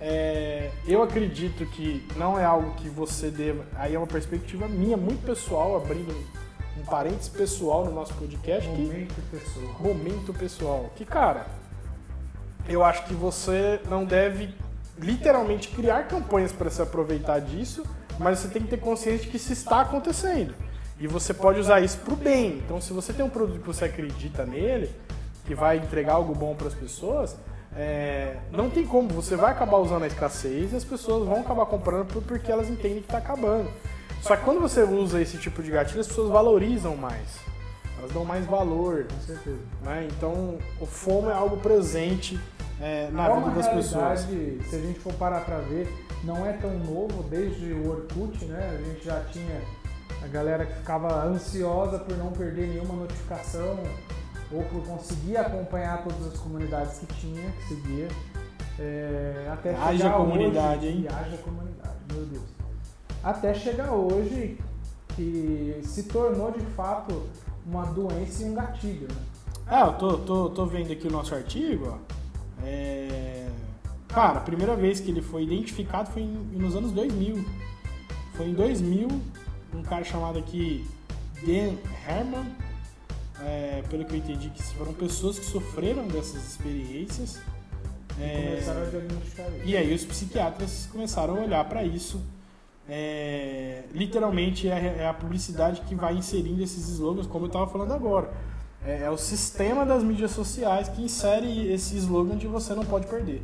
É, 0.00 0.70
eu 0.86 1.02
acredito 1.02 1.66
que 1.66 2.06
não 2.16 2.38
é 2.38 2.44
algo 2.44 2.72
que 2.76 2.88
você 2.88 3.30
deva. 3.30 3.64
Aí 3.76 3.94
é 3.94 3.98
uma 3.98 4.06
perspectiva 4.06 4.66
minha, 4.66 4.96
muito 4.96 5.24
pessoal, 5.26 5.76
abrindo 5.76 6.10
um 6.80 6.84
parênteses 6.86 7.28
pessoal 7.28 7.84
no 7.84 7.92
nosso 7.92 8.14
podcast. 8.14 8.66
que- 8.70 8.76
Momento 8.82 9.22
pessoal. 9.30 9.76
momento 9.78 10.32
pessoal. 10.34 10.90
Que, 10.96 11.04
cara, 11.04 11.46
eu 12.66 12.82
acho 12.82 13.04
que 13.04 13.12
você 13.12 13.80
não 13.90 14.04
deve 14.06 14.54
literalmente 14.98 15.68
criar 15.68 16.04
campanhas 16.08 16.52
para 16.52 16.70
se 16.70 16.80
aproveitar 16.80 17.38
disso, 17.40 17.82
mas 18.18 18.38
você 18.38 18.48
tem 18.48 18.62
que 18.62 18.68
ter 18.68 18.78
consciência 18.78 19.24
de 19.24 19.28
que 19.30 19.36
isso 19.36 19.52
está 19.52 19.82
acontecendo. 19.82 20.54
E 21.00 21.06
você 21.06 21.32
pode 21.32 21.58
usar 21.58 21.80
isso 21.80 21.98
para 21.98 22.12
o 22.12 22.16
bem. 22.16 22.58
Então, 22.64 22.80
se 22.80 22.92
você 22.92 23.12
tem 23.12 23.24
um 23.24 23.30
produto 23.30 23.60
que 23.60 23.66
você 23.66 23.86
acredita 23.86 24.44
nele, 24.44 24.90
que 25.46 25.54
vai 25.54 25.78
entregar 25.78 26.12
algo 26.14 26.34
bom 26.34 26.54
para 26.54 26.68
as 26.68 26.74
pessoas, 26.74 27.34
é, 27.74 28.36
não 28.52 28.68
tem 28.68 28.86
como. 28.86 29.08
Você 29.08 29.34
vai 29.34 29.50
acabar 29.52 29.78
usando 29.78 30.02
a 30.02 30.06
escassez 30.06 30.72
e 30.72 30.76
as 30.76 30.84
pessoas 30.84 31.26
vão 31.26 31.40
acabar 31.40 31.64
comprando 31.66 32.06
por- 32.06 32.22
porque 32.22 32.52
elas 32.52 32.68
entendem 32.68 32.98
que 32.98 33.06
está 33.06 33.18
acabando. 33.18 33.70
Só 34.20 34.36
que 34.36 34.44
quando 34.44 34.60
você 34.60 34.82
usa 34.82 35.20
esse 35.22 35.38
tipo 35.38 35.62
de 35.62 35.70
gatilho, 35.70 36.00
as 36.00 36.06
pessoas 36.06 36.28
valorizam 36.30 36.94
mais. 36.96 37.38
Elas 37.98 38.12
dão 38.12 38.24
mais 38.24 38.44
valor. 38.44 39.04
Com 39.04 39.20
certeza. 39.26 39.58
né? 39.82 40.06
Então, 40.10 40.58
o 40.78 40.84
FOMO 40.86 41.30
é 41.30 41.34
algo 41.34 41.56
presente 41.58 42.38
é, 42.80 43.08
na 43.10 43.26
é 43.28 43.34
vida 43.36 43.50
das 43.52 43.68
pessoas. 43.68 44.20
se 44.20 44.76
a 44.76 44.78
gente 44.78 44.98
for 45.00 45.12
parar 45.14 45.40
pra 45.46 45.58
ver, 45.58 45.88
não 46.24 46.44
é 46.46 46.52
tão 46.52 46.78
novo, 46.78 47.22
desde 47.30 47.72
o 47.72 47.88
Orkut, 47.90 48.44
né? 48.44 48.78
A 48.78 48.82
gente 48.90 49.04
já 49.04 49.20
tinha 49.32 49.60
a 50.22 50.26
galera 50.28 50.66
que 50.66 50.74
ficava 50.74 51.24
ansiosa 51.24 51.98
por 51.98 52.16
não 52.16 52.30
perder 52.32 52.68
nenhuma 52.68 52.94
notificação 52.94 53.78
ou 54.52 54.62
por 54.64 54.82
conseguir 54.84 55.36
acompanhar 55.36 56.02
todas 56.02 56.26
as 56.34 56.38
comunidades 56.38 56.98
que 56.98 57.06
tinha, 57.14 57.50
que 57.52 57.68
seguia. 57.74 58.08
É, 58.78 59.48
até 59.52 59.74
Haja 59.74 59.96
chegar 60.04 60.16
comunidade, 60.16 60.86
hoje, 60.86 60.96
hein? 60.98 61.06
Haja 61.10 61.36
comunidade, 61.38 61.96
meu 62.12 62.24
Deus. 62.24 62.44
Até 63.22 63.52
chegar 63.54 63.92
hoje 63.92 64.58
que 65.14 65.80
se 65.84 66.04
tornou 66.04 66.50
de 66.50 66.64
fato 66.74 67.28
uma 67.66 67.84
doença 67.86 68.42
e 68.42 68.46
um 68.46 68.54
gatilho, 68.54 69.06
né? 69.08 69.20
Ah, 69.66 69.82
eu 69.86 69.92
tô, 69.94 70.18
tô, 70.18 70.50
tô 70.50 70.66
vendo 70.66 70.92
aqui 70.92 71.06
o 71.06 71.10
nosso 71.10 71.34
artigo, 71.34 71.96
ó. 71.96 72.64
É, 72.64 73.46
Cara, 74.08 74.38
a 74.38 74.42
primeira 74.42 74.74
vez 74.74 74.98
que 74.98 75.08
ele 75.10 75.22
foi 75.22 75.44
identificado 75.44 76.10
foi 76.10 76.22
em- 76.22 76.48
nos 76.52 76.74
anos 76.74 76.90
2000. 76.90 77.44
Foi 78.34 78.46
em 78.48 78.54
2000, 78.54 79.08
um 79.74 79.82
cara 79.82 80.04
chamado 80.04 80.38
aqui 80.38 80.86
Dan 81.42 81.76
Herman, 82.06 82.46
é, 83.42 83.82
pelo 83.88 84.04
que 84.04 84.14
eu 84.14 84.18
entendi, 84.18 84.50
que 84.50 84.62
foram 84.62 84.92
pessoas 84.92 85.38
que 85.38 85.44
sofreram 85.44 86.06
dessas 86.08 86.46
experiências. 86.46 87.40
É, 88.20 88.50
Começaram 88.50 88.82
a 88.82 88.84
diagnosticar 88.84 89.46
isso. 89.46 89.62
E 89.64 89.76
aí 89.76 89.94
os 89.94 90.04
psiquiatras 90.04 90.88
começaram 90.92 91.36
a 91.36 91.40
olhar 91.40 91.64
para 91.68 91.84
isso 91.84 92.20
é, 92.90 93.84
literalmente 93.94 94.68
é, 94.68 94.96
é, 94.98 95.06
a 95.06 95.14
publicidade 95.14 95.80
que 95.82 95.94
vai 95.94 96.16
inserindo 96.16 96.60
esses 96.60 96.88
slogans, 96.88 97.26
como 97.26 97.44
eu 97.44 97.46
estava 97.46 97.68
falando 97.68 97.92
agora. 97.92 98.32
É, 98.84 99.02
é, 99.02 99.10
o 99.10 99.16
sistema 99.16 99.86
das 99.86 100.02
mídias 100.02 100.32
sociais 100.32 100.88
que 100.88 101.00
insere 101.00 101.72
esse 101.72 101.96
slogan 101.96 102.36
de 102.36 102.48
você 102.48 102.74
não 102.74 102.84
pode 102.84 103.06
perder. 103.06 103.42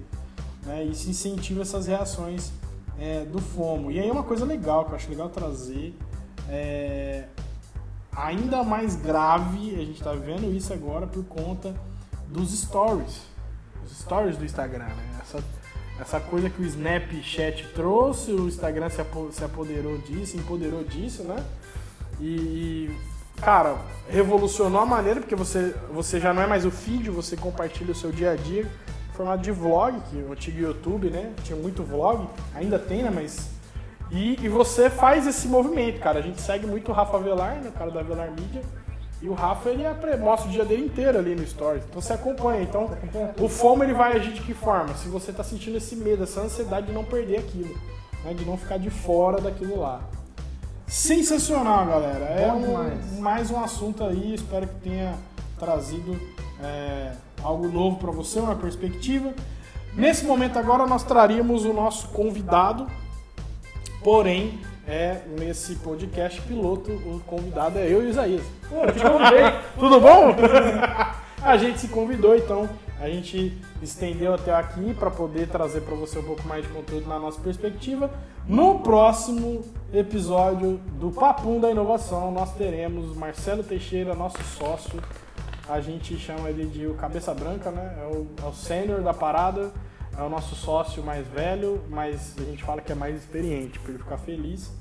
Né? 0.64 0.82
Isso 0.84 1.08
incentiva 1.08 1.62
essas 1.62 1.86
reações 1.86 2.50
é, 2.98 3.24
do 3.24 3.38
FOMO. 3.38 3.92
E 3.92 4.00
aí 4.00 4.10
uma 4.10 4.24
coisa 4.24 4.44
legal 4.44 4.84
que 4.84 4.90
eu 4.90 4.96
acho 4.96 5.08
legal 5.08 5.28
trazer, 5.28 5.94
é, 6.48 7.24
ainda 8.16 8.62
mais 8.62 8.96
grave, 8.96 9.74
a 9.74 9.84
gente 9.84 9.98
está 9.98 10.12
vendo 10.12 10.54
isso 10.54 10.72
agora 10.72 11.06
por 11.06 11.24
conta 11.24 11.74
dos 12.28 12.52
stories. 12.58 13.22
Os 13.84 13.98
stories 13.98 14.36
do 14.36 14.44
Instagram, 14.44 14.86
né? 14.86 15.20
Essa, 15.20 15.44
essa 16.00 16.20
coisa 16.20 16.50
que 16.50 16.60
o 16.60 16.64
Snapchat 16.64 17.68
trouxe, 17.74 18.32
o 18.32 18.48
Instagram 18.48 18.88
se 18.88 19.44
apoderou 19.44 19.98
disso, 19.98 20.36
empoderou 20.36 20.82
disso, 20.84 21.22
né? 21.22 21.44
E, 22.20 22.90
cara, 23.36 23.76
revolucionou 24.08 24.80
a 24.80 24.86
maneira, 24.86 25.20
porque 25.20 25.36
você, 25.36 25.74
você 25.92 26.18
já 26.18 26.32
não 26.32 26.42
é 26.42 26.46
mais 26.46 26.64
o 26.64 26.70
feed, 26.70 27.10
você 27.10 27.36
compartilha 27.36 27.92
o 27.92 27.94
seu 27.94 28.10
dia 28.10 28.32
a 28.32 28.36
dia 28.36 28.62
em 28.62 29.12
formato 29.14 29.42
de 29.42 29.52
vlog, 29.52 30.00
que 30.10 30.16
o 30.16 30.32
antigo 30.32 30.58
YouTube, 30.58 31.10
né? 31.10 31.32
Tinha 31.44 31.58
muito 31.58 31.82
vlog, 31.82 32.26
ainda 32.54 32.78
tem, 32.78 33.02
né? 33.02 33.10
Mas. 33.10 33.55
E, 34.10 34.44
e 34.44 34.48
você 34.48 34.88
faz 34.88 35.26
esse 35.26 35.48
movimento, 35.48 36.00
cara. 36.00 36.18
A 36.18 36.22
gente 36.22 36.40
segue 36.40 36.66
muito 36.66 36.90
o 36.90 36.94
Rafa 36.94 37.18
Velar, 37.18 37.56
né? 37.56 37.68
O 37.68 37.72
cara 37.72 37.90
da 37.90 38.02
Velar 38.02 38.30
Media. 38.30 38.62
E 39.20 39.28
o 39.28 39.34
Rafa, 39.34 39.70
ele 39.70 39.82
mostra 40.18 40.48
o 40.48 40.52
dia 40.52 40.64
dele 40.64 40.84
inteiro 40.84 41.18
ali 41.18 41.34
no 41.34 41.46
Stories. 41.46 41.84
Então 41.88 42.00
você 42.00 42.12
acompanha. 42.12 42.62
Então, 42.62 42.90
o 43.40 43.48
FOMO, 43.48 43.82
ele 43.82 43.94
vai 43.94 44.16
agir 44.16 44.32
de 44.32 44.42
que 44.42 44.52
forma? 44.54 44.94
Se 44.94 45.08
você 45.08 45.30
está 45.30 45.42
sentindo 45.42 45.76
esse 45.76 45.96
medo, 45.96 46.22
essa 46.22 46.40
ansiedade 46.40 46.88
de 46.88 46.92
não 46.92 47.04
perder 47.04 47.38
aquilo. 47.38 47.74
Né? 48.24 48.34
De 48.34 48.44
não 48.44 48.56
ficar 48.56 48.78
de 48.78 48.90
fora 48.90 49.40
daquilo 49.40 49.80
lá. 49.80 50.00
Sensacional, 50.86 51.86
galera. 51.86 52.26
É 52.26 52.52
um, 52.52 53.20
mais 53.20 53.50
um 53.50 53.58
assunto 53.58 54.04
aí. 54.04 54.34
Espero 54.34 54.68
que 54.68 54.80
tenha 54.80 55.14
trazido 55.58 56.16
é, 56.62 57.12
algo 57.42 57.68
novo 57.68 57.96
para 57.96 58.10
você, 58.10 58.38
uma 58.38 58.54
perspectiva. 58.54 59.32
Nesse 59.94 60.26
momento 60.26 60.58
agora 60.58 60.86
nós 60.86 61.02
traríamos 61.02 61.64
o 61.64 61.72
nosso 61.72 62.08
convidado, 62.08 62.86
porém 64.06 64.60
é 64.86 65.22
nesse 65.36 65.74
podcast 65.74 66.40
piloto, 66.42 66.92
o 66.92 67.20
convidado 67.26 67.76
é 67.76 67.92
eu 67.92 68.04
e 68.04 68.06
o 68.06 68.08
Isaías. 68.08 68.46
Pô, 68.68 68.86
te 68.86 69.00
convidei. 69.00 69.42
Tudo 69.76 70.00
bom? 70.00 70.32
a 71.42 71.56
gente 71.56 71.80
se 71.80 71.88
convidou, 71.88 72.36
então 72.36 72.68
a 73.00 73.08
gente 73.08 73.60
estendeu 73.82 74.32
até 74.32 74.54
aqui 74.54 74.94
para 74.94 75.10
poder 75.10 75.48
trazer 75.48 75.80
para 75.80 75.96
você 75.96 76.20
um 76.20 76.22
pouco 76.22 76.46
mais 76.46 76.64
de 76.64 76.72
conteúdo 76.72 77.08
na 77.08 77.18
nossa 77.18 77.40
perspectiva. 77.40 78.08
No 78.46 78.78
próximo 78.78 79.62
episódio 79.92 80.80
do 81.00 81.10
Papum 81.10 81.58
da 81.58 81.68
Inovação, 81.68 82.30
nós 82.30 82.54
teremos 82.54 83.16
Marcelo 83.16 83.64
Teixeira, 83.64 84.14
nosso 84.14 84.40
sócio. 84.56 85.02
A 85.68 85.80
gente 85.80 86.16
chama 86.16 86.48
ele 86.48 86.66
de 86.66 86.86
o 86.86 86.94
Cabeça 86.94 87.34
Branca, 87.34 87.72
né? 87.72 87.96
É 88.02 88.06
o, 88.06 88.28
é 88.40 88.46
o 88.46 88.52
sênior 88.52 89.02
da 89.02 89.12
parada 89.12 89.72
é 90.18 90.22
o 90.22 90.28
nosso 90.28 90.54
sócio 90.54 91.02
mais 91.02 91.26
velho, 91.26 91.82
mas 91.88 92.34
a 92.38 92.44
gente 92.44 92.64
fala 92.64 92.80
que 92.80 92.90
é 92.90 92.94
mais 92.94 93.16
experiente, 93.16 93.78
para 93.78 93.90
ele 93.90 93.98
ficar 93.98 94.18
feliz. 94.18 94.72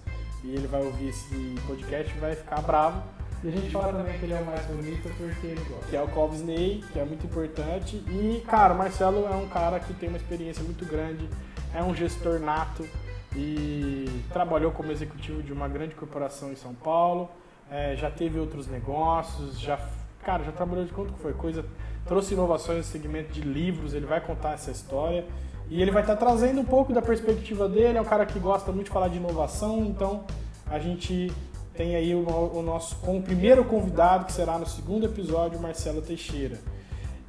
E 0.44 0.54
ele 0.54 0.68
vai 0.68 0.84
ouvir 0.84 1.10
esse 1.10 1.56
podcast 1.66 2.16
e 2.16 2.20
vai 2.20 2.36
ficar 2.36 2.62
bravo. 2.62 3.02
E 3.44 3.50
a 3.50 3.52
gente 3.52 3.70
fala 3.72 3.92
também 3.92 4.18
que 4.18 4.26
ele 4.26 4.34
é 4.34 4.40
o 4.40 4.46
mais 4.46 4.66
bonito 4.66 5.10
porque 5.18 5.48
ele 5.48 5.62
gosta. 5.68 5.86
Que 5.88 5.96
é 5.96 6.02
o 6.02 6.08
Clóvis 6.08 6.42
Ney, 6.42 6.84
que 6.94 7.00
é 7.00 7.04
muito 7.04 7.26
importante. 7.26 7.96
E, 7.96 8.44
cara, 8.48 8.74
o 8.74 8.78
Marcelo 8.78 9.26
é 9.26 9.36
um 9.36 9.48
cara 9.48 9.80
que 9.80 9.94
tem 9.94 10.10
uma 10.10 10.18
experiência 10.18 10.64
muito 10.64 10.86
grande, 10.86 11.28
é 11.74 11.84
um 11.84 11.94
gestor 11.94 12.40
nato 12.40 12.88
e 13.36 14.24
trabalhou 14.32 14.72
como 14.72 14.92
executivo 14.92 15.44
de 15.44 15.52
uma 15.52 15.68
grande 15.68 15.96
corporação 15.96 16.52
em 16.52 16.56
São 16.56 16.74
Paulo. 16.74 17.30
É, 17.70 17.96
já 17.96 18.10
teve 18.10 18.40
outros 18.40 18.68
negócios, 18.68 19.60
já, 19.60 19.80
cara, 20.24 20.44
já 20.44 20.52
trabalhou 20.52 20.86
de 20.86 20.94
quanto 20.94 21.14
foi? 21.14 21.34
Coisa 21.34 21.66
trouxe 22.06 22.34
inovações 22.34 22.78
no 22.78 22.84
segmento 22.84 23.34
de 23.34 23.42
livros, 23.42 23.94
ele 23.94 24.06
vai 24.06 24.22
contar 24.22 24.54
essa 24.54 24.72
história. 24.72 25.26
E 25.70 25.82
ele 25.82 25.92
vai 25.92 26.04
estar 26.04 26.16
trazendo 26.16 26.62
um 26.62 26.66
pouco 26.66 26.94
da 26.94 27.02
perspectiva 27.02 27.68
dele, 27.68 27.98
é 27.98 28.02
um 28.02 28.06
cara 28.06 28.26
que 28.26 28.38
gosta 28.38 28.72
muito 28.72 28.86
de 28.86 28.92
falar 28.94 29.08
de 29.08 29.18
inovação, 29.18 29.84
então 29.86 30.24
a 30.68 30.78
gente 30.78 31.32
tem 31.74 31.96
aí 31.96 32.14
o, 32.14 32.28
o 32.28 32.62
nosso 32.62 32.98
o 33.04 33.22
primeiro 33.22 33.66
convidado, 33.66 34.26
que 34.26 34.32
será 34.32 34.58
no 34.58 34.66
segundo 34.68 35.06
episódio, 35.06 35.60
Marcelo 35.60 36.02
Teixeira. 36.02 36.60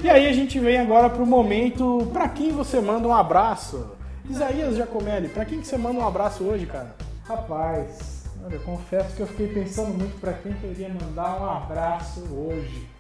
E 0.03 0.11
aí 0.11 0.27
a 0.27 0.33
gente 0.33 0.59
vem 0.61 0.79
agora 0.79 1.09
para 1.09 1.23
o 1.23 1.27
momento, 1.27 2.09
para 2.13 2.29
quem 2.29 2.53
você 2.53 2.81
manda 2.81 3.09
um 3.09 3.15
abraço? 3.15 3.93
Isaías 4.29 4.77
Giacomelli, 4.77 5.29
para 5.29 5.45
quem 5.45 5.61
que 5.61 5.67
você 5.67 5.79
manda 5.79 5.99
um 5.99 6.07
abraço 6.07 6.45
hoje, 6.45 6.67
cara? 6.67 6.95
Rapaz, 7.25 8.25
olha, 8.45 8.59
confesso 8.59 9.17
que 9.17 9.23
eu 9.23 9.27
fiquei 9.27 9.49
pensando 9.49 9.97
muito 9.97 10.21
para 10.21 10.35
quem 10.35 10.53
que 10.53 10.65
eu 10.65 10.71
iria 10.73 10.91
mandar 10.91 11.41
um 11.41 11.51
abraço 11.51 12.21
hoje. 12.33 12.96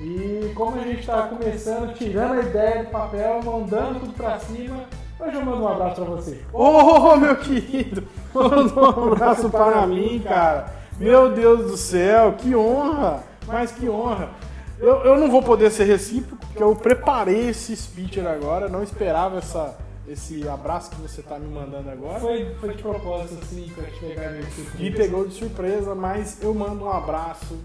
E 0.00 0.52
como 0.54 0.76
a 0.76 0.84
gente 0.84 1.00
está 1.00 1.22
começando, 1.22 1.92
tirando 1.94 2.34
a 2.34 2.42
ideia 2.42 2.84
do 2.84 2.90
papel, 2.90 3.40
mandando 3.42 4.00
tudo 4.00 4.12
para 4.12 4.38
cima, 4.38 4.84
hoje 5.18 5.34
eu 5.34 5.44
mando 5.44 5.62
um 5.62 5.68
abraço 5.68 5.96
para 5.96 6.04
você. 6.04 6.40
Ô, 6.52 6.62
oh, 6.62 7.16
meu 7.16 7.36
querido, 7.36 8.04
manda 8.32 8.80
um 8.80 9.12
abraço 9.12 9.50
para 9.50 9.86
mim, 9.88 10.20
cara. 10.20 10.72
Meu 11.00 11.32
Deus 11.32 11.70
do 11.70 11.76
céu, 11.76 12.34
que 12.38 12.54
honra, 12.54 13.24
mas 13.46 13.72
que 13.72 13.88
honra. 13.88 14.30
Eu, 14.78 15.04
eu 15.04 15.18
não 15.18 15.28
vou 15.28 15.42
poder 15.42 15.70
ser 15.72 15.84
recíproco, 15.84 16.46
porque 16.46 16.62
eu 16.62 16.76
preparei 16.76 17.48
esse 17.48 17.74
speech 17.74 18.20
agora, 18.20 18.68
não 18.68 18.84
esperava 18.84 19.38
essa, 19.38 19.76
esse 20.06 20.48
abraço 20.48 20.90
que 20.90 21.02
você 21.02 21.20
está 21.20 21.36
me 21.40 21.48
mandando 21.48 21.90
agora. 21.90 22.20
Foi, 22.20 22.54
foi 22.60 22.74
de 22.74 22.82
propósito, 22.82 23.42
assim, 23.42 23.68
para 23.74 23.90
te 23.90 23.98
pegar 23.98 24.28
de 24.28 24.44
surpresa. 24.52 24.78
Me 24.78 24.90
pegou 24.92 25.26
de 25.26 25.34
surpresa, 25.34 25.94
mas 25.96 26.40
eu 26.40 26.54
mando 26.54 26.84
um 26.84 26.90
abraço 26.92 27.58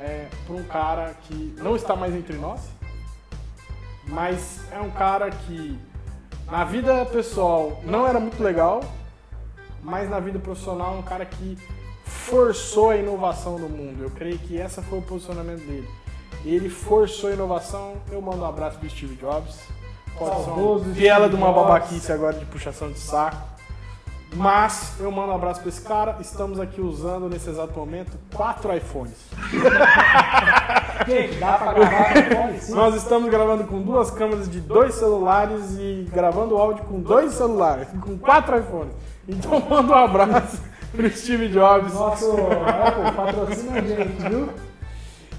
é, 0.00 0.28
para 0.46 0.56
um 0.56 0.64
cara 0.64 1.14
que 1.22 1.54
não 1.58 1.76
está 1.76 1.94
mais 1.96 2.14
entre 2.14 2.36
nós, 2.36 2.60
mas 4.06 4.60
é 4.72 4.80
um 4.80 4.90
cara 4.90 5.30
que 5.30 5.78
na 6.50 6.64
vida 6.64 7.04
pessoal 7.06 7.80
não 7.84 8.06
era 8.06 8.18
muito 8.18 8.42
legal, 8.42 8.82
mas 9.82 10.08
na 10.08 10.18
vida 10.18 10.38
profissional 10.38 10.96
é 10.96 10.98
um 10.98 11.02
cara 11.02 11.26
que 11.26 11.58
forçou 12.04 12.90
a 12.90 12.96
inovação 12.96 13.58
no 13.58 13.68
mundo. 13.68 14.02
Eu 14.02 14.10
creio 14.10 14.38
que 14.38 14.58
essa 14.58 14.82
foi 14.82 14.98
o 14.98 15.02
posicionamento 15.02 15.60
dele. 15.60 15.88
Ele 16.44 16.68
forçou 16.68 17.30
a 17.30 17.32
inovação. 17.32 17.96
Eu 18.10 18.22
mando 18.22 18.42
um 18.42 18.46
abraço 18.46 18.78
pro 18.78 18.88
Steve 18.88 19.16
Jobs. 19.16 19.58
Pode 20.18 20.44
ser 20.44 20.50
uma 20.50 21.28
de 21.28 21.34
uma 21.34 21.52
babaquice 21.52 22.10
agora 22.12 22.38
de 22.38 22.44
puxação 22.46 22.90
de 22.90 22.98
saco. 22.98 23.57
Mas 24.34 24.94
eu 25.00 25.10
mando 25.10 25.32
um 25.32 25.34
abraço 25.34 25.60
para 25.60 25.68
esse 25.68 25.80
cara. 25.80 26.16
Estamos 26.20 26.60
aqui 26.60 26.80
usando 26.80 27.28
nesse 27.28 27.48
exato 27.48 27.78
momento 27.78 28.12
quatro 28.34 28.74
iPhones. 28.76 29.16
dá 31.40 31.58
pra 31.58 31.72
gravar 31.72 32.12
com 32.12 32.18
iPhone? 32.18 32.70
Nós 32.70 32.94
estamos 32.94 33.30
gravando 33.30 33.64
com 33.64 33.80
duas 33.80 34.10
câmeras 34.10 34.48
de 34.48 34.60
dois 34.60 34.94
celulares 34.94 35.76
e 35.78 36.06
gravando 36.12 36.56
áudio 36.56 36.84
com 36.84 37.00
dois 37.00 37.32
celulares, 37.32 37.88
com 38.00 38.18
quatro 38.18 38.58
iPhones. 38.58 38.92
Então 39.26 39.60
manda 39.68 39.92
um 39.92 40.04
abraço 40.04 40.62
pro 40.92 41.10
Steve 41.10 41.48
Jobs. 41.48 41.94
Nosso 41.94 42.32
Apple 42.32 43.12
patrocina 43.16 43.78
a 43.78 43.80
gente, 43.80 44.28
viu? 44.28 44.48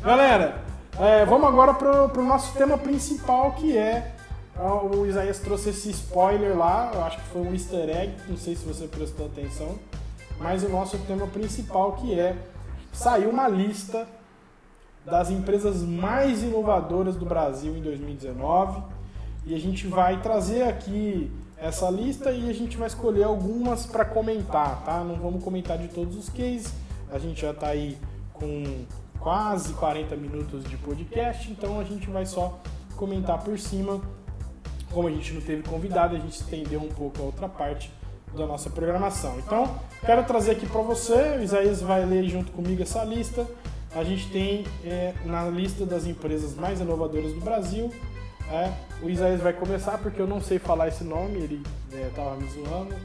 Galera, 0.04 0.64
é, 1.00 1.26
vamos 1.26 1.48
agora 1.48 1.74
pro, 1.74 2.10
pro 2.10 2.24
nosso 2.24 2.58
tema 2.58 2.78
principal 2.78 3.52
que 3.52 3.78
é 3.78 4.16
o 4.60 5.06
Isaías 5.06 5.40
trouxe 5.40 5.70
esse 5.70 5.90
spoiler 5.92 6.58
lá, 6.58 6.92
eu 6.94 7.04
acho 7.04 7.18
que 7.18 7.28
foi 7.30 7.42
um 7.42 7.54
easter 7.54 7.90
egg, 7.90 8.14
não 8.28 8.36
sei 8.36 8.56
se 8.56 8.66
você 8.66 8.88
prestou 8.88 9.28
atenção, 9.28 9.80
mas 10.38 10.64
o 10.64 10.70
nosso 10.70 10.98
tema 11.00 11.28
principal 11.28 11.94
que 11.94 12.20
é 12.20 12.36
saiu 12.92 13.30
uma 13.30 13.48
lista 13.48 14.06
das 15.06 15.30
empresas 15.30 15.82
mais 15.82 16.44
inovadoras 16.44 17.16
do 17.16 17.26
Brasil 17.26 17.76
em 17.76 17.82
2019 17.82 18.84
e 19.46 19.56
a 19.56 19.60
gente 19.60 19.88
vai 19.88 20.22
trazer 20.22 20.64
aqui 20.64 21.32
essa 21.58 21.90
lista 21.90 22.32
e 22.32 22.50
a 22.50 22.54
gente 22.54 22.76
vai 22.78 22.88
escolher 22.88 23.24
algumas 23.24 23.86
para 23.86 24.04
comentar, 24.04 24.84
tá? 24.84 25.04
Não 25.04 25.16
vamos 25.16 25.44
comentar 25.44 25.78
de 25.78 25.88
todos 25.88 26.18
os 26.18 26.30
cases, 26.30 26.74
a 27.12 27.18
gente 27.18 27.42
já 27.42 27.52
está 27.52 27.68
aí 27.68 27.98
com 28.34 28.86
quase 29.20 29.74
40 29.74 30.16
minutos 30.16 30.64
de 30.66 30.78
podcast, 30.78 31.50
então 31.50 31.80
a 31.80 31.84
gente 31.84 32.10
vai 32.10 32.26
só 32.26 32.60
comentar 32.96 33.42
por 33.42 33.58
cima 33.58 34.02
como 34.92 35.08
a 35.08 35.12
gente 35.12 35.34
não 35.34 35.42
teve 35.42 35.64
convidado, 35.64 36.16
a 36.16 36.20
gente 36.20 36.34
estendeu 36.34 36.82
um 36.82 36.90
pouco 36.90 37.22
a 37.22 37.26
outra 37.26 37.48
parte 37.48 37.92
da 38.36 38.46
nossa 38.46 38.70
programação. 38.70 39.38
Então, 39.40 39.76
quero 40.06 40.24
trazer 40.24 40.52
aqui 40.52 40.66
para 40.66 40.82
você, 40.82 41.38
o 41.40 41.44
Isaías 41.44 41.82
vai 41.82 42.06
ler 42.06 42.26
junto 42.26 42.52
comigo 42.52 42.82
essa 42.82 43.04
lista. 43.04 43.48
A 43.96 44.04
gente 44.04 44.30
tem 44.30 44.66
é, 44.84 45.14
na 45.26 45.48
lista 45.50 45.86
das 45.86 46.06
empresas 46.06 46.56
mais 46.56 46.80
inovadoras 46.80 47.34
do 47.34 47.42
Brasil. 47.42 47.92
É, 48.52 48.72
o 49.04 49.10
Isaías 49.10 49.42
vai 49.42 49.54
começar 49.54 49.98
porque 49.98 50.22
eu 50.22 50.28
não 50.28 50.42
sei 50.42 50.60
falar 50.60 50.88
esse 50.88 51.04
nome, 51.04 51.38
ele 51.38 51.64
estava 51.92 52.36
é, 52.36 52.40
me 52.40 52.50
zoando. 52.50 52.96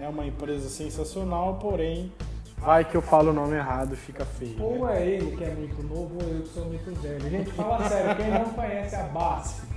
É 0.00 0.08
uma 0.08 0.26
empresa 0.26 0.68
sensacional, 0.68 1.58
porém, 1.60 2.12
vai 2.58 2.84
que 2.84 2.96
eu 2.96 3.02
falo 3.02 3.30
o 3.30 3.32
nome 3.32 3.54
errado, 3.54 3.96
fica 3.96 4.24
feio. 4.24 4.60
Ou 4.60 4.86
né? 4.86 5.02
é 5.02 5.06
ele 5.06 5.36
que 5.36 5.44
é 5.44 5.54
muito 5.54 5.82
novo 5.82 6.18
ou 6.20 6.28
eu 6.28 6.42
que 6.42 6.48
sou 6.48 6.64
muito 6.66 7.00
velho. 7.00 7.30
Gente, 7.30 7.50
fala 7.52 7.88
sério, 7.88 8.16
quem 8.16 8.30
não 8.30 8.44
conhece 8.52 8.96
a 8.96 9.04
BASF? 9.04 9.73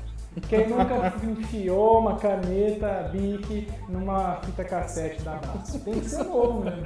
Quem 0.48 0.68
nunca 0.68 1.14
enfiou 1.24 2.00
uma 2.00 2.18
caneta 2.18 3.10
Bic 3.12 3.68
numa 3.90 4.36
fita 4.38 4.64
cassete 4.64 5.22
da 5.24 5.34
Abate? 5.34 5.80
Tem 5.80 6.00
que 6.00 6.10
ser 6.10 6.24
novo 6.24 6.64
mesmo. 6.64 6.86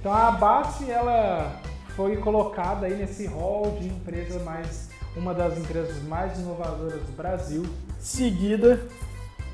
Então 0.00 0.12
a 0.12 0.28
Abate, 0.28 0.90
ela 0.90 1.60
foi 1.96 2.16
colocada 2.16 2.86
aí 2.86 2.96
nesse 2.96 3.26
hall 3.26 3.76
de 3.80 3.88
empresa 3.88 4.38
mais 4.40 4.90
uma 5.16 5.34
das 5.34 5.56
empresas 5.58 6.02
mais 6.04 6.38
inovadoras 6.38 7.00
do 7.02 7.16
Brasil. 7.16 7.64
Seguida 7.98 8.80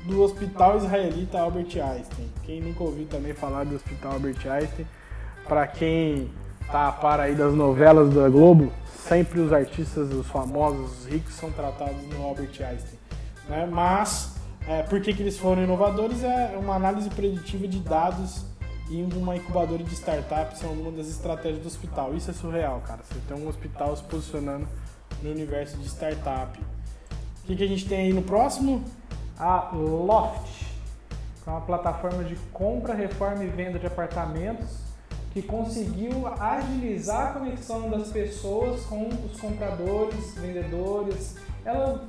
do 0.05 0.21
Hospital 0.21 0.77
Israelita 0.77 1.39
Albert 1.39 1.75
Einstein. 1.81 2.31
Quem 2.43 2.61
nunca 2.61 2.83
ouviu 2.83 3.07
também 3.07 3.33
falar 3.33 3.65
do 3.65 3.75
Hospital 3.75 4.13
Albert 4.13 4.47
Einstein, 4.47 4.85
para 5.47 5.65
quem 5.67 6.29
tá 6.71 6.87
a 6.87 6.91
par 6.91 7.19
aí 7.19 7.35
das 7.35 7.53
novelas 7.53 8.13
da 8.13 8.29
Globo, 8.29 8.71
sempre 9.07 9.39
os 9.39 9.51
artistas, 9.51 10.11
os 10.13 10.27
famosos, 10.27 10.99
os 10.99 11.05
ricos 11.07 11.33
são 11.33 11.51
tratados 11.51 12.01
no 12.07 12.23
Albert 12.23 12.51
Einstein. 12.59 12.94
Né? 13.47 13.67
Mas, 13.71 14.35
é, 14.67 14.83
por 14.83 15.01
que, 15.01 15.13
que 15.13 15.21
eles 15.21 15.37
foram 15.37 15.63
inovadores? 15.63 16.23
É 16.23 16.57
uma 16.57 16.75
análise 16.75 17.09
preditiva 17.09 17.67
de 17.67 17.79
dados 17.79 18.45
e 18.89 19.01
uma 19.01 19.35
incubadora 19.35 19.83
de 19.83 19.93
startups 19.93 20.59
são 20.59 20.71
uma 20.73 20.91
das 20.91 21.07
estratégias 21.07 21.61
do 21.61 21.67
hospital. 21.67 22.13
Isso 22.13 22.29
é 22.29 22.33
surreal, 22.33 22.81
cara. 22.81 23.01
Você 23.03 23.19
tem 23.27 23.37
um 23.37 23.47
hospital 23.47 23.95
se 23.95 24.03
posicionando 24.03 24.67
no 25.21 25.31
universo 25.31 25.77
de 25.77 25.87
startup. 25.87 26.59
O 26.59 27.47
que, 27.47 27.55
que 27.55 27.63
a 27.63 27.67
gente 27.67 27.87
tem 27.87 27.99
aí 27.99 28.13
no 28.13 28.21
próximo? 28.21 28.83
A 29.37 29.71
Loft, 29.73 30.65
que 31.43 31.49
é 31.49 31.51
uma 31.51 31.61
plataforma 31.61 32.23
de 32.23 32.35
compra, 32.53 32.93
reforma 32.93 33.43
e 33.43 33.47
venda 33.47 33.77
de 33.77 33.85
apartamentos 33.85 34.85
que 35.35 35.41
conseguiu 35.41 36.27
agilizar 36.39 37.27
a 37.27 37.33
conexão 37.33 37.89
das 37.89 38.07
pessoas 38.07 38.85
com 38.85 39.09
os 39.09 39.37
compradores, 39.37 40.33
vendedores. 40.35 41.35
Ela 41.65 42.07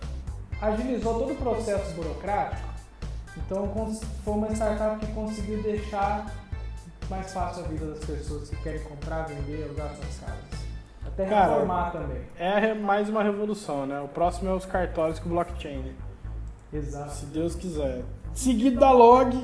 agilizou 0.60 1.18
todo 1.18 1.32
o 1.32 1.36
processo 1.36 1.94
burocrático. 1.94 2.66
Então 3.36 3.68
foi 4.24 4.34
uma 4.34 4.50
startup 4.52 5.04
que 5.04 5.12
conseguiu 5.12 5.62
deixar 5.62 6.26
mais 7.10 7.32
fácil 7.32 7.64
a 7.64 7.68
vida 7.68 7.86
das 7.86 8.04
pessoas 8.04 8.48
que 8.48 8.56
querem 8.56 8.82
comprar, 8.82 9.24
vender, 9.24 9.64
alugar 9.64 9.94
suas 9.94 10.18
casas. 10.18 10.66
Até 11.06 11.24
reformar 11.24 11.92
Cara, 11.92 12.04
também. 12.04 12.22
É 12.38 12.74
mais 12.74 13.08
uma 13.08 13.22
revolução, 13.22 13.86
né? 13.86 14.00
O 14.00 14.08
próximo 14.08 14.50
é 14.50 14.54
os 14.54 14.66
cartórios 14.66 15.18
com 15.18 15.28
blockchain. 15.28 15.94
Exato. 16.72 17.12
Se 17.12 17.26
Deus 17.26 17.54
quiser. 17.54 18.02
Seguido 18.34 18.80
da 18.80 18.90
Log, 18.90 19.34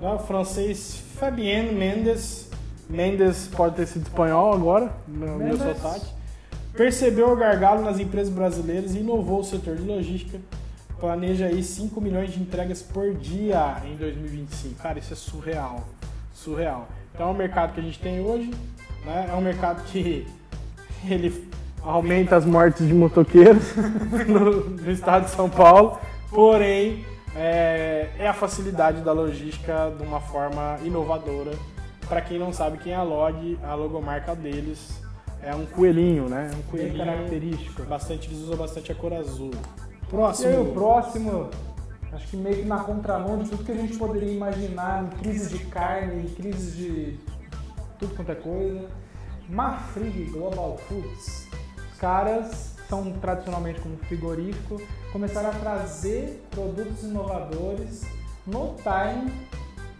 né? 0.00 0.10
o 0.12 0.18
francês 0.18 0.96
Fabien 1.18 1.74
Mendes. 1.74 2.50
Mendes 2.88 3.48
pode 3.48 3.76
ter 3.76 3.86
sido 3.86 4.02
espanhol 4.02 4.52
agora, 4.52 4.92
no 5.08 5.38
meu 5.38 5.56
sotaque. 5.56 6.06
Percebeu 6.76 7.30
o 7.30 7.36
gargalo 7.36 7.82
nas 7.82 8.00
empresas 8.00 8.32
brasileiras 8.32 8.94
e 8.94 8.98
inovou 8.98 9.40
o 9.40 9.44
setor 9.44 9.76
de 9.76 9.82
logística. 9.82 10.40
Planeja 10.98 11.46
aí 11.46 11.62
5 11.62 12.00
milhões 12.00 12.32
de 12.32 12.40
entregas 12.40 12.82
por 12.82 13.14
dia 13.14 13.76
em 13.84 13.94
2025. 13.96 14.82
Cara, 14.82 14.98
isso 14.98 15.12
é 15.12 15.16
surreal. 15.16 15.86
Surreal. 16.32 16.88
Então 17.14 17.28
é 17.28 17.30
um 17.30 17.34
mercado 17.34 17.74
que 17.74 17.80
a 17.80 17.82
gente 17.82 18.00
tem 18.00 18.20
hoje, 18.20 18.50
né? 19.04 19.28
É 19.30 19.34
um 19.34 19.40
mercado 19.40 19.84
que 19.84 20.26
ele 21.08 21.48
aumenta 21.80 22.36
as 22.36 22.44
mortes 22.44 22.88
de 22.88 22.94
motoqueiros 22.94 23.76
no, 24.26 24.70
no 24.70 24.90
estado 24.90 25.26
de 25.26 25.30
São 25.30 25.48
Paulo, 25.48 25.98
porém 26.30 27.04
é, 27.36 28.08
é 28.18 28.26
a 28.26 28.32
facilidade 28.32 29.00
da 29.02 29.12
logística 29.12 29.92
de 29.96 30.02
uma 30.02 30.20
forma 30.20 30.78
inovadora. 30.82 31.52
Para 32.08 32.20
quem 32.20 32.38
não 32.38 32.52
sabe 32.52 32.78
quem 32.78 32.92
é 32.92 32.96
a 32.96 33.02
Log, 33.02 33.58
a 33.62 33.74
logomarca 33.74 34.34
deles 34.34 35.03
é 35.44 35.54
um 35.54 35.66
coelhinho, 35.66 36.28
né? 36.28 36.46
Um 36.52 36.54
Bem 36.54 36.62
coelhinho 36.70 37.04
característico. 37.04 37.82
Bastante, 37.84 38.28
eles 38.28 38.40
usam 38.40 38.56
bastante 38.56 38.90
a 38.90 38.94
cor 38.94 39.12
azul. 39.12 39.50
E 39.52 39.56
aí 39.56 39.60
o 39.60 40.06
Próximo. 40.08 40.72
próximo, 40.72 41.50
acho 42.12 42.28
que 42.28 42.36
meio 42.36 42.56
que 42.56 42.64
na 42.64 42.78
contramão 42.78 43.38
de 43.38 43.50
tudo 43.50 43.64
que 43.64 43.72
a 43.72 43.74
gente 43.74 43.96
poderia 43.98 44.32
imaginar 44.32 45.04
em 45.04 45.08
crise 45.18 45.58
de 45.58 45.64
carne, 45.66 46.22
em 46.24 46.28
crise 46.34 46.70
de 46.76 47.18
tudo 47.98 48.14
quanto 48.14 48.32
é 48.32 48.34
coisa. 48.34 48.88
Mafrig 49.48 50.30
Global 50.30 50.78
Foods. 50.88 51.48
Os 51.92 51.98
caras 51.98 52.76
são 52.88 53.12
tradicionalmente 53.12 53.80
como 53.80 53.96
frigorífico, 53.98 54.80
começaram 55.12 55.50
a 55.50 55.52
trazer 55.54 56.42
produtos 56.50 57.02
inovadores 57.02 58.02
no 58.46 58.74
time 58.76 59.32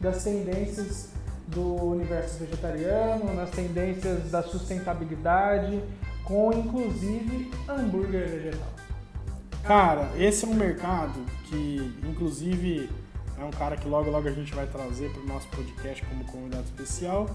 das 0.00 0.22
tendências 0.22 1.10
do 1.54 1.74
universo 1.84 2.38
vegetariano, 2.40 3.32
nas 3.34 3.50
tendências 3.50 4.30
da 4.30 4.42
sustentabilidade, 4.42 5.80
com 6.24 6.52
inclusive 6.52 7.50
hambúrguer 7.68 8.28
vegetal. 8.28 8.74
Cara, 9.62 10.10
esse 10.18 10.44
é 10.44 10.48
um 10.48 10.54
mercado 10.54 11.18
que, 11.44 11.94
inclusive, 12.06 12.90
é 13.38 13.44
um 13.44 13.50
cara 13.50 13.76
que 13.76 13.88
logo 13.88 14.10
logo 14.10 14.28
a 14.28 14.32
gente 14.32 14.54
vai 14.54 14.66
trazer 14.66 15.10
para 15.10 15.22
o 15.22 15.26
nosso 15.26 15.48
podcast 15.48 16.04
como 16.04 16.24
convidado 16.24 16.64
especial. 16.64 17.28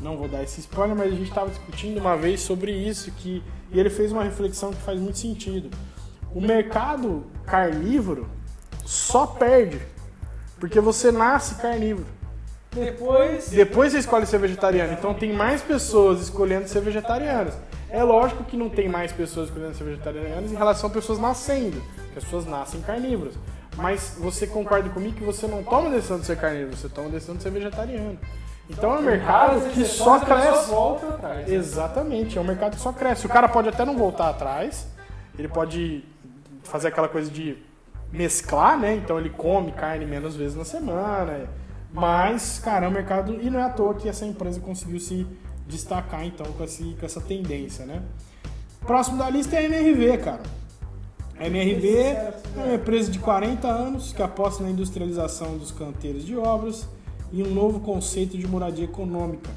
Não 0.00 0.16
vou 0.16 0.28
dar 0.28 0.42
esse 0.42 0.60
spoiler, 0.60 0.96
mas 0.96 1.12
a 1.12 1.16
gente 1.16 1.28
estava 1.28 1.50
discutindo 1.50 1.98
uma 1.98 2.16
vez 2.16 2.40
sobre 2.40 2.72
isso 2.72 3.10
que 3.12 3.42
e 3.70 3.80
ele 3.80 3.90
fez 3.90 4.12
uma 4.12 4.22
reflexão 4.22 4.72
que 4.72 4.80
faz 4.80 5.00
muito 5.00 5.18
sentido. 5.18 5.68
O 6.34 6.40
mercado 6.40 7.24
carnívoro 7.44 8.28
só 8.84 9.26
perde 9.26 9.80
porque 10.58 10.80
você 10.80 11.10
nasce 11.10 11.56
carnívoro. 11.56 12.06
Depois, 12.74 13.50
Depois 13.50 13.92
você 13.92 13.98
escolhe 13.98 14.26
ser 14.26 14.38
vegetariano. 14.38 14.92
Então 14.92 15.14
tem 15.14 15.32
mais 15.32 15.62
pessoas 15.62 16.20
escolhendo 16.20 16.68
ser 16.68 16.80
vegetarianas. 16.80 17.54
É 17.88 18.02
lógico 18.02 18.42
que 18.44 18.56
não 18.56 18.68
tem 18.68 18.88
mais 18.88 19.12
pessoas 19.12 19.48
escolhendo 19.48 19.74
ser 19.74 19.84
vegetarianas 19.84 20.50
em 20.50 20.56
relação 20.56 20.90
a 20.90 20.92
pessoas 20.92 21.18
nascendo. 21.18 21.80
Pessoas 22.14 22.44
nascem 22.44 22.80
carnívoras. 22.80 23.34
Mas 23.76 24.16
você 24.18 24.46
concorda 24.46 24.88
comigo 24.88 25.16
que 25.16 25.24
você 25.24 25.46
não 25.46 25.62
toma 25.62 25.90
decisão 25.90 26.18
de 26.18 26.26
ser 26.26 26.36
carnívoro, 26.36 26.76
você 26.76 26.88
toma 26.88 27.08
decisão 27.08 27.36
de 27.36 27.42
ser 27.42 27.50
vegetariano. 27.50 28.18
Então 28.68 28.94
é 28.94 28.98
um 28.98 29.02
mercado 29.02 29.68
que 29.70 29.84
só 29.84 30.20
cresce. 30.20 30.70
volta 30.70 31.08
atrás. 31.08 31.50
Exatamente, 31.50 32.38
é 32.38 32.40
um 32.40 32.44
mercado 32.44 32.76
que 32.76 32.80
só 32.80 32.92
cresce. 32.92 33.26
O 33.26 33.28
cara 33.28 33.48
pode 33.48 33.68
até 33.68 33.84
não 33.84 33.96
voltar 33.96 34.30
atrás, 34.30 34.86
ele 35.38 35.48
pode 35.48 36.04
fazer 36.62 36.88
aquela 36.88 37.08
coisa 37.08 37.30
de 37.30 37.58
mesclar, 38.10 38.78
né? 38.78 38.94
Então 38.94 39.18
ele 39.18 39.30
come 39.30 39.72
carne 39.72 40.06
menos 40.06 40.34
vezes 40.34 40.56
na 40.56 40.64
semana. 40.64 41.48
Mas, 41.94 42.58
cara, 42.58 42.86
é 42.86 42.88
um 42.88 42.92
mercado. 42.92 43.40
E 43.40 43.48
não 43.48 43.60
é 43.60 43.62
à 43.62 43.70
toa 43.70 43.94
que 43.94 44.08
essa 44.08 44.26
empresa 44.26 44.58
conseguiu 44.58 44.98
se 44.98 45.24
destacar 45.64 46.26
então 46.26 46.44
com, 46.52 46.64
esse, 46.64 46.82
com 46.98 47.06
essa 47.06 47.20
tendência, 47.20 47.86
né? 47.86 48.02
Próximo 48.80 49.16
da 49.16 49.30
lista 49.30 49.54
é 49.54 49.60
a 49.60 49.62
MRV, 49.62 50.18
cara. 50.18 50.42
A 51.38 51.46
MRV 51.46 51.88
é 51.88 52.40
uma 52.56 52.74
empresa 52.74 53.12
de 53.12 53.20
40 53.20 53.68
anos 53.68 54.12
que 54.12 54.20
aposta 54.22 54.64
na 54.64 54.70
industrialização 54.70 55.56
dos 55.56 55.70
canteiros 55.70 56.24
de 56.24 56.36
obras 56.36 56.88
e 57.32 57.42
um 57.44 57.54
novo 57.54 57.78
conceito 57.78 58.36
de 58.36 58.46
moradia 58.46 58.84
econômica. 58.84 59.50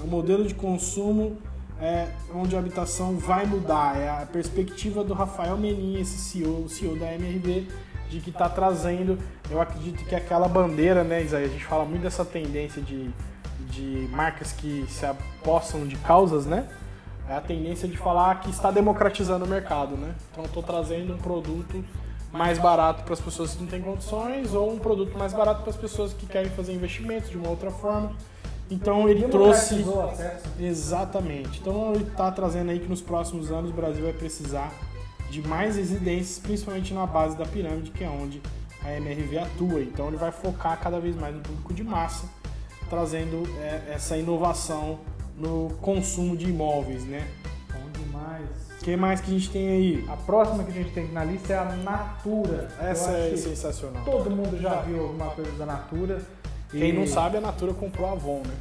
É 0.00 0.02
um 0.02 0.08
modelo 0.08 0.44
de 0.44 0.54
consumo 0.54 1.36
é, 1.80 2.08
onde 2.34 2.56
a 2.56 2.58
habitação 2.58 3.16
vai 3.16 3.46
mudar. 3.46 4.00
É 4.00 4.08
a 4.08 4.26
perspectiva 4.26 5.04
do 5.04 5.14
Rafael 5.14 5.56
Menin, 5.56 6.00
esse 6.00 6.18
CEO, 6.18 6.68
CEO 6.68 6.98
da 6.98 7.14
MRV, 7.14 7.68
de 8.08 8.20
que 8.20 8.30
está 8.30 8.48
trazendo, 8.48 9.18
eu 9.50 9.60
acredito 9.60 10.04
que 10.04 10.14
aquela 10.14 10.48
bandeira, 10.48 11.02
né, 11.02 11.22
Isaías? 11.22 11.50
A 11.50 11.52
gente 11.52 11.64
fala 11.64 11.84
muito 11.84 12.02
dessa 12.02 12.24
tendência 12.24 12.80
de, 12.80 13.10
de 13.70 14.08
marcas 14.10 14.52
que 14.52 14.84
se 14.88 15.04
apostam 15.06 15.86
de 15.86 15.96
causas, 15.96 16.46
né? 16.46 16.68
É 17.28 17.34
a 17.34 17.40
tendência 17.40 17.88
de 17.88 17.96
falar 17.96 18.40
que 18.40 18.50
está 18.50 18.70
democratizando 18.70 19.44
o 19.44 19.48
mercado, 19.48 19.96
né? 19.96 20.14
Então 20.30 20.44
estou 20.44 20.62
trazendo 20.62 21.14
um 21.14 21.18
produto 21.18 21.82
mais 22.30 22.58
barato 22.58 23.04
para 23.04 23.14
as 23.14 23.20
pessoas 23.20 23.54
que 23.54 23.62
não 23.62 23.68
têm 23.68 23.80
condições 23.80 24.52
ou 24.54 24.72
um 24.72 24.78
produto 24.78 25.16
mais 25.16 25.32
barato 25.32 25.62
para 25.62 25.70
as 25.70 25.76
pessoas 25.76 26.12
que 26.12 26.26
querem 26.26 26.50
fazer 26.50 26.74
investimentos 26.74 27.30
de 27.30 27.36
uma 27.36 27.48
outra 27.48 27.70
forma. 27.70 28.12
Então 28.70 29.08
ele 29.08 29.28
trouxe 29.28 29.84
exatamente. 30.58 31.60
Então 31.60 31.94
ele 31.94 32.04
está 32.04 32.30
trazendo 32.30 32.70
aí 32.70 32.80
que 32.80 32.88
nos 32.88 33.00
próximos 33.00 33.50
anos 33.50 33.70
o 33.70 33.72
Brasil 33.72 34.02
vai 34.02 34.12
precisar 34.12 34.72
de 35.34 35.48
mais 35.48 35.76
residências, 35.76 36.38
principalmente 36.38 36.94
na 36.94 37.06
base 37.06 37.36
da 37.36 37.44
pirâmide, 37.44 37.90
que 37.90 38.04
é 38.04 38.08
onde 38.08 38.40
a 38.84 38.92
MRV 38.96 39.38
atua. 39.38 39.80
Então 39.82 40.06
ele 40.08 40.16
vai 40.16 40.30
focar 40.30 40.78
cada 40.80 41.00
vez 41.00 41.16
mais 41.16 41.34
no 41.34 41.40
público 41.40 41.74
de 41.74 41.82
massa, 41.82 42.28
trazendo 42.88 43.42
é, 43.58 43.92
essa 43.94 44.16
inovação 44.16 45.00
no 45.36 45.70
consumo 45.80 46.36
de 46.36 46.48
imóveis, 46.48 47.04
né? 47.04 47.26
Bom 47.72 47.90
demais. 48.00 48.46
O 48.80 48.84
que 48.84 48.96
mais 48.96 49.20
que 49.20 49.30
a 49.30 49.34
gente 49.34 49.50
tem 49.50 49.68
aí? 49.68 50.04
A 50.08 50.16
próxima 50.16 50.62
que 50.62 50.70
a 50.70 50.74
gente 50.74 50.92
tem 50.92 51.10
na 51.10 51.24
lista 51.24 51.52
é 51.54 51.58
a 51.58 51.64
Natura. 51.64 52.68
Essa 52.80 53.10
é 53.10 53.36
sensacional. 53.36 54.04
Todo 54.04 54.30
mundo 54.30 54.60
já 54.60 54.82
viu 54.82 55.02
alguma 55.02 55.30
coisa 55.30 55.50
da 55.52 55.66
Natura. 55.66 56.22
Quem 56.70 56.90
E- 56.90 56.92
não 56.92 57.06
sabe, 57.06 57.38
a 57.38 57.40
Natura 57.40 57.72
comprou 57.74 58.08
a 58.08 58.12
Avon, 58.12 58.42
né? 58.46 58.54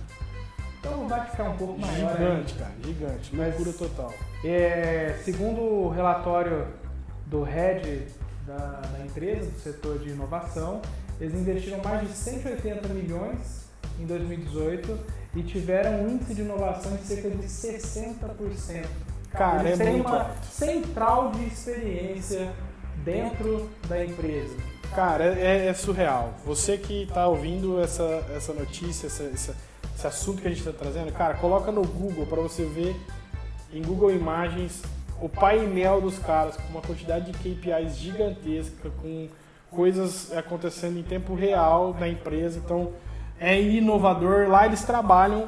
Então 0.83 1.07
vai 1.07 1.25
ficar 1.29 1.45
um 1.45 1.55
pouco 1.55 1.79
maior. 1.79 2.11
Gigante, 2.11 2.53
cara, 2.55 2.71
gigante. 2.83 3.35
Mas- 3.35 3.55
Loucura 3.55 3.73
total. 3.77 4.13
É, 4.43 5.15
segundo 5.23 5.61
o 5.61 5.89
relatório 5.89 6.67
do 7.27 7.41
head 7.43 8.05
da, 8.45 8.81
da 8.81 9.05
empresa, 9.05 9.49
do 9.49 9.59
setor 9.59 9.99
de 9.99 10.09
inovação, 10.09 10.81
eles 11.21 11.33
investiram 11.33 11.81
mais 11.81 12.01
de 12.05 12.13
180 12.13 12.89
milhões 12.89 13.63
em 13.97 14.05
2018 14.05 14.99
e 15.35 15.43
tiveram 15.43 16.01
um 16.03 16.09
índice 16.09 16.35
de 16.35 16.41
inovação 16.41 16.93
de 16.97 17.03
cerca 17.03 17.29
de 17.29 17.47
60%. 17.47 18.85
Cara, 19.31 19.61
Eles 19.67 19.79
é 19.79 19.83
têm 19.85 19.93
muito 19.93 20.07
uma 20.09 20.19
alto. 20.23 20.45
central 20.45 21.31
de 21.31 21.45
experiência 21.45 22.51
dentro 23.05 23.69
da 23.87 24.03
empresa. 24.05 24.55
Cara, 24.93 25.23
é, 25.23 25.67
é 25.67 25.73
surreal. 25.73 26.33
Você 26.45 26.77
que 26.77 27.03
está 27.03 27.25
ouvindo 27.27 27.79
essa, 27.81 28.03
essa 28.35 28.53
notícia, 28.53 29.07
essa, 29.07 29.23
essa, 29.23 29.55
esse 29.95 30.07
assunto 30.07 30.41
que 30.41 30.47
a 30.47 30.51
gente 30.51 30.59
está 30.59 30.71
trazendo, 30.71 31.11
cara, 31.11 31.35
coloca 31.35 31.71
no 31.71 31.85
Google 31.85 32.25
para 32.25 32.41
você 32.41 32.65
ver 32.65 32.95
em 33.73 33.81
Google 33.81 34.11
Imagens 34.11 34.81
o 35.21 35.29
painel 35.29 36.01
dos 36.01 36.19
caras 36.19 36.57
com 36.57 36.67
uma 36.69 36.81
quantidade 36.81 37.31
de 37.31 37.37
KPIs 37.37 37.97
gigantesca, 37.97 38.89
com 39.01 39.29
coisas 39.71 40.35
acontecendo 40.35 40.99
em 40.99 41.03
tempo 41.03 41.33
real 41.33 41.95
na 41.99 42.07
empresa. 42.07 42.59
Então 42.63 42.91
é 43.39 43.59
inovador. 43.61 44.49
Lá 44.49 44.65
eles 44.65 44.83
trabalham 44.83 45.47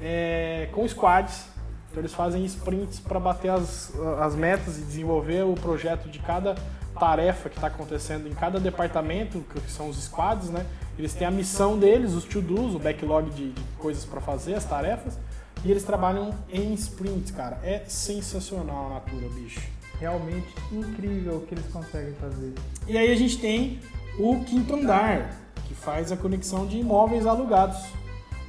é, 0.00 0.68
com 0.72 0.86
squads. 0.86 1.46
Então 1.90 2.00
eles 2.02 2.12
fazem 2.12 2.44
sprints 2.44 3.00
para 3.00 3.20
bater 3.20 3.50
as, 3.50 3.92
as 4.20 4.34
metas 4.34 4.78
e 4.78 4.82
desenvolver 4.82 5.44
o 5.44 5.54
projeto 5.54 6.08
de 6.08 6.18
cada 6.18 6.54
tarefa 6.98 7.48
que 7.48 7.56
está 7.56 7.68
acontecendo 7.68 8.28
em 8.28 8.34
cada 8.34 8.60
departamento, 8.60 9.40
que 9.40 9.70
são 9.70 9.88
os 9.88 10.04
squads, 10.04 10.50
né? 10.50 10.66
Eles 10.98 11.14
têm 11.14 11.26
a 11.26 11.30
missão 11.30 11.78
deles, 11.78 12.12
os 12.12 12.24
to-dos, 12.24 12.74
o 12.74 12.78
backlog 12.78 13.30
de, 13.30 13.50
de 13.50 13.62
coisas 13.78 14.04
para 14.04 14.20
fazer, 14.20 14.54
as 14.54 14.64
tarefas, 14.64 15.18
e 15.64 15.70
eles 15.70 15.82
trabalham 15.82 16.34
em 16.48 16.72
sprints, 16.74 17.30
cara. 17.30 17.58
É 17.62 17.84
sensacional 17.88 18.86
a 18.86 18.94
Natura, 18.94 19.28
bicho. 19.30 19.60
Realmente 19.98 20.46
incrível 20.70 21.36
o 21.36 21.40
que 21.40 21.54
eles 21.54 21.66
conseguem 21.66 22.14
fazer. 22.14 22.52
E 22.86 22.98
aí 22.98 23.10
a 23.10 23.16
gente 23.16 23.38
tem 23.38 23.80
o 24.18 24.44
quinto 24.44 24.74
andar, 24.74 25.40
que 25.66 25.74
faz 25.74 26.12
a 26.12 26.16
conexão 26.16 26.66
de 26.66 26.78
imóveis 26.78 27.26
alugados. 27.26 27.78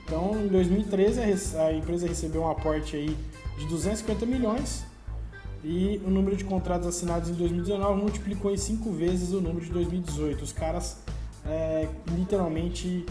Então, 0.04 0.36
em 0.36 0.48
2013, 0.48 1.22
a 1.58 1.74
empresa 1.74 2.08
recebeu 2.08 2.44
um 2.44 2.50
aporte 2.50 2.96
aí 2.96 3.18
de 3.58 3.66
250 3.68 4.26
milhões 4.26 4.86
e 5.64 6.00
o 6.06 6.12
número 6.12 6.36
de 6.36 6.44
contratos 6.44 6.88
assinados 6.88 7.30
em 7.30 7.34
2019 7.34 8.00
multiplicou 8.00 8.52
em 8.52 8.58
cinco 8.58 8.92
vezes 8.92 9.32
o 9.32 9.42
número 9.42 9.66
de 9.66 9.72
2018. 9.72 10.44
Os 10.44 10.52
caras 10.52 10.98
é, 11.48 11.88
literalmente 12.12 13.06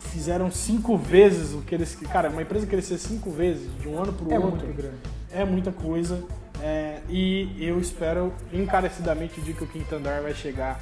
fizeram 0.00 0.50
cinco 0.50 0.96
vezes 0.96 1.52
o 1.54 1.62
que 1.62 1.74
eles. 1.74 1.94
Cara, 2.12 2.28
uma 2.28 2.42
empresa 2.42 2.66
crescer 2.66 2.98
cinco 2.98 3.30
vezes 3.30 3.68
de 3.80 3.88
um 3.88 4.00
ano 4.02 4.12
para 4.12 4.26
o 4.28 4.32
É 4.32 4.38
outro 4.38 4.66
muito 4.66 4.76
grande. 4.76 4.96
é 5.32 5.44
muita 5.44 5.72
coisa. 5.72 6.22
é, 6.62 7.00
e 7.08 7.56
eu 7.58 7.80
espero 7.80 8.32
encarecidamente 8.52 9.40
o 9.40 9.42
dia 9.42 9.54
que 9.54 9.64
o 9.64 9.66
Quinto 9.66 9.94
Andar 9.94 10.22
vai 10.22 10.34
chegar 10.34 10.80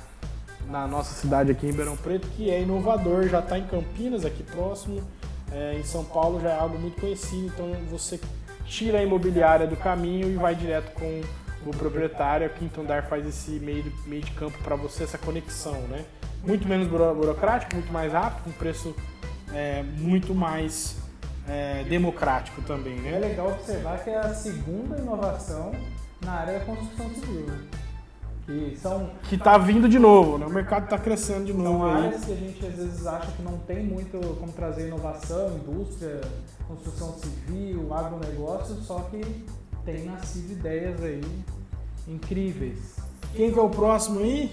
na 0.69 0.87
nossa 0.87 1.15
cidade 1.15 1.51
aqui 1.51 1.67
em 1.67 1.71
Ribeirão 1.71 1.97
Preto, 1.97 2.27
que 2.37 2.51
é 2.51 2.61
inovador, 2.63 3.27
já 3.29 3.41
está 3.41 3.59
em 3.59 3.67
Campinas, 3.67 4.25
aqui 4.25 4.43
próximo. 4.43 5.03
é, 5.53 5.77
em 5.79 5.83
São 5.83 6.05
Paulo 6.05 6.41
já 6.41 6.51
é 6.51 6.59
algo 6.59 6.79
muito 6.79 7.01
conhecido, 7.01 7.47
então 7.47 7.73
você 7.91 8.21
tira 8.67 8.99
a 8.99 9.03
imobiliária 9.03 9.67
do 9.67 9.77
caminho 9.77 10.31
e 10.31 10.37
vai 10.37 10.55
direto 10.55 10.93
com 10.93 11.21
o 11.67 11.71
proprietário. 11.73 12.47
O 12.47 12.51
Quinto 12.51 12.81
Andar 12.81 13.09
faz 13.09 13.27
esse 13.27 13.53
meio 13.53 13.83
de, 13.83 13.93
meio 14.09 14.23
de 14.23 14.31
campo 14.33 14.57
para 14.63 14.77
você, 14.77 15.03
essa 15.05 15.19
conexão, 15.19 15.81
né? 15.89 16.05
Muito 16.45 16.67
menos 16.67 16.89
buro- 16.89 17.15
burocrático, 17.15 17.75
muito 17.75 17.93
mais 17.93 18.13
rápido, 18.13 18.45
com 18.45 18.51
preço 18.53 18.95
é, 19.53 19.83
muito 19.83 20.35
mais 20.35 20.97
é, 21.49 21.85
democrático 21.85 22.63
também, 22.63 22.99
É 23.07 23.13
né? 23.13 23.19
legal 23.19 23.49
observar 23.51 24.03
que 24.03 24.11
é 24.11 24.19
a 24.19 24.33
segunda 24.35 24.97
inovação 24.99 25.73
na 26.25 26.33
área 26.33 26.59
da 26.59 26.65
construção 26.65 27.11
civil. 27.15 27.47
Que 28.47 28.77
são, 28.81 29.11
Que 29.29 29.37
tá 29.37 29.57
vindo 29.59 29.89
de 29.89 29.99
novo, 29.99 30.39
né? 30.39 30.47
O 30.47 30.51
mercado 30.51 30.89
tá 30.89 30.99
crescendo 30.99 31.45
de 31.45 31.53
são 31.53 31.61
novo 31.63 31.85
aí. 31.87 32.07
áreas 32.07 32.25
que 32.25 32.33
a 32.33 32.37
gente 32.37 32.67
às 32.67 32.75
vezes 32.75 33.07
acha 33.07 33.31
que 33.33 33.43
não 33.43 33.59
tem 33.59 33.85
muito 33.85 34.19
como 34.41 34.51
trazer 34.53 34.89
inovação, 34.89 35.57
indústria, 35.57 36.21
construção 36.67 37.15
civil, 37.19 37.93
agronegócio, 37.95 38.77
só 38.77 39.01
que 39.11 39.45
tem 39.85 40.05
nascido 40.07 40.53
ideias 40.53 41.01
aí 41.03 41.21
incríveis. 42.09 42.97
Quem 43.35 43.53
que 43.53 43.59
é 43.59 43.63
o 43.63 43.69
próximo 43.71 44.21
aí? 44.21 44.51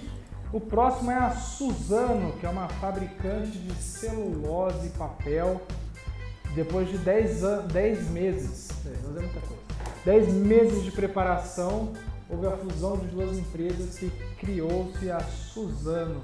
O 0.51 0.61
próximo 0.61 1.11
é 1.11 1.17
a 1.17 1.31
Suzano, 1.31 2.31
que 2.39 2.45
é 2.45 2.49
uma 2.49 2.69
fabricante 2.69 3.57
de 3.57 3.73
celulose 3.75 4.87
e 4.87 4.89
papel. 4.91 5.61
Depois 6.55 6.89
de 6.89 6.97
10, 6.97 7.43
an 7.43 7.67
10 7.67 8.09
meses, 8.09 8.69
é, 8.85 8.93
não 9.03 9.11
muita 9.11 9.41
coisa, 9.41 9.61
10 10.05 10.33
meses 10.33 10.83
de 10.83 10.91
preparação, 10.91 11.91
houve 12.29 12.47
a 12.47 12.51
fusão 12.51 12.97
de 12.97 13.07
duas 13.07 13.37
empresas 13.37 13.99
que 13.99 14.09
criou-se 14.39 15.11
a 15.11 15.19
Suzano, 15.19 16.23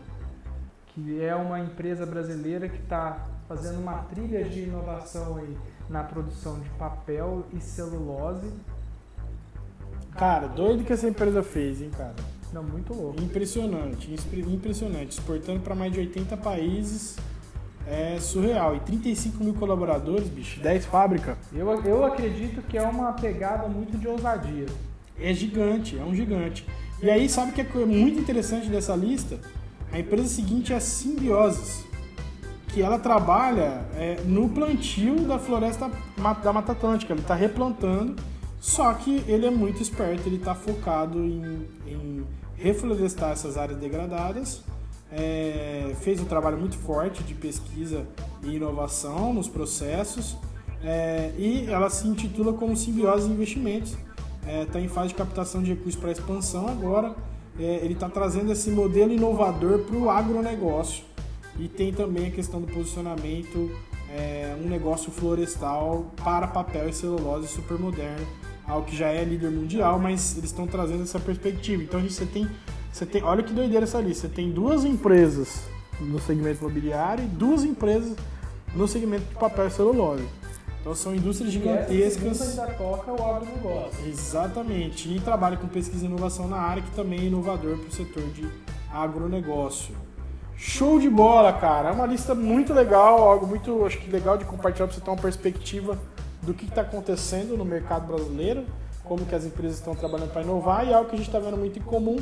que 0.87 1.21
é 1.21 1.35
uma 1.35 1.59
empresa 1.59 2.05
brasileira 2.05 2.69
que 2.69 2.81
está 2.81 3.27
fazendo 3.47 3.79
uma 3.79 3.97
trilha 4.03 4.45
de 4.45 4.61
inovação 4.61 5.35
aí 5.37 5.57
na 5.89 6.03
produção 6.03 6.59
de 6.61 6.69
papel 6.71 7.45
e 7.53 7.59
celulose. 7.59 8.51
Cara, 10.15 10.47
doido 10.47 10.85
que 10.85 10.93
essa 10.93 11.07
empresa 11.07 11.43
fez, 11.43 11.81
hein, 11.81 11.91
cara? 11.95 12.15
Não, 12.53 12.61
muito 12.61 12.93
louco. 12.93 13.19
Impressionante, 13.19 14.13
impressionante. 14.47 15.09
Exportando 15.09 15.61
para 15.61 15.73
mais 15.73 15.91
de 15.91 15.99
80 15.99 16.37
países. 16.37 17.17
É 17.87 18.17
surreal. 18.19 18.75
E 18.75 18.79
35 18.81 19.43
mil 19.43 19.55
colaboradores, 19.55 20.29
bicho, 20.29 20.59
10 20.61 20.85
fábricas. 20.85 21.35
Eu, 21.51 21.67
eu 21.83 22.05
acredito 22.05 22.61
que 22.61 22.77
é 22.77 22.83
uma 22.83 23.11
pegada 23.13 23.67
muito 23.67 23.97
de 23.97 24.07
ousadia. 24.07 24.67
É 25.19 25.33
gigante, 25.33 25.97
é 25.97 26.03
um 26.03 26.15
gigante. 26.15 26.65
E 27.01 27.09
aí, 27.09 27.27
sabe 27.27 27.51
o 27.51 27.53
que 27.53 27.61
é 27.61 27.85
muito 27.85 28.19
interessante 28.19 28.69
dessa 28.69 28.95
lista? 28.95 29.39
A 29.91 29.99
empresa 29.99 30.27
seguinte 30.27 30.71
é 30.71 30.75
a 30.75 30.79
Simbioses, 30.79 31.83
que 32.69 32.81
ela 32.81 32.97
trabalha 32.97 33.85
é, 33.95 34.19
no 34.25 34.47
plantio 34.49 35.15
da 35.21 35.37
floresta 35.37 35.91
da 36.43 36.53
Mata 36.53 36.71
Atlântica. 36.71 37.13
Ele 37.13 37.21
está 37.21 37.35
replantando, 37.35 38.15
só 38.59 38.93
que 38.93 39.23
ele 39.27 39.45
é 39.45 39.51
muito 39.51 39.81
esperto, 39.81 40.27
ele 40.27 40.37
está 40.37 40.55
focado 40.55 41.19
em, 41.19 41.67
em 41.85 42.25
reflorestar 42.63 43.31
essas 43.31 43.57
áreas 43.57 43.77
degradadas. 43.77 44.61
É, 45.11 45.93
fez 46.01 46.19
um 46.19 46.25
trabalho 46.25 46.57
muito 46.57 46.77
forte 46.77 47.21
de 47.23 47.35
pesquisa 47.35 48.07
e 48.41 48.55
inovação 48.55 49.33
nos 49.33 49.49
processos. 49.49 50.37
É, 50.83 51.31
e 51.37 51.67
ela 51.67 51.89
se 51.89 52.07
intitula 52.07 52.53
como 52.53 52.75
Simbiose 52.75 53.29
Investimentos 53.29 53.95
está 54.65 54.77
em 54.79 54.89
fase 54.89 55.09
de 55.09 55.15
captação 55.15 55.63
de 55.63 55.69
recursos 55.71 55.95
para 55.95 56.11
expansão 56.11 56.67
agora. 56.67 57.15
É, 57.59 57.79
ele 57.83 57.93
está 57.93 58.09
trazendo 58.09 58.51
esse 58.51 58.71
modelo 58.71 59.13
inovador 59.13 59.79
para 59.79 59.95
o 59.95 60.09
agronegócio 60.09 61.03
e 61.59 61.67
tem 61.67 61.93
também 61.93 62.27
a 62.27 62.31
questão 62.31 62.59
do 62.59 62.67
posicionamento, 62.67 63.71
é, 64.09 64.55
um 64.63 64.67
negócio 64.67 65.11
florestal 65.11 66.11
para 66.23 66.47
papel 66.47 66.89
e 66.89 66.93
celulose 66.93 67.47
super 67.47 67.77
moderno, 67.77 68.25
algo 68.67 68.85
que 68.85 68.95
já 68.95 69.07
é 69.07 69.23
líder 69.23 69.51
mundial, 69.51 69.99
mas 69.99 70.37
eles 70.37 70.49
estão 70.49 70.65
trazendo 70.67 71.03
essa 71.03 71.19
perspectiva. 71.19 71.83
Então 71.83 71.99
a 71.99 72.03
gente, 72.03 72.13
você 72.13 72.25
tem, 72.25 72.47
você 72.91 73.05
tem, 73.05 73.23
olha 73.23 73.43
que 73.43 73.53
doideira 73.53 73.83
essa 73.83 73.99
lista, 73.99 74.27
você 74.27 74.33
tem 74.33 74.51
duas 74.51 74.83
empresas 74.83 75.61
no 75.99 76.19
segmento 76.19 76.61
imobiliário 76.61 77.23
e 77.23 77.27
duas 77.27 77.63
empresas 77.63 78.15
no 78.75 78.87
segmento 78.87 79.25
de 79.25 79.35
papel 79.35 79.67
e 79.67 79.71
celulose. 79.71 80.23
Então 80.81 80.93
são 80.93 81.15
indústrias 81.15 81.49
E 81.49 81.53
gigantescas. 81.53 82.37
segunda 82.37 82.63
ainda 82.63 82.77
toca 82.77 83.11
o 83.11 83.23
agronegócio. 83.23 84.05
Exatamente. 84.05 85.09
E 85.09 85.19
trabalha 85.19 85.55
com 85.55 85.67
pesquisa 85.67 86.03
e 86.03 86.07
inovação 86.07 86.47
na 86.47 86.57
área, 86.57 86.83
que 86.83 86.91
também 86.91 87.19
é 87.19 87.23
inovador 87.23 87.77
para 87.77 87.87
o 87.87 87.91
setor 87.91 88.23
de 88.31 88.45
agronegócio. 88.91 89.95
Show 90.57 90.99
de 90.99 91.09
bola, 91.09 91.53
cara. 91.53 91.89
É 91.89 91.91
uma 91.93 92.05
lista 92.05 92.35
muito 92.35 92.73
legal, 92.73 93.21
algo 93.21 93.47
muito 93.47 93.85
acho 93.85 93.97
que 93.97 94.11
legal 94.11 94.37
de 94.37 94.43
compartilhar 94.43 94.87
para 94.87 94.95
você 94.95 95.01
ter 95.01 95.09
uma 95.09 95.17
perspectiva 95.17 95.97
do 96.45 96.53
que 96.53 96.65
está 96.65 96.81
acontecendo 96.81 97.57
no 97.57 97.65
mercado 97.65 98.07
brasileiro, 98.07 98.65
como 99.03 99.25
que 99.25 99.35
as 99.35 99.43
empresas 99.45 99.77
estão 99.77 99.95
trabalhando 99.95 100.31
para 100.31 100.41
inovar 100.41 100.87
e 100.87 100.93
algo 100.93 101.09
que 101.09 101.15
a 101.15 101.17
gente 101.17 101.27
está 101.27 101.39
vendo 101.39 101.57
muito 101.57 101.77
em 101.79 101.81
comum 101.81 102.17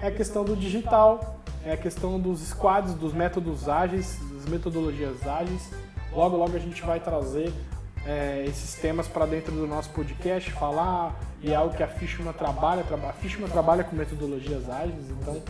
é 0.00 0.08
a 0.08 0.10
questão 0.10 0.44
do 0.44 0.56
digital, 0.56 1.40
é 1.64 1.72
a 1.72 1.76
questão 1.76 2.18
dos 2.18 2.40
squads, 2.40 2.94
dos 2.94 3.12
métodos 3.12 3.68
ágeis, 3.68 4.18
das 4.34 4.46
metodologias 4.46 5.26
ágeis. 5.26 5.70
Logo, 6.12 6.36
logo 6.36 6.56
a 6.56 6.58
gente 6.58 6.82
vai 6.82 6.98
trazer 7.00 7.52
é, 8.04 8.44
esses 8.46 8.74
temas 8.74 9.06
para 9.06 9.26
dentro 9.26 9.52
do 9.52 9.66
nosso 9.66 9.90
podcast, 9.90 10.50
falar 10.52 11.18
e 11.40 11.52
é 11.52 11.54
algo 11.54 11.74
que 11.76 11.82
a 11.82 11.86
Fishman 11.88 12.32
trabalha, 12.32 12.82
traba- 12.82 13.10
a 13.10 13.12
Fishman 13.12 13.48
trabalha 13.48 13.84
com 13.84 13.94
metodologias 13.94 14.68
ágeis, 14.68 15.08
então 15.20 15.40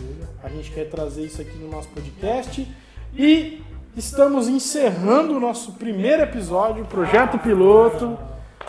a 0.43 0.49
gente 0.49 0.71
quer 0.71 0.89
trazer 0.91 1.25
isso 1.25 1.41
aqui 1.41 1.57
no 1.57 1.71
nosso 1.71 1.89
podcast 1.89 2.71
e 3.15 3.63
estamos 3.97 4.49
encerrando 4.49 5.37
o 5.37 5.41
nosso 5.41 5.73
primeiro 5.73 6.23
episódio, 6.23 6.85
projeto 6.87 7.39
piloto. 7.39 8.19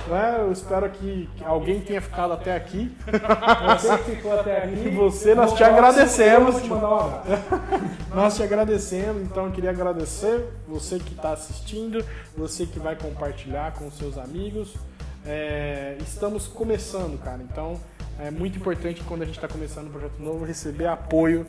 né? 0.07 0.37
Eu 0.39 0.51
espero 0.51 0.89
que, 0.89 1.29
alguém 1.45 1.79
tenha 1.79 2.01
ficado 2.01 2.33
até 2.33 2.55
aqui. 2.55 2.95
Você 3.79 3.97
que 3.99 4.15
ficou 4.15 4.37
até 4.37 4.63
aqui. 4.63 4.87
E 4.87 4.89
você, 4.89 5.33
nós 5.33 5.53
te 5.53 5.63
agradecemos. 5.63 6.55
Nós 8.13 8.35
te 8.35 8.43
agradecemos, 8.43 9.23
então 9.23 9.47
eu 9.47 9.51
queria 9.51 9.71
agradecer 9.71 10.47
você 10.67 10.99
que 10.99 11.13
está 11.13 11.33
assistindo, 11.33 12.05
você 12.37 12.63
que 12.63 12.77
vai 12.77 12.95
compartilhar 12.95 13.73
com 13.73 13.89
seus 13.89 14.19
amigos. 14.19 14.75
É, 15.25 15.97
estamos 15.99 16.47
começando, 16.47 17.17
cara, 17.23 17.41
então 17.41 17.79
é 18.19 18.29
muito 18.29 18.59
importante 18.59 19.01
quando 19.07 19.23
a 19.23 19.25
gente 19.25 19.35
está 19.35 19.47
começando 19.47 19.87
um 19.87 19.91
projeto 19.91 20.19
novo 20.19 20.45
receber 20.45 20.85
apoio 20.85 21.47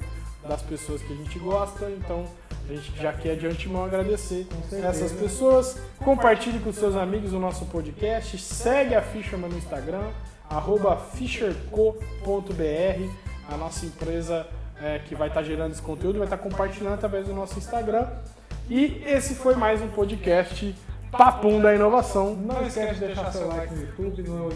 das 0.49 0.62
pessoas 0.62 1.03
que 1.03 1.12
a 1.12 1.16
gente 1.16 1.39
gosta. 1.39 1.91
Então 1.91 2.25
a 2.69 2.73
gente 2.75 2.93
já 3.01 3.12
quer 3.12 3.37
de 3.37 3.47
antemão 3.47 3.85
agradecer 3.85 4.47
essas 4.73 5.12
pessoas. 5.12 5.79
Compartilhe 5.99 6.59
com 6.61 6.73
seus 6.73 6.97
amigos 6.97 7.33
o 7.33 7.39
nosso 7.39 7.67
podcast. 7.67 8.39
Segue 8.39 8.95
a 8.95 9.03
Fisherman 9.03 9.51
no 9.51 9.59
Instagram, 9.59 10.09
arroba 10.49 10.97
fisherco.br. 10.97 11.93
a 13.51 13.57
nossa 13.57 13.85
empresa 13.87 14.47
é, 14.83 14.99
que 14.99 15.15
vai 15.15 15.29
estar 15.29 15.43
gerando 15.43 15.73
esse 15.73 15.83
conteúdo 15.83 16.19
vai 16.19 16.27
estar 16.27 16.39
compartilhando 16.39 16.95
através 16.95 17.27
do 17.27 17.35
nosso 17.35 17.59
Instagram. 17.59 18.07
E 18.69 19.03
esse 19.07 19.35
foi 19.35 19.55
mais 19.55 19.83
um 19.83 19.89
podcast 19.89 20.75
Papum 21.12 21.61
da 21.61 21.75
Inovação. 21.75 22.35
Não 22.35 22.67
esquece 22.67 22.95
de 22.95 23.01
deixar 23.07 23.31
seu 23.31 23.47
like 23.47 23.73
no 23.75 23.83
YouTube, 23.83 24.23
no 24.23 24.51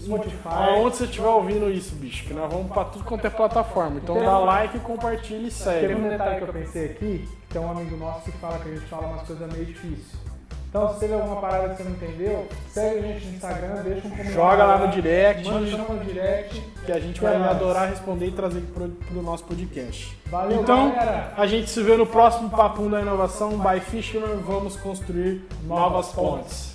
Spotify. 0.00 0.38
Aonde 0.48 0.96
você 0.96 1.04
estiver 1.04 1.26
ouvindo 1.26 1.68
isso, 1.70 1.94
bicho, 1.96 2.24
que 2.26 2.34
nós 2.34 2.52
vamos 2.52 2.70
para 2.70 2.84
tudo 2.84 3.04
quanto 3.04 3.26
é 3.26 3.30
plataforma. 3.30 3.98
Então 4.02 4.14
Tem 4.14 4.24
dá 4.24 4.38
um- 4.38 4.44
like, 4.44 4.78
compartilha 4.80 5.48
e 5.48 5.50
segue. 5.50 5.94
um 5.94 6.08
detalhe 6.08 6.36
que 6.36 6.42
eu 6.42 6.52
pensei 6.52 6.84
aqui, 6.86 7.28
que 7.54 7.58
tem 7.58 7.62
um 7.62 7.70
amigo 7.70 7.96
nosso 7.96 8.24
que 8.24 8.38
fala 8.38 8.58
que 8.58 8.68
a 8.68 8.74
gente 8.74 8.86
fala 8.86 9.06
umas 9.06 9.22
coisas 9.22 9.52
meio 9.52 9.64
difíceis. 9.66 10.24
Então, 10.68 10.92
se 10.92 10.98
teve 10.98 11.14
alguma 11.14 11.40
parada 11.40 11.68
que 11.68 11.76
você 11.76 11.84
não 11.84 11.92
entendeu, 11.92 12.48
segue 12.68 12.98
a 12.98 13.02
gente 13.02 13.26
no 13.26 13.34
Instagram, 13.34 13.82
deixa 13.84 13.98
um 13.98 14.10
comentário. 14.10 14.32
Joga 14.32 14.64
lá 14.64 14.78
no 14.78 14.88
direct. 14.88 15.48
Manda 15.48 15.66
chama 15.70 15.94
no 15.94 16.04
direct. 16.04 16.60
Que 16.84 16.90
a 16.90 16.98
gente 16.98 17.20
vai 17.20 17.34
é 17.34 17.36
adorar 17.36 17.88
responder 17.90 18.26
e 18.26 18.32
trazer 18.32 18.60
pro, 18.74 18.88
pro 18.88 19.22
nosso 19.22 19.44
podcast. 19.44 20.18
Valeu, 20.26 20.62
Então, 20.62 20.90
galera. 20.90 21.32
a 21.36 21.46
gente 21.46 21.70
se 21.70 21.80
vê 21.80 21.96
no 21.96 22.04
próximo 22.04 22.50
Papum 22.50 22.90
da 22.90 23.00
Inovação 23.00 23.56
by 23.56 23.78
Fisherman. 23.78 24.38
Vamos 24.44 24.76
construir 24.76 25.46
novas 25.64 26.08
pontes. 26.08 26.73